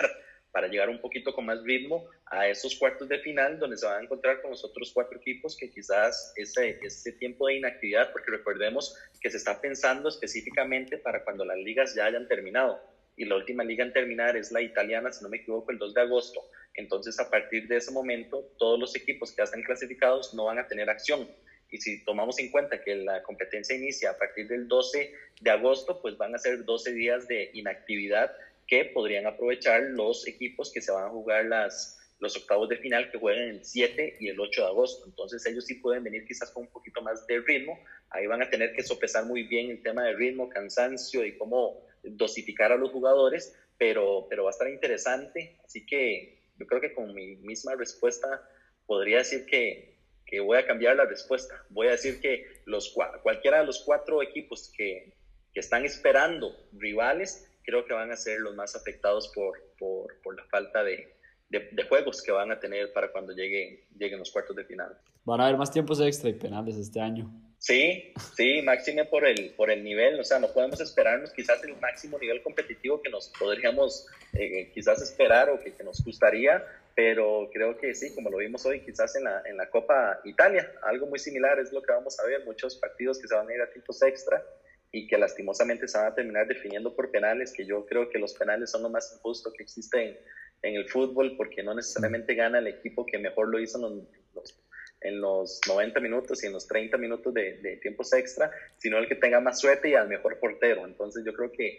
para 0.52 0.68
llegar 0.68 0.88
un 0.88 1.00
poquito 1.00 1.32
con 1.32 1.46
más 1.46 1.62
ritmo 1.62 2.08
a 2.26 2.48
esos 2.48 2.76
cuartos 2.76 3.08
de 3.08 3.18
final 3.18 3.58
donde 3.58 3.76
se 3.76 3.86
van 3.86 4.00
a 4.00 4.02
encontrar 4.04 4.40
con 4.40 4.50
los 4.50 4.64
otros 4.64 4.92
cuatro 4.92 5.18
equipos 5.18 5.56
que 5.56 5.70
quizás 5.70 6.32
ese, 6.36 6.78
ese 6.82 7.12
tiempo 7.12 7.46
de 7.46 7.56
inactividad, 7.56 8.10
porque 8.12 8.30
recordemos 8.30 8.96
que 9.20 9.30
se 9.30 9.36
está 9.36 9.60
pensando 9.60 10.08
específicamente 10.08 10.98
para 10.98 11.24
cuando 11.24 11.44
las 11.44 11.58
ligas 11.58 11.94
ya 11.94 12.06
hayan 12.06 12.26
terminado 12.28 12.80
y 13.18 13.24
la 13.24 13.34
última 13.34 13.64
liga 13.64 13.84
en 13.84 13.92
terminar 13.92 14.36
es 14.36 14.52
la 14.52 14.62
italiana, 14.62 15.12
si 15.12 15.22
no 15.24 15.28
me 15.28 15.38
equivoco, 15.38 15.72
el 15.72 15.78
2 15.78 15.92
de 15.92 16.00
agosto. 16.02 16.40
Entonces, 16.74 17.18
a 17.18 17.28
partir 17.28 17.66
de 17.66 17.76
ese 17.78 17.90
momento, 17.90 18.52
todos 18.58 18.78
los 18.78 18.94
equipos 18.94 19.32
que 19.32 19.38
ya 19.38 19.44
están 19.44 19.62
clasificados 19.62 20.32
no 20.34 20.44
van 20.44 20.60
a 20.60 20.68
tener 20.68 20.88
acción. 20.88 21.28
Y 21.70 21.78
si 21.78 22.04
tomamos 22.04 22.38
en 22.38 22.50
cuenta 22.50 22.80
que 22.80 22.94
la 22.94 23.22
competencia 23.24 23.76
inicia 23.76 24.10
a 24.10 24.16
partir 24.16 24.46
del 24.46 24.68
12 24.68 25.12
de 25.40 25.50
agosto, 25.50 26.00
pues 26.00 26.16
van 26.16 26.34
a 26.34 26.38
ser 26.38 26.64
12 26.64 26.92
días 26.92 27.26
de 27.26 27.50
inactividad 27.52 28.30
que 28.68 28.84
podrían 28.84 29.26
aprovechar 29.26 29.80
los 29.82 30.26
equipos 30.28 30.70
que 30.70 30.82
se 30.82 30.92
van 30.92 31.06
a 31.06 31.10
jugar 31.10 31.46
las, 31.46 31.98
los 32.20 32.36
octavos 32.36 32.68
de 32.68 32.76
final 32.76 33.10
que 33.10 33.18
juegan 33.18 33.48
el 33.48 33.64
7 33.64 34.18
y 34.20 34.28
el 34.28 34.38
8 34.38 34.60
de 34.60 34.66
agosto. 34.68 35.06
Entonces 35.06 35.44
ellos 35.46 35.64
sí 35.64 35.76
pueden 35.76 36.04
venir 36.04 36.26
quizás 36.26 36.50
con 36.50 36.64
un 36.64 36.70
poquito 36.70 37.00
más 37.00 37.26
de 37.26 37.40
ritmo. 37.40 37.78
Ahí 38.10 38.26
van 38.26 38.42
a 38.42 38.50
tener 38.50 38.74
que 38.74 38.82
sopesar 38.82 39.24
muy 39.24 39.44
bien 39.44 39.70
el 39.70 39.82
tema 39.82 40.04
de 40.04 40.12
ritmo, 40.12 40.48
cansancio 40.50 41.24
y 41.24 41.36
cómo 41.38 41.82
dosificar 42.02 42.70
a 42.70 42.76
los 42.76 42.90
jugadores, 42.90 43.56
pero, 43.78 44.26
pero 44.28 44.44
va 44.44 44.50
a 44.50 44.52
estar 44.52 44.68
interesante. 44.68 45.58
Así 45.64 45.86
que 45.86 46.38
yo 46.58 46.66
creo 46.66 46.80
que 46.80 46.92
con 46.92 47.14
mi 47.14 47.36
misma 47.36 47.74
respuesta 47.74 48.46
podría 48.86 49.18
decir 49.18 49.46
que, 49.46 49.96
que 50.26 50.40
voy 50.40 50.58
a 50.58 50.66
cambiar 50.66 50.96
la 50.96 51.06
respuesta. 51.06 51.64
Voy 51.70 51.86
a 51.86 51.92
decir 51.92 52.20
que 52.20 52.46
los, 52.66 52.94
cualquiera 53.22 53.60
de 53.60 53.66
los 53.66 53.82
cuatro 53.82 54.22
equipos 54.22 54.70
que, 54.76 55.14
que 55.54 55.60
están 55.60 55.84
esperando 55.84 56.54
rivales, 56.72 57.47
creo 57.68 57.84
que 57.84 57.92
van 57.92 58.10
a 58.10 58.16
ser 58.16 58.40
los 58.40 58.54
más 58.54 58.74
afectados 58.74 59.28
por, 59.34 59.58
por, 59.78 60.18
por 60.22 60.34
la 60.34 60.42
falta 60.44 60.82
de, 60.82 61.14
de, 61.50 61.82
juegos 61.86 62.22
que 62.22 62.32
van 62.32 62.50
a 62.50 62.58
tener 62.58 62.94
para 62.94 63.12
cuando 63.12 63.34
llegue, 63.34 63.84
lleguen 63.98 64.18
los 64.18 64.30
cuartos 64.30 64.56
de 64.56 64.64
final. 64.64 64.96
Van 65.24 65.42
a 65.42 65.44
haber 65.44 65.58
más 65.58 65.70
tiempos 65.70 66.00
extra 66.00 66.30
y 66.30 66.32
penales 66.32 66.76
este 66.76 66.98
año. 66.98 67.30
Sí, 67.58 68.14
sí, 68.34 68.62
máxime 68.62 69.04
por 69.04 69.26
el, 69.26 69.50
por 69.50 69.70
el 69.70 69.84
nivel, 69.84 70.18
o 70.18 70.24
sea, 70.24 70.38
no 70.38 70.48
podemos 70.48 70.80
esperarnos 70.80 71.30
quizás 71.30 71.62
el 71.62 71.76
máximo 71.76 72.18
nivel 72.18 72.42
competitivo 72.42 73.02
que 73.02 73.10
nos 73.10 73.28
podríamos 73.38 74.06
eh, 74.32 74.70
quizás 74.72 75.02
esperar 75.02 75.50
o 75.50 75.60
que, 75.60 75.74
que, 75.74 75.84
nos 75.84 76.02
gustaría, 76.02 76.64
pero 76.94 77.50
creo 77.52 77.76
que 77.76 77.94
sí, 77.94 78.14
como 78.14 78.30
lo 78.30 78.38
vimos 78.38 78.64
hoy, 78.64 78.80
quizás 78.80 79.14
en 79.16 79.24
la, 79.24 79.42
en 79.44 79.58
la 79.58 79.68
Copa 79.68 80.20
Italia, 80.24 80.72
algo 80.84 81.06
muy 81.06 81.18
similar 81.18 81.58
es 81.58 81.70
lo 81.70 81.82
que 81.82 81.92
vamos 81.92 82.18
a 82.18 82.24
ver, 82.24 82.46
muchos 82.46 82.76
partidos 82.76 83.18
que 83.18 83.28
se 83.28 83.34
van 83.34 83.46
a 83.46 83.54
ir 83.54 83.60
a 83.60 83.70
tiempos 83.70 84.00
extra 84.02 84.42
y 84.90 85.06
que 85.06 85.18
lastimosamente 85.18 85.86
se 85.86 85.98
van 85.98 86.12
a 86.12 86.14
terminar 86.14 86.46
definiendo 86.46 86.94
por 86.94 87.10
penales, 87.10 87.52
que 87.52 87.66
yo 87.66 87.84
creo 87.86 88.08
que 88.08 88.18
los 88.18 88.34
penales 88.34 88.70
son 88.70 88.82
lo 88.82 88.88
más 88.88 89.12
injusto 89.14 89.52
que 89.52 89.62
existe 89.62 90.20
en, 90.62 90.74
el 90.74 90.88
fútbol, 90.88 91.36
porque 91.36 91.62
no 91.62 91.74
necesariamente 91.74 92.34
gana 92.34 92.58
el 92.58 92.66
equipo 92.66 93.06
que 93.06 93.18
mejor 93.18 93.48
lo 93.48 93.60
hizo 93.60 93.78
en 93.78 94.08
los 94.34 94.64
los 95.00 95.60
90 95.68 96.00
minutos 96.00 96.42
y 96.42 96.48
en 96.48 96.54
los 96.54 96.66
30 96.66 96.96
minutos 96.98 97.32
de, 97.32 97.58
de, 97.58 97.76
tiempos 97.76 98.12
extra, 98.12 98.50
sino 98.78 98.98
el 98.98 99.06
que 99.06 99.14
tenga 99.14 99.38
más 99.38 99.60
suerte 99.60 99.90
y 99.90 99.94
al 99.94 100.08
mejor 100.08 100.40
portero. 100.40 100.84
Entonces 100.84 101.22
yo 101.24 101.32
creo 101.32 101.52
que 101.52 101.78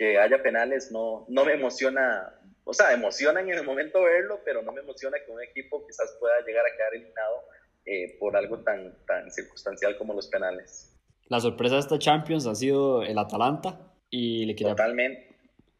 que 0.00 0.18
haya 0.18 0.42
penales 0.42 0.90
no, 0.90 1.26
no 1.28 1.44
me 1.44 1.52
emociona, 1.52 2.34
o 2.64 2.72
sea, 2.72 2.94
emociona 2.94 3.42
en 3.42 3.50
el 3.50 3.64
momento 3.64 4.02
verlo, 4.02 4.40
pero 4.46 4.62
no 4.62 4.72
me 4.72 4.80
emociona 4.80 5.18
que 5.22 5.30
un 5.30 5.42
equipo 5.42 5.86
quizás 5.86 6.16
pueda 6.18 6.40
llegar 6.40 6.64
a 6.64 6.74
quedar 6.74 6.94
eliminado 6.94 7.44
eh, 7.84 8.16
por 8.18 8.34
algo 8.34 8.60
tan, 8.60 8.96
tan 9.04 9.30
circunstancial 9.30 9.98
como 9.98 10.14
los 10.14 10.26
penales. 10.28 10.98
La 11.30 11.38
sorpresa 11.38 11.76
de 11.76 11.80
esta 11.82 11.96
Champions 11.96 12.44
ha 12.48 12.56
sido 12.56 13.04
el 13.04 13.16
Atalanta 13.16 13.80
y 14.10 14.44
le 14.46 14.56
quería... 14.56 14.72
Totalmente. 14.72 15.28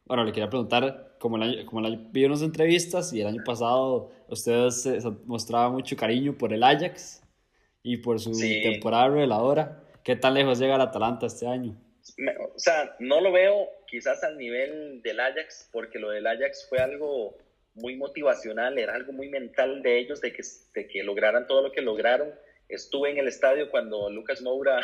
Bueno, 0.05 0.25
le 0.25 0.31
quería 0.31 0.49
preguntar 0.49 1.17
como 1.19 1.37
el 1.37 1.43
año, 1.43 1.67
como 1.67 1.81
el 1.81 1.87
año, 1.87 2.09
vi 2.13 2.25
unas 2.25 2.43
entrevistas 2.43 3.13
y 3.13 3.21
el 3.21 3.27
año 3.27 3.43
pasado 3.45 4.13
ustedes 4.29 4.83
se 4.83 5.01
mostraba 5.27 5.69
mucho 5.69 5.97
cariño 5.97 6.39
por 6.39 6.53
el 6.53 6.63
Ajax 6.63 7.25
y 7.83 7.97
por 7.97 8.21
su 8.21 8.31
temporada 8.31 9.09
reveladora. 9.09 9.83
¿Qué 10.05 10.15
tan 10.15 10.35
lejos 10.35 10.61
llega 10.61 10.77
el 10.77 10.83
Atalanta 10.83 11.27
este 11.27 11.49
año? 11.49 11.77
O 12.55 12.59
sea, 12.59 12.95
no 13.01 13.21
lo 13.21 13.33
veo 13.33 13.69
quizás 13.89 14.23
al 14.23 14.39
nivel 14.39 15.03
del 15.03 15.19
Ajax, 15.19 15.69
porque 15.73 15.99
lo 15.99 16.11
del 16.11 16.29
Ajax 16.29 16.69
fue 16.69 16.79
algo 16.79 17.37
muy 17.75 17.97
motivacional, 17.97 18.79
era 18.79 18.95
algo 18.95 19.13
muy 19.13 19.29
mental 19.29 19.83
de 19.83 19.99
ellos, 19.99 20.21
de 20.21 20.33
que, 20.33 20.45
de 20.75 20.87
que 20.87 21.03
lograran 21.03 21.49
todo 21.49 21.63
lo 21.63 21.73
que 21.73 21.81
lograron. 21.81 22.33
Estuve 22.69 23.11
en 23.11 23.19
el 23.19 23.27
estadio 23.27 23.69
cuando 23.69 24.11
Lucas 24.11 24.43
Moura 24.43 24.81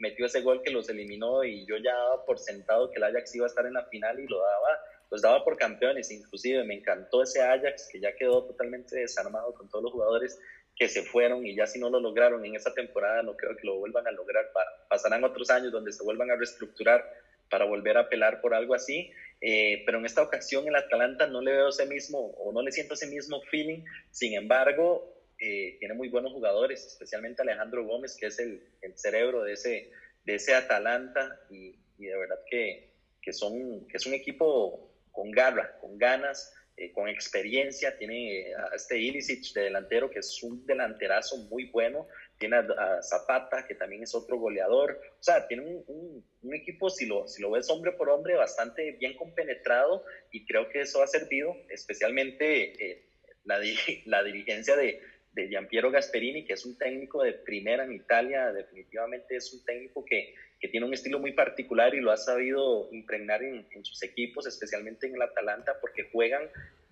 metió 0.00 0.26
ese 0.26 0.40
gol 0.40 0.60
que 0.62 0.70
los 0.70 0.88
eliminó 0.88 1.44
y 1.44 1.64
yo 1.66 1.76
ya 1.76 1.94
daba 1.94 2.24
por 2.24 2.38
sentado 2.38 2.90
que 2.90 2.98
el 2.98 3.04
Ajax 3.04 3.34
iba 3.36 3.46
a 3.46 3.48
estar 3.48 3.64
en 3.66 3.74
la 3.74 3.84
final 3.84 4.18
y 4.18 4.26
lo 4.26 4.38
daba 4.38 4.80
los 5.10 5.22
daba 5.22 5.44
por 5.44 5.56
campeones, 5.56 6.10
inclusive 6.10 6.62
me 6.64 6.74
encantó 6.74 7.22
ese 7.22 7.42
Ajax 7.42 7.88
que 7.90 8.00
ya 8.00 8.14
quedó 8.14 8.44
totalmente 8.44 8.96
desarmado 8.96 9.52
con 9.54 9.68
todos 9.68 9.84
los 9.84 9.92
jugadores 9.92 10.38
que 10.76 10.88
se 10.88 11.02
fueron 11.02 11.44
y 11.44 11.54
ya 11.54 11.66
si 11.66 11.78
no 11.78 11.90
lo 11.90 12.00
lograron 12.00 12.44
en 12.44 12.54
esa 12.54 12.72
temporada 12.72 13.22
no 13.22 13.36
creo 13.36 13.56
que 13.56 13.66
lo 13.66 13.76
vuelvan 13.76 14.06
a 14.06 14.12
lograr, 14.12 14.50
pasarán 14.88 15.24
otros 15.24 15.50
años 15.50 15.72
donde 15.72 15.92
se 15.92 16.04
vuelvan 16.04 16.30
a 16.30 16.36
reestructurar 16.36 17.04
para 17.50 17.64
volver 17.64 17.98
a 17.98 18.08
pelear 18.08 18.40
por 18.40 18.54
algo 18.54 18.74
así, 18.74 19.10
eh, 19.40 19.82
pero 19.84 19.98
en 19.98 20.06
esta 20.06 20.22
ocasión 20.22 20.66
el 20.68 20.76
Atalanta 20.76 21.26
no 21.26 21.42
le 21.42 21.52
veo 21.52 21.68
ese 21.68 21.86
mismo 21.86 22.30
o 22.38 22.52
no 22.52 22.62
le 22.62 22.70
siento 22.70 22.94
ese 22.94 23.08
mismo 23.08 23.42
feeling, 23.50 23.82
sin 24.10 24.34
embargo 24.34 25.19
eh, 25.40 25.76
tiene 25.78 25.94
muy 25.94 26.08
buenos 26.08 26.32
jugadores, 26.32 26.86
especialmente 26.86 27.42
Alejandro 27.42 27.84
Gómez 27.86 28.16
que 28.18 28.26
es 28.26 28.38
el, 28.38 28.62
el 28.82 28.96
cerebro 28.98 29.42
de 29.42 29.54
ese, 29.54 29.90
de 30.24 30.34
ese 30.34 30.54
Atalanta 30.54 31.40
y, 31.50 31.74
y 31.98 32.06
de 32.06 32.16
verdad 32.16 32.38
que, 32.50 32.92
que, 33.22 33.32
son, 33.32 33.86
que 33.88 33.96
es 33.96 34.06
un 34.06 34.14
equipo 34.14 34.92
con 35.10 35.30
garra, 35.30 35.78
con 35.80 35.98
ganas, 35.98 36.52
eh, 36.76 36.92
con 36.92 37.08
experiencia. 37.08 37.96
Tiene 37.98 38.54
a 38.54 38.74
este 38.74 38.98
Ilicic 38.98 39.52
de 39.52 39.64
delantero, 39.64 40.10
que 40.10 40.20
es 40.20 40.42
un 40.42 40.64
delanterazo 40.64 41.36
muy 41.48 41.66
bueno. 41.66 42.08
Tiene 42.38 42.56
a, 42.56 43.02
Zapata, 43.02 43.66
que 43.66 43.74
también 43.74 44.02
es 44.02 44.14
otro 44.14 44.38
goleador. 44.38 44.98
O 45.18 45.22
sea, 45.22 45.46
tiene 45.46 45.62
un, 45.62 46.24
un, 46.42 46.54
equipo, 46.54 46.88
si 46.88 47.04
lo, 47.04 47.28
si 47.28 47.42
lo 47.42 47.50
ves 47.50 47.68
hombre 47.68 47.92
por 47.92 48.08
hombre, 48.08 48.34
bastante 48.34 48.92
bien 48.92 49.14
compenetrado 49.14 50.04
y 50.32 50.46
creo 50.46 50.70
que 50.70 50.80
eso 50.80 51.02
ha 51.02 51.06
servido, 51.06 51.54
especialmente 51.68 52.72
eh, 52.82 53.06
la, 53.44 53.58
la 54.06 54.22
dirigencia 54.22 54.74
de, 54.74 55.02
de 55.40 55.48
Giampiero 55.48 55.90
Gasperini, 55.90 56.44
que 56.44 56.54
es 56.54 56.64
un 56.64 56.76
técnico 56.76 57.22
de 57.22 57.32
primera 57.32 57.84
en 57.84 57.92
Italia, 57.92 58.52
definitivamente 58.52 59.36
es 59.36 59.52
un 59.52 59.64
técnico 59.64 60.04
que, 60.04 60.34
que 60.60 60.68
tiene 60.68 60.86
un 60.86 60.92
estilo 60.92 61.18
muy 61.18 61.32
particular 61.32 61.94
y 61.94 62.00
lo 62.00 62.12
ha 62.12 62.18
sabido 62.18 62.88
impregnar 62.92 63.42
en, 63.42 63.66
sus 63.82 64.02
equipos, 64.02 64.46
especialmente 64.46 65.06
en 65.06 65.14
el 65.14 65.22
Atalanta, 65.22 65.72
porque 65.80 66.08
juegan 66.12 66.42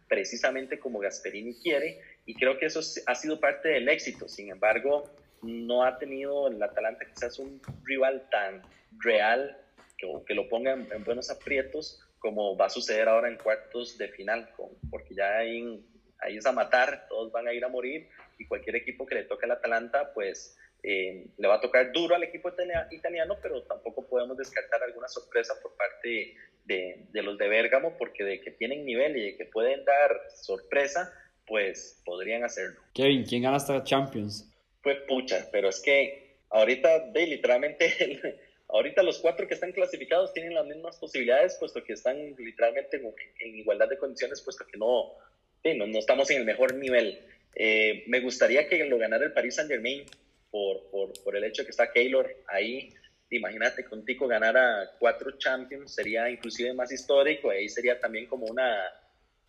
precisamente 0.08 0.78
como 0.78 1.00
Gasperini 1.00 1.54
quiere, 1.54 2.00
y 2.24 2.34
creo 2.34 2.58
que 2.58 2.66
eso 2.66 2.80
ha 3.06 3.14
sido 3.14 3.38
parte 3.38 3.68
del 3.68 3.88
éxito. 3.90 4.26
Sin 4.26 4.50
embargo, 4.50 5.04
no 5.42 5.84
ha 5.84 5.98
tenido 5.98 6.48
el 6.48 6.62
Atalanta 6.62 7.04
quizás 7.04 7.38
un 7.38 7.60
rival 7.84 8.26
tan 8.30 8.62
real 9.00 9.58
que, 9.98 10.10
que 10.26 10.34
lo 10.34 10.48
ponga 10.48 10.72
en, 10.72 11.04
buenos 11.04 11.30
aprietos 11.30 12.00
como 12.18 12.56
va 12.56 12.66
a 12.66 12.70
suceder 12.70 13.08
ahora 13.08 13.28
en 13.28 13.36
cuartos 13.36 13.98
de 13.98 14.08
final, 14.08 14.48
porque 14.90 15.14
ya 15.14 15.36
ahí, 15.36 15.84
ahí 16.20 16.38
es 16.38 16.46
a 16.46 16.52
matar, 16.52 17.06
todos 17.08 17.30
van 17.30 17.46
a 17.46 17.52
ir 17.52 17.64
a 17.64 17.68
morir 17.68 18.08
y 18.38 18.46
cualquier 18.46 18.76
equipo 18.76 19.06
que 19.06 19.16
le 19.16 19.24
toque 19.24 19.46
al 19.46 19.52
Atalanta, 19.52 20.12
pues 20.14 20.56
eh, 20.82 21.26
le 21.36 21.48
va 21.48 21.56
a 21.56 21.60
tocar 21.60 21.92
duro 21.92 22.14
al 22.14 22.22
equipo 22.22 22.52
italiano, 22.90 23.36
pero 23.42 23.62
tampoco 23.64 24.06
podemos 24.06 24.36
descartar 24.36 24.82
alguna 24.82 25.08
sorpresa 25.08 25.54
por 25.60 25.76
parte 25.76 26.36
de, 26.64 27.06
de, 27.12 27.22
los 27.22 27.36
de 27.36 27.48
Bérgamo, 27.48 27.96
porque 27.98 28.22
de 28.22 28.40
que 28.40 28.52
tienen 28.52 28.84
nivel 28.84 29.16
y 29.16 29.32
de 29.32 29.36
que 29.36 29.46
pueden 29.46 29.84
dar 29.84 30.20
sorpresa, 30.36 31.12
pues 31.46 32.00
podrían 32.04 32.44
hacerlo. 32.44 32.80
Kevin, 32.94 33.24
¿quién 33.24 33.42
gana 33.42 33.56
esta 33.56 33.82
Champions? 33.82 34.48
Pues 34.82 34.98
pucha, 35.08 35.48
pero 35.50 35.68
es 35.68 35.80
que 35.80 36.36
ahorita, 36.50 37.10
de, 37.10 37.26
literalmente, 37.26 38.20
ahorita 38.68 39.02
los 39.02 39.18
cuatro 39.18 39.48
que 39.48 39.54
están 39.54 39.72
clasificados 39.72 40.32
tienen 40.32 40.54
las 40.54 40.66
mismas 40.66 40.96
posibilidades, 40.98 41.56
puesto 41.58 41.82
que 41.82 41.94
están 41.94 42.36
literalmente 42.36 43.02
en, 43.40 43.56
igualdad 43.56 43.88
de 43.88 43.98
condiciones, 43.98 44.42
puesto 44.42 44.64
que 44.66 44.78
no, 44.78 45.14
no, 45.64 45.86
no 45.86 45.98
estamos 45.98 46.30
en 46.30 46.38
el 46.38 46.44
mejor 46.44 46.74
nivel. 46.74 47.26
Eh, 47.60 48.04
me 48.06 48.20
gustaría 48.20 48.68
que 48.68 48.84
lo 48.84 48.98
ganara 48.98 49.24
el 49.24 49.32
Paris 49.32 49.56
Saint 49.56 49.68
Germain 49.68 50.04
por, 50.48 50.88
por, 51.24 51.36
el 51.36 51.42
hecho 51.42 51.62
de 51.62 51.66
que 51.66 51.72
está 51.72 51.90
Keylor 51.90 52.32
ahí. 52.46 52.94
Imagínate 53.30 53.84
que 53.84 53.94
un 53.94 54.04
tico 54.04 54.28
ganara 54.28 54.92
cuatro 55.00 55.36
Champions, 55.36 55.92
sería 55.92 56.30
inclusive 56.30 56.72
más 56.72 56.92
histórico, 56.92 57.50
ahí 57.50 57.68
sería 57.68 58.00
también 58.00 58.26
como 58.26 58.46
una, 58.46 58.78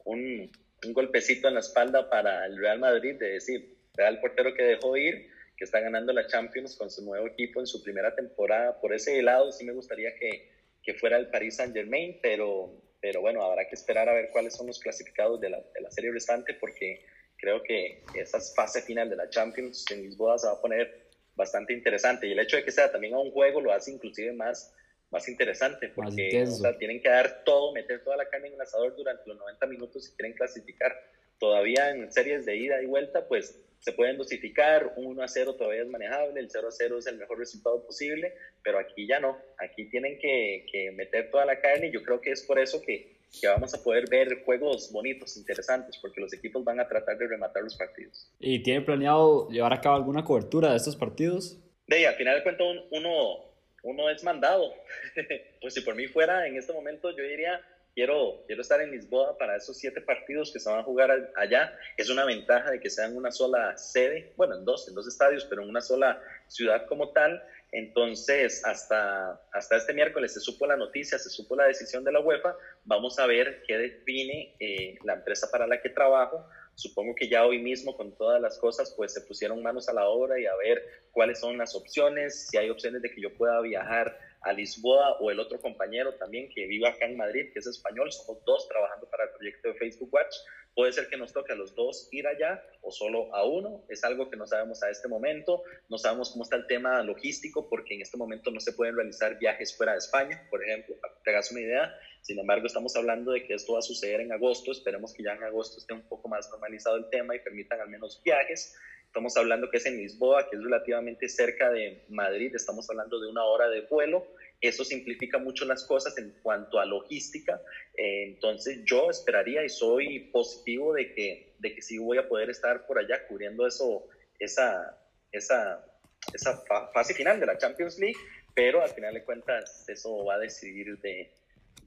un, 0.06 0.52
un 0.86 0.94
golpecito 0.94 1.48
en 1.48 1.54
la 1.54 1.60
espalda 1.60 2.10
para 2.10 2.48
el 2.48 2.58
Real 2.58 2.80
Madrid, 2.80 3.16
de 3.16 3.34
decir, 3.34 3.78
Real 3.94 4.20
portero 4.20 4.56
que 4.56 4.64
dejó 4.64 4.98
ir, 4.98 5.30
que 5.56 5.66
está 5.66 5.80
ganando 5.80 6.12
la 6.12 6.26
Champions 6.26 6.76
con 6.76 6.90
su 6.90 7.06
nuevo 7.06 7.28
equipo 7.28 7.60
en 7.60 7.68
su 7.68 7.84
primera 7.84 8.16
temporada. 8.16 8.80
Por 8.82 8.94
ese 8.94 9.22
lado 9.22 9.52
sí 9.52 9.66
me 9.66 9.74
gustaría 9.74 10.16
que, 10.16 10.50
que 10.82 10.96
fuera 10.96 11.18
el 11.18 11.28
Paris 11.28 11.58
Saint 11.58 11.76
Germain, 11.76 12.18
pero, 12.24 12.74
pero 13.00 13.22
bueno, 13.22 13.44
habrá 13.44 13.68
que 13.68 13.76
esperar 13.76 14.10
a 14.10 14.14
ver 14.14 14.30
cuáles 14.32 14.56
son 14.56 14.68
los 14.68 14.80
clasificados 14.80 15.40
de 15.40 15.52
la, 15.52 15.58
de 15.58 15.82
la 15.82 15.92
serie 15.92 16.12
restante 16.12 16.56
porque 16.56 17.06
creo 17.40 17.64
que 17.64 18.04
esa 18.14 18.40
fase 18.56 18.82
final 18.82 19.10
de 19.10 19.16
la 19.16 19.30
Champions 19.30 19.86
en 19.92 20.04
Lisboa 20.04 20.38
se 20.38 20.48
va 20.48 20.54
a 20.54 20.62
poner 20.62 21.10
bastante 21.36 21.74
interesante. 21.74 22.28
Y 22.28 22.34
el 22.34 22.40
hecho 22.40 22.58
de 22.58 22.64
que 22.64 22.72
sea 22.72 22.92
también 22.92 23.14
a 23.14 23.20
un 23.20 23.32
juego 23.32 23.62
lo 23.62 23.72
hace 23.72 23.92
inclusive 23.92 24.34
más, 24.34 24.74
más 25.10 25.28
interesante, 25.28 25.90
porque 25.90 26.44
o 26.44 26.52
sea, 26.52 26.78
tienen 26.78 27.02
que 27.02 27.10
dar 27.10 27.44
todo, 27.44 27.72
meter 27.72 28.04
toda 28.04 28.18
la 28.18 28.30
carne 28.30 28.50
en 28.50 28.56
el 28.56 28.62
asador 28.62 28.96
durante 28.96 29.24
los 29.26 29.38
90 29.38 29.66
minutos 29.68 30.06
si 30.06 30.12
quieren 30.16 30.36
clasificar. 30.36 30.96
Todavía 31.40 31.90
en 31.92 32.12
series 32.12 32.46
de 32.46 32.58
ida 32.58 32.82
y 32.82 32.86
vuelta, 32.86 33.26
pues 33.28 33.58
se 33.80 33.94
pueden 33.94 34.18
dosificar, 34.18 34.92
un 34.98 35.06
1 35.06 35.24
a 35.24 35.28
0 35.30 35.56
todavía 35.56 35.84
es 35.84 35.88
manejable, 35.88 36.42
el 36.42 36.50
0 36.50 36.68
a 36.68 36.72
0 36.72 36.98
es 36.98 37.08
el 37.08 37.18
mejor 37.18 37.40
resultado 37.40 37.86
posible, 37.86 38.34
pero 38.62 38.78
aquí 38.78 39.08
ya 39.08 39.22
no, 39.22 39.38
aquí 39.58 39.90
tienen 39.90 40.20
que, 40.20 40.66
que 40.70 40.92
meter 40.92 41.32
toda 41.32 41.46
la 41.46 41.62
carne 41.62 41.88
y 41.88 41.92
yo 41.92 42.04
creo 42.04 42.20
que 42.20 42.32
es 42.32 42.44
por 42.44 42.60
eso 42.60 42.82
que, 42.82 43.19
que, 43.40 43.48
vamos 43.48 43.74
a 43.74 43.84
poder 43.84 44.10
ver 44.10 44.44
juegos 44.44 44.92
bonitos, 44.92 45.38
interesantes, 45.38 45.98
porque 46.02 46.22
los 46.22 46.34
equipos 46.34 46.64
van 46.64 46.80
a 46.80 46.88
tratar 46.88 47.18
de 47.18 47.28
rematar 47.28 47.64
los 47.64 47.76
partidos. 47.76 48.32
¿Y 48.40 48.64
tiene 48.64 48.82
planeado 48.82 49.50
llevar 49.50 49.74
a 49.74 49.82
cabo 49.82 49.96
alguna 49.96 50.24
cobertura 50.24 50.72
de 50.72 50.78
estos 50.78 50.96
partidos? 50.96 51.58
De 51.88 51.98
ahí, 51.98 52.06
al 52.06 52.16
final 52.16 52.36
de 52.36 52.44
cuentas 52.44 52.68
uno, 52.92 53.46
uno 53.84 54.10
es 54.10 54.24
mandado, 54.24 54.74
pues 55.62 55.74
si 55.74 55.82
por 55.82 55.96
mí 55.96 56.08
fuera 56.08 56.48
en 56.48 56.58
este 56.58 56.74
momento 56.74 57.10
yo 57.12 57.24
diría 57.24 57.62
quiero, 58.00 58.44
quiero 58.48 58.62
estar 58.62 58.80
en 58.80 58.92
Lisboa 58.92 59.38
para 59.38 59.58
esos 59.58 59.78
siete 59.78 60.00
partidos 60.00 60.54
que 60.54 60.60
se 60.60 60.70
van 60.70 60.80
a 60.80 60.84
jugar 60.84 61.34
allá. 61.36 61.78
Es 61.98 62.10
una 62.10 62.24
ventaja 62.24 62.72
de 62.72 62.80
que 62.80 62.90
sea 62.90 63.06
en 63.08 63.18
una 63.18 63.30
sola 63.30 63.76
sede, 63.78 64.32
bueno, 64.38 64.56
en 64.56 64.64
dos, 64.64 64.88
en 64.88 64.96
dos 64.96 65.06
estadios, 65.06 65.46
pero 65.46 65.64
en 65.64 65.70
una 65.70 65.82
sola 65.82 66.22
ciudad 66.48 66.86
como 66.86 67.10
tal. 67.10 67.44
Entonces, 67.72 68.66
hasta, 68.66 69.40
hasta 69.52 69.78
este 69.78 69.94
miércoles 69.94 70.34
se 70.34 70.40
supo 70.40 70.66
la 70.66 70.76
noticia, 70.76 71.20
se 71.20 71.30
supo 71.30 71.56
la 71.56 71.66
decisión 71.66 72.04
de 72.04 72.12
la 72.12 72.20
UEFA. 72.20 72.56
Vamos 72.84 73.20
a 73.20 73.28
ver 73.28 73.62
qué 73.68 73.78
define 73.78 74.56
eh, 74.60 74.98
la 75.04 75.14
empresa 75.14 75.50
para 75.52 75.68
la 75.68 75.80
que 75.82 75.90
trabajo. 75.90 76.48
Supongo 76.74 77.14
que 77.14 77.28
ya 77.28 77.46
hoy 77.46 77.60
mismo 77.60 77.96
con 77.96 78.16
todas 78.16 78.42
las 78.42 78.58
cosas, 78.58 78.94
pues 78.96 79.14
se 79.14 79.22
pusieron 79.22 79.62
manos 79.62 79.88
a 79.90 79.94
la 79.94 80.08
obra 80.08 80.40
y 80.40 80.46
a 80.46 80.56
ver 80.56 80.84
cuáles 81.12 81.40
son 81.40 81.58
las 81.58 81.76
opciones, 81.76 82.48
si 82.48 82.58
hay 82.58 82.70
opciones 82.70 83.02
de 83.02 83.12
que 83.12 83.22
yo 83.22 83.34
pueda 83.36 83.60
viajar 83.62 84.18
a 84.42 84.54
Lisboa 84.54 85.18
o 85.20 85.32
el 85.32 85.40
otro 85.40 85.60
compañero 85.60 86.16
también 86.16 86.50
que 86.50 86.66
vive 86.66 86.88
acá 86.88 87.06
en 87.06 87.18
Madrid, 87.18 87.52
que 87.52 87.60
es 87.60 87.68
español, 87.68 88.12
somos 88.12 88.44
dos 88.46 88.68
trabajando 88.68 89.10
para 89.10 89.26
el 89.26 89.32
proyecto 89.32 89.70
de 89.70 89.76
Facebook 89.76 90.14
Watch. 90.14 90.36
Puede 90.74 90.94
ser 90.94 91.10
que 91.10 91.18
nos 91.18 91.34
toque 91.34 91.52
a 91.52 91.56
los 91.56 91.76
dos 91.76 92.08
ir 92.12 92.26
allá 92.26 92.64
o 92.82 92.92
solo 92.92 93.34
a 93.36 93.44
uno, 93.44 93.84
es 93.90 94.04
algo 94.04 94.30
que 94.30 94.38
no 94.38 94.48
sabemos 94.48 94.82
a 94.82 94.90
este 94.90 95.08
momento, 95.08 95.64
no 95.90 95.98
sabemos 95.98 96.32
cómo 96.32 96.44
está 96.44 96.56
el 96.56 96.68
tema 96.68 97.04
logístico 97.04 97.68
porque 97.68 97.96
en 97.96 98.02
este 98.02 98.18
momento 98.18 98.50
no 98.52 98.60
se 98.60 98.72
pueden 98.74 98.96
realizar 98.96 99.38
viajes 99.38 99.76
fuera 99.76 99.94
de 99.94 99.98
España, 99.98 100.48
por 100.50 100.64
ejemplo, 100.64 100.96
para 101.02 101.14
que 101.16 101.20
te 101.24 101.30
hagas 101.32 101.52
una 101.52 101.62
idea. 101.62 101.94
Sin 102.22 102.40
embargo, 102.40 102.68
estamos 102.68 102.96
hablando 102.96 103.32
de 103.32 103.46
que 103.46 103.56
esto 103.56 103.74
va 103.74 103.80
a 103.80 103.82
suceder 103.82 104.22
en 104.22 104.32
agosto, 104.32 104.72
esperemos 104.72 105.14
que 105.14 105.24
ya 105.24 105.34
en 105.34 105.44
agosto 105.44 105.80
esté 105.80 105.94
un 105.94 106.08
poco 106.08 106.30
más 106.30 106.50
normalizado 106.50 106.98
el 106.98 107.10
tema 107.10 107.36
y 107.36 107.40
permitan 107.40 107.82
al 107.82 107.90
menos 107.90 108.22
viajes. 108.24 108.78
Estamos 109.10 109.36
hablando 109.38 109.72
que 109.72 109.78
es 109.78 109.86
en 109.88 109.98
Lisboa, 109.98 110.48
que 110.48 110.56
es 110.56 110.62
relativamente 110.62 111.28
cerca 111.28 111.72
de 111.72 112.06
Madrid, 112.10 112.54
estamos 112.54 112.88
hablando 112.92 113.20
de 113.20 113.28
una 113.28 113.44
hora 113.44 113.68
de 113.68 113.82
vuelo. 113.90 114.24
Eso 114.62 114.86
simplifica 114.86 115.40
mucho 115.40 115.66
las 115.66 115.84
cosas 115.84 116.16
en 116.20 116.36
cuanto 116.44 116.80
a 116.80 116.86
logística. 116.86 117.60
Eh, 117.98 118.26
entonces 118.28 118.82
yo 118.86 119.10
esperaría 119.10 119.66
y 119.66 119.70
soy 119.70 120.30
positivo 120.32 120.94
de 120.94 121.12
que, 121.16 121.56
de 121.58 121.74
que 121.74 121.82
sí 121.82 121.98
voy 121.98 122.20
a 122.20 122.30
poder 122.30 122.52
estar 122.52 122.86
por 122.86 123.00
allá 123.00 123.26
cubriendo 123.28 123.66
eso, 123.66 124.06
esa, 124.38 124.96
esa, 125.32 125.84
esa 126.32 126.64
fase 126.94 127.16
final 127.16 127.40
de 127.40 127.48
la 127.48 127.58
Champions 127.58 127.98
League, 127.98 128.20
pero 128.54 128.84
al 128.84 128.90
final 128.90 129.16
de 129.16 129.24
cuentas 129.24 129.90
eso 129.90 130.24
va 130.24 130.36
a 130.36 130.40
decidir 130.40 131.00
de, 131.00 131.34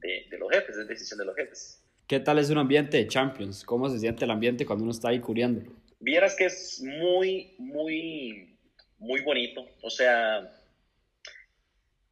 de, 0.01 0.25
de 0.29 0.37
los 0.37 0.51
jefes, 0.51 0.75
es 0.75 0.89
decisión 0.89 1.19
de 1.19 1.25
los 1.25 1.35
jefes. 1.37 1.81
¿Qué 2.05 2.19
tal 2.19 2.37
es 2.37 2.49
un 2.49 2.57
ambiente 2.57 2.97
de 2.97 3.07
Champions? 3.07 3.63
¿Cómo 3.63 3.89
se 3.89 3.97
siente 3.97 4.25
el 4.25 4.31
ambiente 4.31 4.65
cuando 4.65 4.83
uno 4.83 4.91
está 4.91 5.07
ahí 5.07 5.21
cubriéndolo? 5.21 5.82
Vieras 6.03 6.35
que 6.35 6.45
es 6.47 6.81
muy, 6.81 7.55
muy, 7.57 8.59
muy 8.97 9.21
bonito. 9.21 9.65
O 9.81 9.89
sea, 9.89 10.53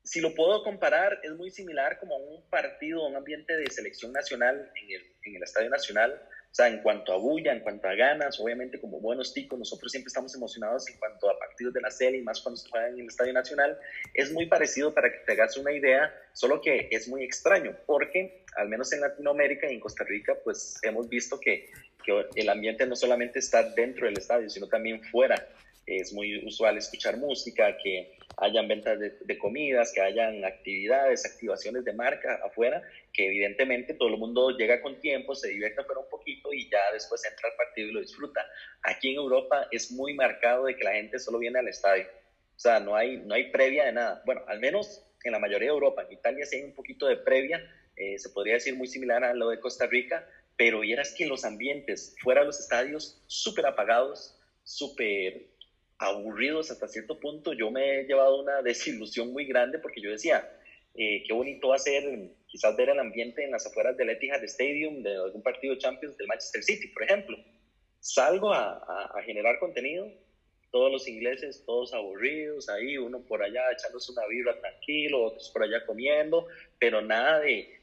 si 0.01 0.21
lo 0.21 0.33
puedo 0.33 0.63
comparar, 0.63 1.19
es 1.23 1.31
muy 1.31 1.51
similar 1.51 1.99
como 1.99 2.15
un 2.15 2.41
partido, 2.49 3.05
un 3.05 3.17
ambiente 3.17 3.53
de 3.53 3.69
selección 3.69 4.13
nacional 4.13 4.71
en 4.81 4.91
el, 4.91 5.15
en 5.25 5.35
el 5.35 5.43
Estadio 5.43 5.69
Nacional. 5.69 6.21
O 6.51 6.53
sea, 6.53 6.69
en 6.69 6.81
cuanto 6.81 7.11
a 7.11 7.17
bulla, 7.17 7.51
en 7.51 7.59
cuanto 7.59 7.89
a 7.89 7.95
ganas, 7.95 8.39
obviamente 8.39 8.79
como 8.79 9.01
buenos 9.01 9.33
ticos, 9.33 9.59
nosotros 9.59 9.91
siempre 9.91 10.07
estamos 10.07 10.33
emocionados 10.35 10.87
en 10.89 10.97
cuanto 10.97 11.29
a 11.29 11.37
partidos 11.37 11.73
de 11.73 11.81
la 11.81 11.91
serie 11.91 12.19
y 12.19 12.23
más 12.23 12.41
cuando 12.41 12.57
se 12.57 12.69
juegan 12.69 12.93
en 12.93 13.01
el 13.01 13.07
Estadio 13.07 13.33
Nacional. 13.33 13.77
Es 14.13 14.31
muy 14.31 14.45
parecido 14.45 14.93
para 14.93 15.11
que 15.11 15.19
te 15.19 15.33
hagas 15.33 15.57
una 15.57 15.73
idea, 15.73 16.13
solo 16.31 16.61
que 16.61 16.87
es 16.91 17.09
muy 17.09 17.25
extraño, 17.25 17.75
porque 17.85 18.45
al 18.55 18.67
menos 18.67 18.91
en 18.91 19.01
Latinoamérica 19.01 19.69
y 19.69 19.75
en 19.75 19.79
Costa 19.79 20.03
Rica, 20.03 20.35
pues 20.43 20.77
hemos 20.83 21.07
visto 21.07 21.39
que, 21.39 21.69
que 22.01 22.25
el 22.35 22.49
ambiente 22.49 22.85
no 22.85 22.95
solamente 22.95 23.39
está 23.39 23.63
dentro 23.71 24.05
del 24.05 24.17
estadio, 24.17 24.49
sino 24.49 24.67
también 24.67 25.03
fuera. 25.03 25.47
Es 25.85 26.13
muy 26.13 26.45
usual 26.45 26.77
escuchar 26.77 27.17
música, 27.17 27.75
que 27.83 28.13
hayan 28.37 28.67
ventas 28.67 28.99
de, 28.99 29.37
comidas, 29.37 29.91
que 29.93 30.01
hayan 30.01 30.45
actividades, 30.45 31.25
activaciones 31.25 31.83
de 31.83 31.93
marca 31.93 32.39
afuera, 32.45 32.81
que 33.11 33.27
evidentemente 33.27 33.95
todo 33.95 34.09
el 34.09 34.17
mundo 34.17 34.51
llega 34.57 34.81
con 34.81 34.99
tiempo, 35.01 35.35
se 35.35 35.49
divierte 35.49 35.81
afuera 35.81 36.01
un 36.01 36.09
poquito 36.09 36.53
y 36.53 36.69
ya 36.69 36.79
después 36.93 37.23
entra 37.25 37.49
al 37.49 37.55
partido 37.55 37.89
y 37.89 37.93
lo 37.93 38.01
disfruta. 38.01 38.45
Aquí 38.83 39.09
en 39.09 39.15
Europa 39.15 39.67
es 39.71 39.91
muy 39.91 40.13
marcado 40.13 40.65
de 40.65 40.75
que 40.75 40.83
la 40.83 40.93
gente 40.93 41.19
solo 41.19 41.39
viene 41.39 41.59
al 41.59 41.67
estadio. 41.67 42.05
O 42.55 42.59
sea, 42.59 42.79
no 42.79 42.95
hay, 42.95 43.17
no 43.17 43.33
hay 43.33 43.51
previa 43.51 43.85
de 43.85 43.93
nada. 43.93 44.21
Bueno, 44.25 44.43
al 44.47 44.59
menos 44.59 45.03
en 45.23 45.31
la 45.31 45.39
mayoría 45.39 45.67
de 45.69 45.73
Europa. 45.73 46.03
En 46.03 46.13
Italia 46.13 46.45
sí 46.45 46.57
hay 46.57 46.63
un 46.63 46.73
poquito 46.73 47.07
de 47.07 47.17
previa, 47.17 47.61
eh, 47.95 48.17
se 48.17 48.29
podría 48.29 48.55
decir 48.55 48.75
muy 48.75 48.87
similar 48.87 49.23
a 49.23 49.33
lo 49.33 49.49
de 49.49 49.59
Costa 49.59 49.85
Rica, 49.85 50.27
pero 50.57 50.81
vieras 50.81 51.13
que 51.17 51.25
los 51.25 51.45
ambientes 51.45 52.15
fuera 52.21 52.41
de 52.41 52.47
los 52.47 52.59
estadios 52.59 53.21
súper 53.27 53.65
apagados, 53.65 54.37
súper 54.63 55.47
aburridos 55.97 56.71
hasta 56.71 56.87
cierto 56.87 57.19
punto, 57.19 57.53
yo 57.53 57.71
me 57.71 57.99
he 57.99 58.03
llevado 58.05 58.41
una 58.41 58.61
desilusión 58.63 59.31
muy 59.31 59.45
grande 59.45 59.79
porque 59.79 60.01
yo 60.01 60.11
decía, 60.11 60.49
eh, 60.95 61.23
qué 61.25 61.33
bonito 61.33 61.69
va 61.69 61.75
a 61.75 61.79
ser 61.79 62.31
quizás 62.47 62.75
ver 62.75 62.89
el 62.89 62.99
ambiente 62.99 63.43
en 63.43 63.51
las 63.51 63.65
afueras 63.65 63.95
del 63.95 64.09
Etihad 64.09 64.43
Stadium 64.43 65.01
de 65.03 65.15
algún 65.15 65.41
partido 65.41 65.75
Champions 65.77 66.17
del 66.17 66.27
Manchester 66.27 66.63
City, 66.63 66.87
por 66.89 67.03
ejemplo. 67.03 67.37
Salgo 67.99 68.51
a, 68.51 68.73
a, 69.15 69.23
generar 69.23 69.59
contenido, 69.59 70.11
todos 70.71 70.91
los 70.91 71.07
ingleses, 71.07 71.63
todos 71.65 71.93
aburridos, 71.93 72.67
ahí 72.67 72.97
uno 72.97 73.21
por 73.21 73.43
allá 73.43 73.71
echándose 73.71 74.11
una 74.11 74.25
vibra 74.27 74.59
tranquilo, 74.59 75.23
otros 75.23 75.49
por 75.51 75.63
allá 75.63 75.85
comiendo, 75.85 76.47
pero 76.79 77.01
nada 77.01 77.39
de, 77.39 77.80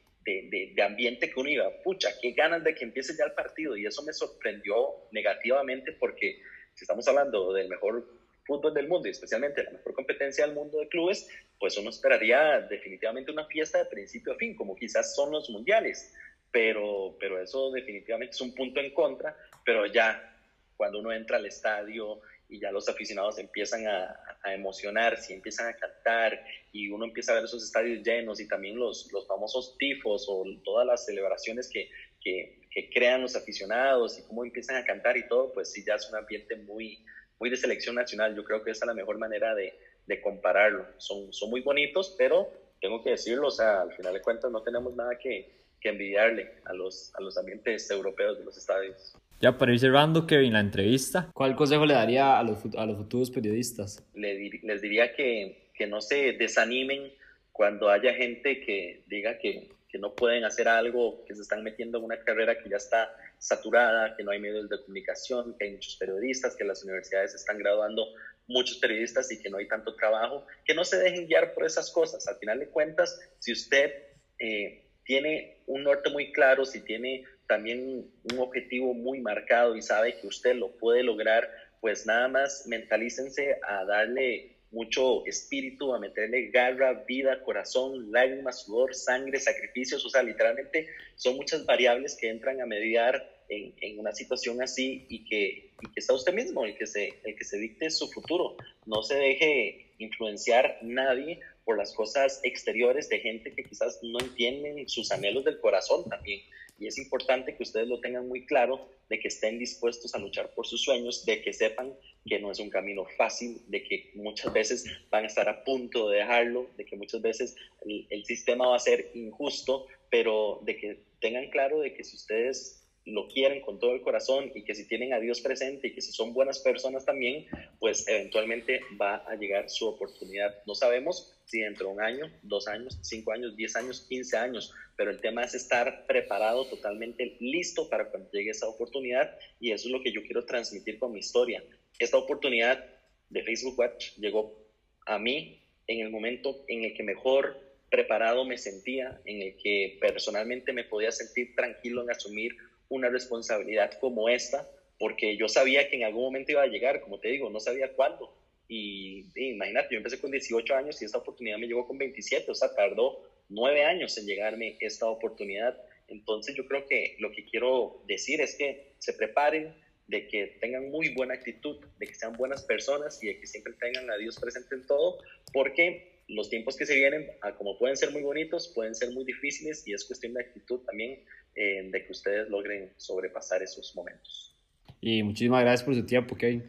de, 0.51 0.83
ambiente 0.83 1.31
que 1.31 1.41
uno 1.41 1.49
iba, 1.49 1.71
pucha, 1.83 2.11
qué 2.21 2.33
ganas 2.33 2.65
de 2.65 2.75
que 2.75 2.85
empiece 2.85 3.17
ya 3.17 3.25
el 3.25 3.33
partido. 3.33 3.77
Y 3.77 3.87
eso 3.87 4.03
me 4.03 4.13
sorprendió 4.13 5.09
negativamente 5.13 5.93
porque 5.93 6.41
si 6.75 6.85
estamos 6.85 7.07
hablando 7.09 7.53
del 7.53 7.69
mejor 7.69 8.07
fútbol 8.47 8.73
del 8.73 8.89
mundo 8.89 9.09
y 9.09 9.11
especialmente 9.11 9.63
la 9.63 9.73
mejor 9.73 9.93
competencia 9.95 10.47
del 10.47 10.55
mundo 10.55 10.79
de 10.79 10.89
clubes, 10.89 11.29
pues 11.59 11.77
uno 11.77 11.91
esperaría 11.91 12.61
definitivamente 12.61 13.31
una 13.31 13.47
fiesta 13.47 13.79
de 13.79 13.85
principio 13.87 14.33
a 14.33 14.37
fin, 14.37 14.55
como 14.55 14.75
quizás 14.75 15.15
son 15.15 15.31
los 15.31 15.51
mundiales, 15.51 16.15
pero, 16.51 17.17
pero 17.21 17.41
eso 17.43 17.71
definitivamente 17.71 18.35
es 18.35 18.41
un 18.41 18.55
punto 18.55 18.81
en 18.81 18.95
contra, 18.95 19.37
pero 19.65 19.85
ya 19.87 20.35
cuando 20.77 21.01
uno 21.01 21.13
entra 21.13 21.37
al 21.37 21.47
estadio 21.47 22.21
y 22.49 22.61
ya 22.61 22.71
los 22.71 22.89
aficionados 22.89 23.39
empiezan 23.39 23.87
a, 23.87 24.17
a 24.43 24.55
emocionarse, 24.55 25.35
empiezan 25.35 25.69
a 25.69 25.77
cantar 25.77 26.43
y 26.73 26.89
uno 26.89 27.05
empieza 27.05 27.33
a 27.33 27.35
ver 27.37 27.45
esos 27.45 27.63
estadios 27.63 28.03
llenos 28.03 28.41
y 28.41 28.49
también 28.49 28.79
los, 28.79 29.11
los 29.13 29.27
famosos 29.27 29.77
tifos 29.79 30.27
o 30.29 30.45
todas 30.65 30.87
las 30.87 31.05
celebraciones 31.05 31.69
que, 31.69 31.91
que, 32.21 32.61
que 32.71 32.91
crean 32.91 33.23
los 33.23 33.37
aficionados 33.37 34.19
y 34.19 34.23
cómo 34.27 34.45
empiezan 34.45 34.77
a 34.77 34.85
cantar 34.85 35.17
y 35.17 35.29
todo, 35.29 35.53
pues 35.53 35.73
sí, 35.73 35.85
ya 35.87 35.95
es 35.95 36.09
un 36.09 36.17
ambiente 36.17 36.57
muy, 36.57 37.05
muy 37.39 37.51
de 37.51 37.57
selección 37.57 37.97
nacional. 37.97 38.35
Yo 38.35 38.45
creo 38.45 38.63
que 38.63 38.71
esa 38.71 38.85
es 38.85 38.89
la 38.89 38.95
mejor 38.95 39.19
manera 39.19 39.55
de, 39.55 39.79
de 40.07 40.21
compararlo. 40.23 40.87
Son, 40.97 41.33
son 41.33 41.51
muy 41.51 41.61
bonitos, 41.61 42.15
pero 42.17 42.51
tengo 42.81 43.03
que 43.03 43.11
decirlo, 43.11 43.49
o 43.49 43.51
sea, 43.51 43.83
al 43.83 43.93
final 43.93 44.15
de 44.15 44.23
cuentas 44.23 44.51
no 44.51 44.63
tenemos 44.63 44.95
nada 44.95 45.19
que, 45.19 45.65
que 45.81 45.91
envidiarle 45.91 46.61
a 46.65 46.73
los, 46.73 47.13
a 47.15 47.21
los 47.21 47.37
ambientes 47.37 47.91
europeos 47.91 48.39
de 48.39 48.45
los 48.45 48.57
estadios. 48.57 49.15
Ya 49.41 49.57
para 49.57 49.73
ir 49.73 49.79
cerrando, 49.79 50.27
Kevin, 50.27 50.55
la 50.55 50.61
entrevista, 50.61 51.31
¿cuál 51.33 51.55
consejo 51.55 51.87
le 51.87 51.95
daría 51.95 52.39
a 52.39 52.43
los, 52.43 52.59
a 52.77 52.87
los 52.87 52.97
futuros 52.97 53.31
periodistas? 53.31 54.05
Le, 54.15 54.51
les 54.63 54.83
diría 54.83 55.15
que, 55.15 55.71
que 55.75 55.87
no 55.87 56.01
se 56.01 56.33
desanimen 56.33 57.13
cuando 57.53 57.89
haya 57.89 58.13
gente 58.15 58.61
que 58.61 59.05
diga 59.07 59.39
que, 59.39 59.69
que 59.89 59.99
no 59.99 60.15
pueden 60.15 60.45
hacer 60.45 60.67
algo, 60.69 61.25
que 61.25 61.37
se 61.37 61.43
están 61.43 61.63
metiendo 61.63 61.99
en 61.99 62.05
una 62.05 62.19
carrera 62.19 62.61
que 62.61 62.69
ya 62.69 62.77
está 62.77 63.15
saturada, 63.39 64.17
que 64.17 64.25
no 64.25 64.33
hay 64.33 64.41
medios 64.41 64.69
de 64.69 64.81
comunicación, 64.81 65.57
que 65.57 65.67
hay 65.67 65.73
muchos 65.73 65.97
periodistas, 65.97 66.57
que 66.57 66.65
las 66.65 66.83
universidades 66.83 67.35
están 67.35 67.59
graduando 67.59 68.07
muchos 68.49 68.79
periodistas 68.79 69.31
y 69.31 69.41
que 69.41 69.51
no 69.51 69.59
hay 69.59 69.69
tanto 69.69 69.95
trabajo, 69.95 70.47
que 70.65 70.75
no 70.75 70.85
se 70.85 70.99
dejen 70.99 71.29
guiar 71.29 71.55
por 71.55 71.65
esas 71.65 71.93
cosas. 71.93 72.27
Al 72.27 72.37
final 72.39 72.59
de 72.59 72.69
cuentas, 72.69 73.21
si 73.39 73.53
usted 73.53 73.93
eh, 74.41 74.85
tiene 75.05 75.63
un 75.67 75.85
norte 75.85 76.11
muy 76.11 76.33
claro, 76.33 76.65
si 76.65 76.81
tiene 76.81 77.25
también 77.49 78.07
un 78.31 78.39
objetivo 78.39 78.95
muy 78.95 79.21
marcado 79.21 79.75
y 79.75 79.83
sabe 79.83 80.19
que 80.21 80.27
usted 80.27 80.55
lo 80.55 80.71
puede 80.77 81.03
lograr, 81.03 81.49
pues 81.81 82.07
nada 82.07 82.29
más 82.29 82.67
mentalícense 82.67 83.57
a 83.67 83.85
darle 83.85 84.59
mucho 84.71 85.25
espíritu, 85.27 85.95
a 85.95 85.99
meterle 85.99 86.51
garra, 86.51 87.05
vida, 87.07 87.43
corazón, 87.43 88.13
lágrimas, 88.13 88.65
sudor, 88.65 88.95
sangre, 88.95 89.41
sacrificios, 89.41 90.05
o 90.05 90.11
sea, 90.11 90.23
literalmente 90.23 90.89
son 91.17 91.37
muchas 91.37 91.65
variables 91.65 92.17
que 92.21 92.29
entran 92.29 92.61
a 92.61 92.67
mediar 92.67 93.39
en, 93.49 93.99
una 93.99 94.13
situación 94.13 94.63
así 94.63 95.07
y 95.09 95.25
que, 95.25 95.73
y 95.81 95.87
está 95.97 96.13
usted 96.13 96.35
mismo 96.35 96.67
el 96.67 96.77
que, 96.77 96.87
se, 96.87 97.15
el 97.25 97.35
que 97.35 97.45
se 97.45 97.59
dicte 97.59 97.91
su 97.91 98.09
futuro. 98.09 98.57
No 98.85 99.03
se 99.03 99.15
deje 99.15 99.95
influenciar 99.99 100.79
nadie 100.83 101.41
por 101.65 101.79
las 101.79 101.95
cosas 101.95 102.41
exteriores 102.43 103.09
de 103.09 103.21
gente 103.21 103.53
que 103.53 103.65
quizás 103.65 104.01
no 104.03 104.19
entienden 104.21 104.87
sus 104.89 105.11
anhelos 105.11 105.45
del 105.45 105.61
corazón 105.61 106.05
también. 106.09 106.43
Y 106.79 106.87
es 106.87 106.99
importante 106.99 107.57
que 107.57 107.63
ustedes 107.63 107.89
lo 107.89 108.01
tengan 108.01 108.29
muy 108.29 108.47
claro, 108.47 108.89
de 109.09 109.19
que 109.19 109.29
estén 109.29 109.59
dispuestos 109.59 110.15
a 110.15 110.19
luchar 110.19 110.55
por 110.55 110.67
sus 110.67 110.83
sueños, 110.83 111.25
de 111.25 111.43
que 111.43 111.53
sepan 111.53 111.95
que 112.27 112.39
no 112.39 112.51
es 112.51 112.61
un 112.61 112.71
camino 112.71 113.05
fácil, 113.17 113.63
de 113.69 113.83
que 113.83 114.11
muchas 114.15 114.53
veces 114.53 114.85
van 115.11 115.25
a 115.25 115.27
estar 115.27 115.49
a 115.49 115.65
punto 115.65 116.09
de 116.09 116.19
dejarlo, 116.19 116.69
de 116.77 116.85
que 116.85 116.97
muchas 116.97 117.23
veces 117.23 117.57
el, 117.85 118.07
el 118.11 118.25
sistema 118.25 118.69
va 118.69 118.77
a 118.77 118.81
ser 118.81 119.11
injusto, 119.15 119.87
pero 120.11 120.61
de 120.63 120.77
que 120.77 121.01
tengan 121.21 121.51
claro 121.51 121.81
de 121.81 121.95
que 121.95 122.05
si 122.05 122.17
ustedes 122.17 122.88
lo 123.13 123.29
quieren 123.29 123.61
con 123.61 123.79
todo 123.79 123.93
el 123.95 124.03
corazón 124.03 124.51
y 124.55 124.63
que 124.65 124.75
si 124.75 124.87
tienen 124.87 125.13
a 125.13 125.21
Dios 125.21 125.41
presente 125.41 125.89
y 125.89 125.95
que 125.95 126.01
si 126.01 126.13
son 126.13 126.33
buenas 126.33 126.59
personas 126.61 127.05
también, 127.05 127.47
pues 127.79 128.07
eventualmente 128.09 128.81
va 129.01 129.17
a 129.27 129.35
llegar 129.37 129.69
su 129.69 129.87
oportunidad. 129.87 130.55
No 130.67 130.75
sabemos 130.75 131.39
si 131.45 131.61
dentro 131.61 131.87
de 131.87 131.95
un 131.95 132.01
año, 132.01 132.33
dos 132.43 132.69
años, 132.69 132.99
cinco 133.03 133.33
años, 133.33 133.57
diez 133.57 133.75
años, 133.77 134.07
quince 134.09 134.37
años, 134.37 134.73
pero 134.97 135.11
el 135.11 135.21
tema 135.21 135.43
es 135.43 135.55
estar 135.55 136.07
preparado, 136.07 136.67
totalmente 136.67 137.37
listo 137.41 137.89
para 137.89 138.11
cuando 138.11 138.31
llegue 138.31 138.51
esa 138.51 138.69
oportunidad 138.69 139.37
y 139.61 139.73
eso 139.73 139.89
es 139.89 139.93
lo 139.93 140.03
que 140.03 140.13
yo 140.13 140.23
quiero 140.23 140.45
transmitir 140.45 140.99
con 140.99 141.13
mi 141.13 141.21
historia. 141.21 141.65
Esta 141.99 142.19
oportunidad 142.19 142.85
de 143.31 143.43
Facebook 143.43 143.79
Watch 143.79 144.17
llegó 144.17 144.67
a 145.07 145.19
mí 145.19 145.63
en 145.87 146.01
el 146.01 146.11
momento 146.11 146.65
en 146.69 146.85
el 146.85 146.95
que 146.95 147.03
mejor 147.03 147.69
preparado 147.91 148.45
me 148.45 148.59
sentía, 148.59 149.21
en 149.25 149.43
el 149.43 149.57
que 149.57 149.99
personalmente 150.01 150.73
me 150.73 150.85
podía 150.85 151.11
sentir 151.11 151.55
tranquilo 151.55 152.03
en 152.03 152.11
asumir 152.11 152.57
una 152.89 153.09
responsabilidad 153.09 153.93
como 154.01 154.29
esta, 154.29 154.69
porque 154.99 155.37
yo 155.37 155.49
sabía 155.49 155.89
que 155.89 155.97
en 155.97 156.05
algún 156.05 156.25
momento 156.25 156.53
iba 156.53 156.63
a 156.63 156.67
llegar, 156.67 157.01
como 157.01 157.21
te 157.21 157.29
digo, 157.29 157.51
no 157.51 157.61
sabía 157.61 157.93
cuándo. 157.93 158.35
Y, 158.69 159.27
imagínate, 159.35 159.89
yo 159.93 159.99
empecé 159.99 160.21
con 160.21 160.31
18 160.31 160.75
años 160.75 161.01
y 161.01 161.05
esta 161.05 161.19
oportunidad 161.19 161.59
me 161.59 161.67
llegó 161.67 161.87
con 161.87 161.99
27, 161.99 162.51
o 162.51 162.55
sea, 162.55 162.75
tardó 162.75 163.25
nueve 163.49 163.85
años 163.85 164.19
en 164.19 164.27
llegarme 164.27 164.77
esta 164.81 165.07
oportunidad. 165.07 165.81
Entonces 166.09 166.55
yo 166.55 166.67
creo 166.67 166.87
que 166.87 167.17
lo 167.19 167.33
que 167.33 167.45
quiero 167.45 168.03
decir 168.07 168.41
es 168.41 168.57
que 168.57 168.93
se 168.99 169.13
preparen, 169.13 169.75
de 170.09 170.27
que 170.27 170.57
tengan 170.61 170.91
muy 170.91 171.11
buena 171.11 171.35
actitud, 171.35 171.85
de 171.99 172.07
que 172.07 172.15
sean 172.15 172.33
buenas 172.33 172.63
personas 172.63 173.23
y 173.23 173.27
de 173.27 173.39
que 173.39 173.47
siempre 173.47 173.75
tengan 173.75 174.11
a 174.11 174.17
Dios 174.17 174.39
presente 174.41 174.75
en 174.75 174.87
todo, 174.87 175.19
porque 175.53 176.23
los 176.29 176.49
tiempos 176.49 176.77
que 176.77 176.87
se 176.87 176.95
vienen, 176.95 177.31
como 177.57 177.79
pueden 177.79 177.97
ser 177.97 178.11
muy 178.11 178.23
bonitos, 178.23 178.69
pueden 178.69 178.95
ser 178.95 179.11
muy 179.13 179.25
difíciles 179.25 179.87
y 179.87 179.93
es 179.93 180.05
cuestión 180.05 180.35
de 180.35 180.43
actitud 180.43 180.81
también 180.81 181.23
eh, 181.61 181.91
de 181.91 182.05
que 182.05 182.13
ustedes 182.13 182.49
logren 182.49 182.93
sobrepasar 182.97 183.63
esos 183.65 183.95
momentos. 183.97 184.55
Y 185.01 185.25
muchísimas 185.25 185.63
gracias 185.63 185.83
por 185.83 185.95
su 185.95 186.07
tiempo, 186.07 186.37
Kevin. 186.37 186.63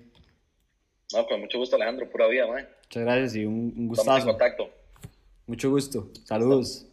No, 1.13 1.27
con 1.27 1.39
mucho 1.39 1.59
gusto, 1.59 1.75
Alejandro, 1.75 2.09
pura 2.09 2.27
vida, 2.27 2.47
man. 2.47 2.67
Muchas 2.85 3.03
gracias 3.03 3.35
y 3.35 3.45
un, 3.45 3.73
un 3.77 3.87
gustazo. 3.87 4.17
Estamos 4.17 4.23
en 4.23 4.29
contacto. 4.29 4.69
Mucho 5.45 5.69
gusto. 5.69 6.09
Saludos. 6.25 6.87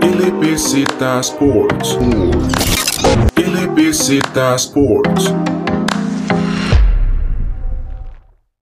LBZ 0.00 0.74
Sports. 1.20 1.98
LBZ 3.36 4.10
Sports. 4.56 5.57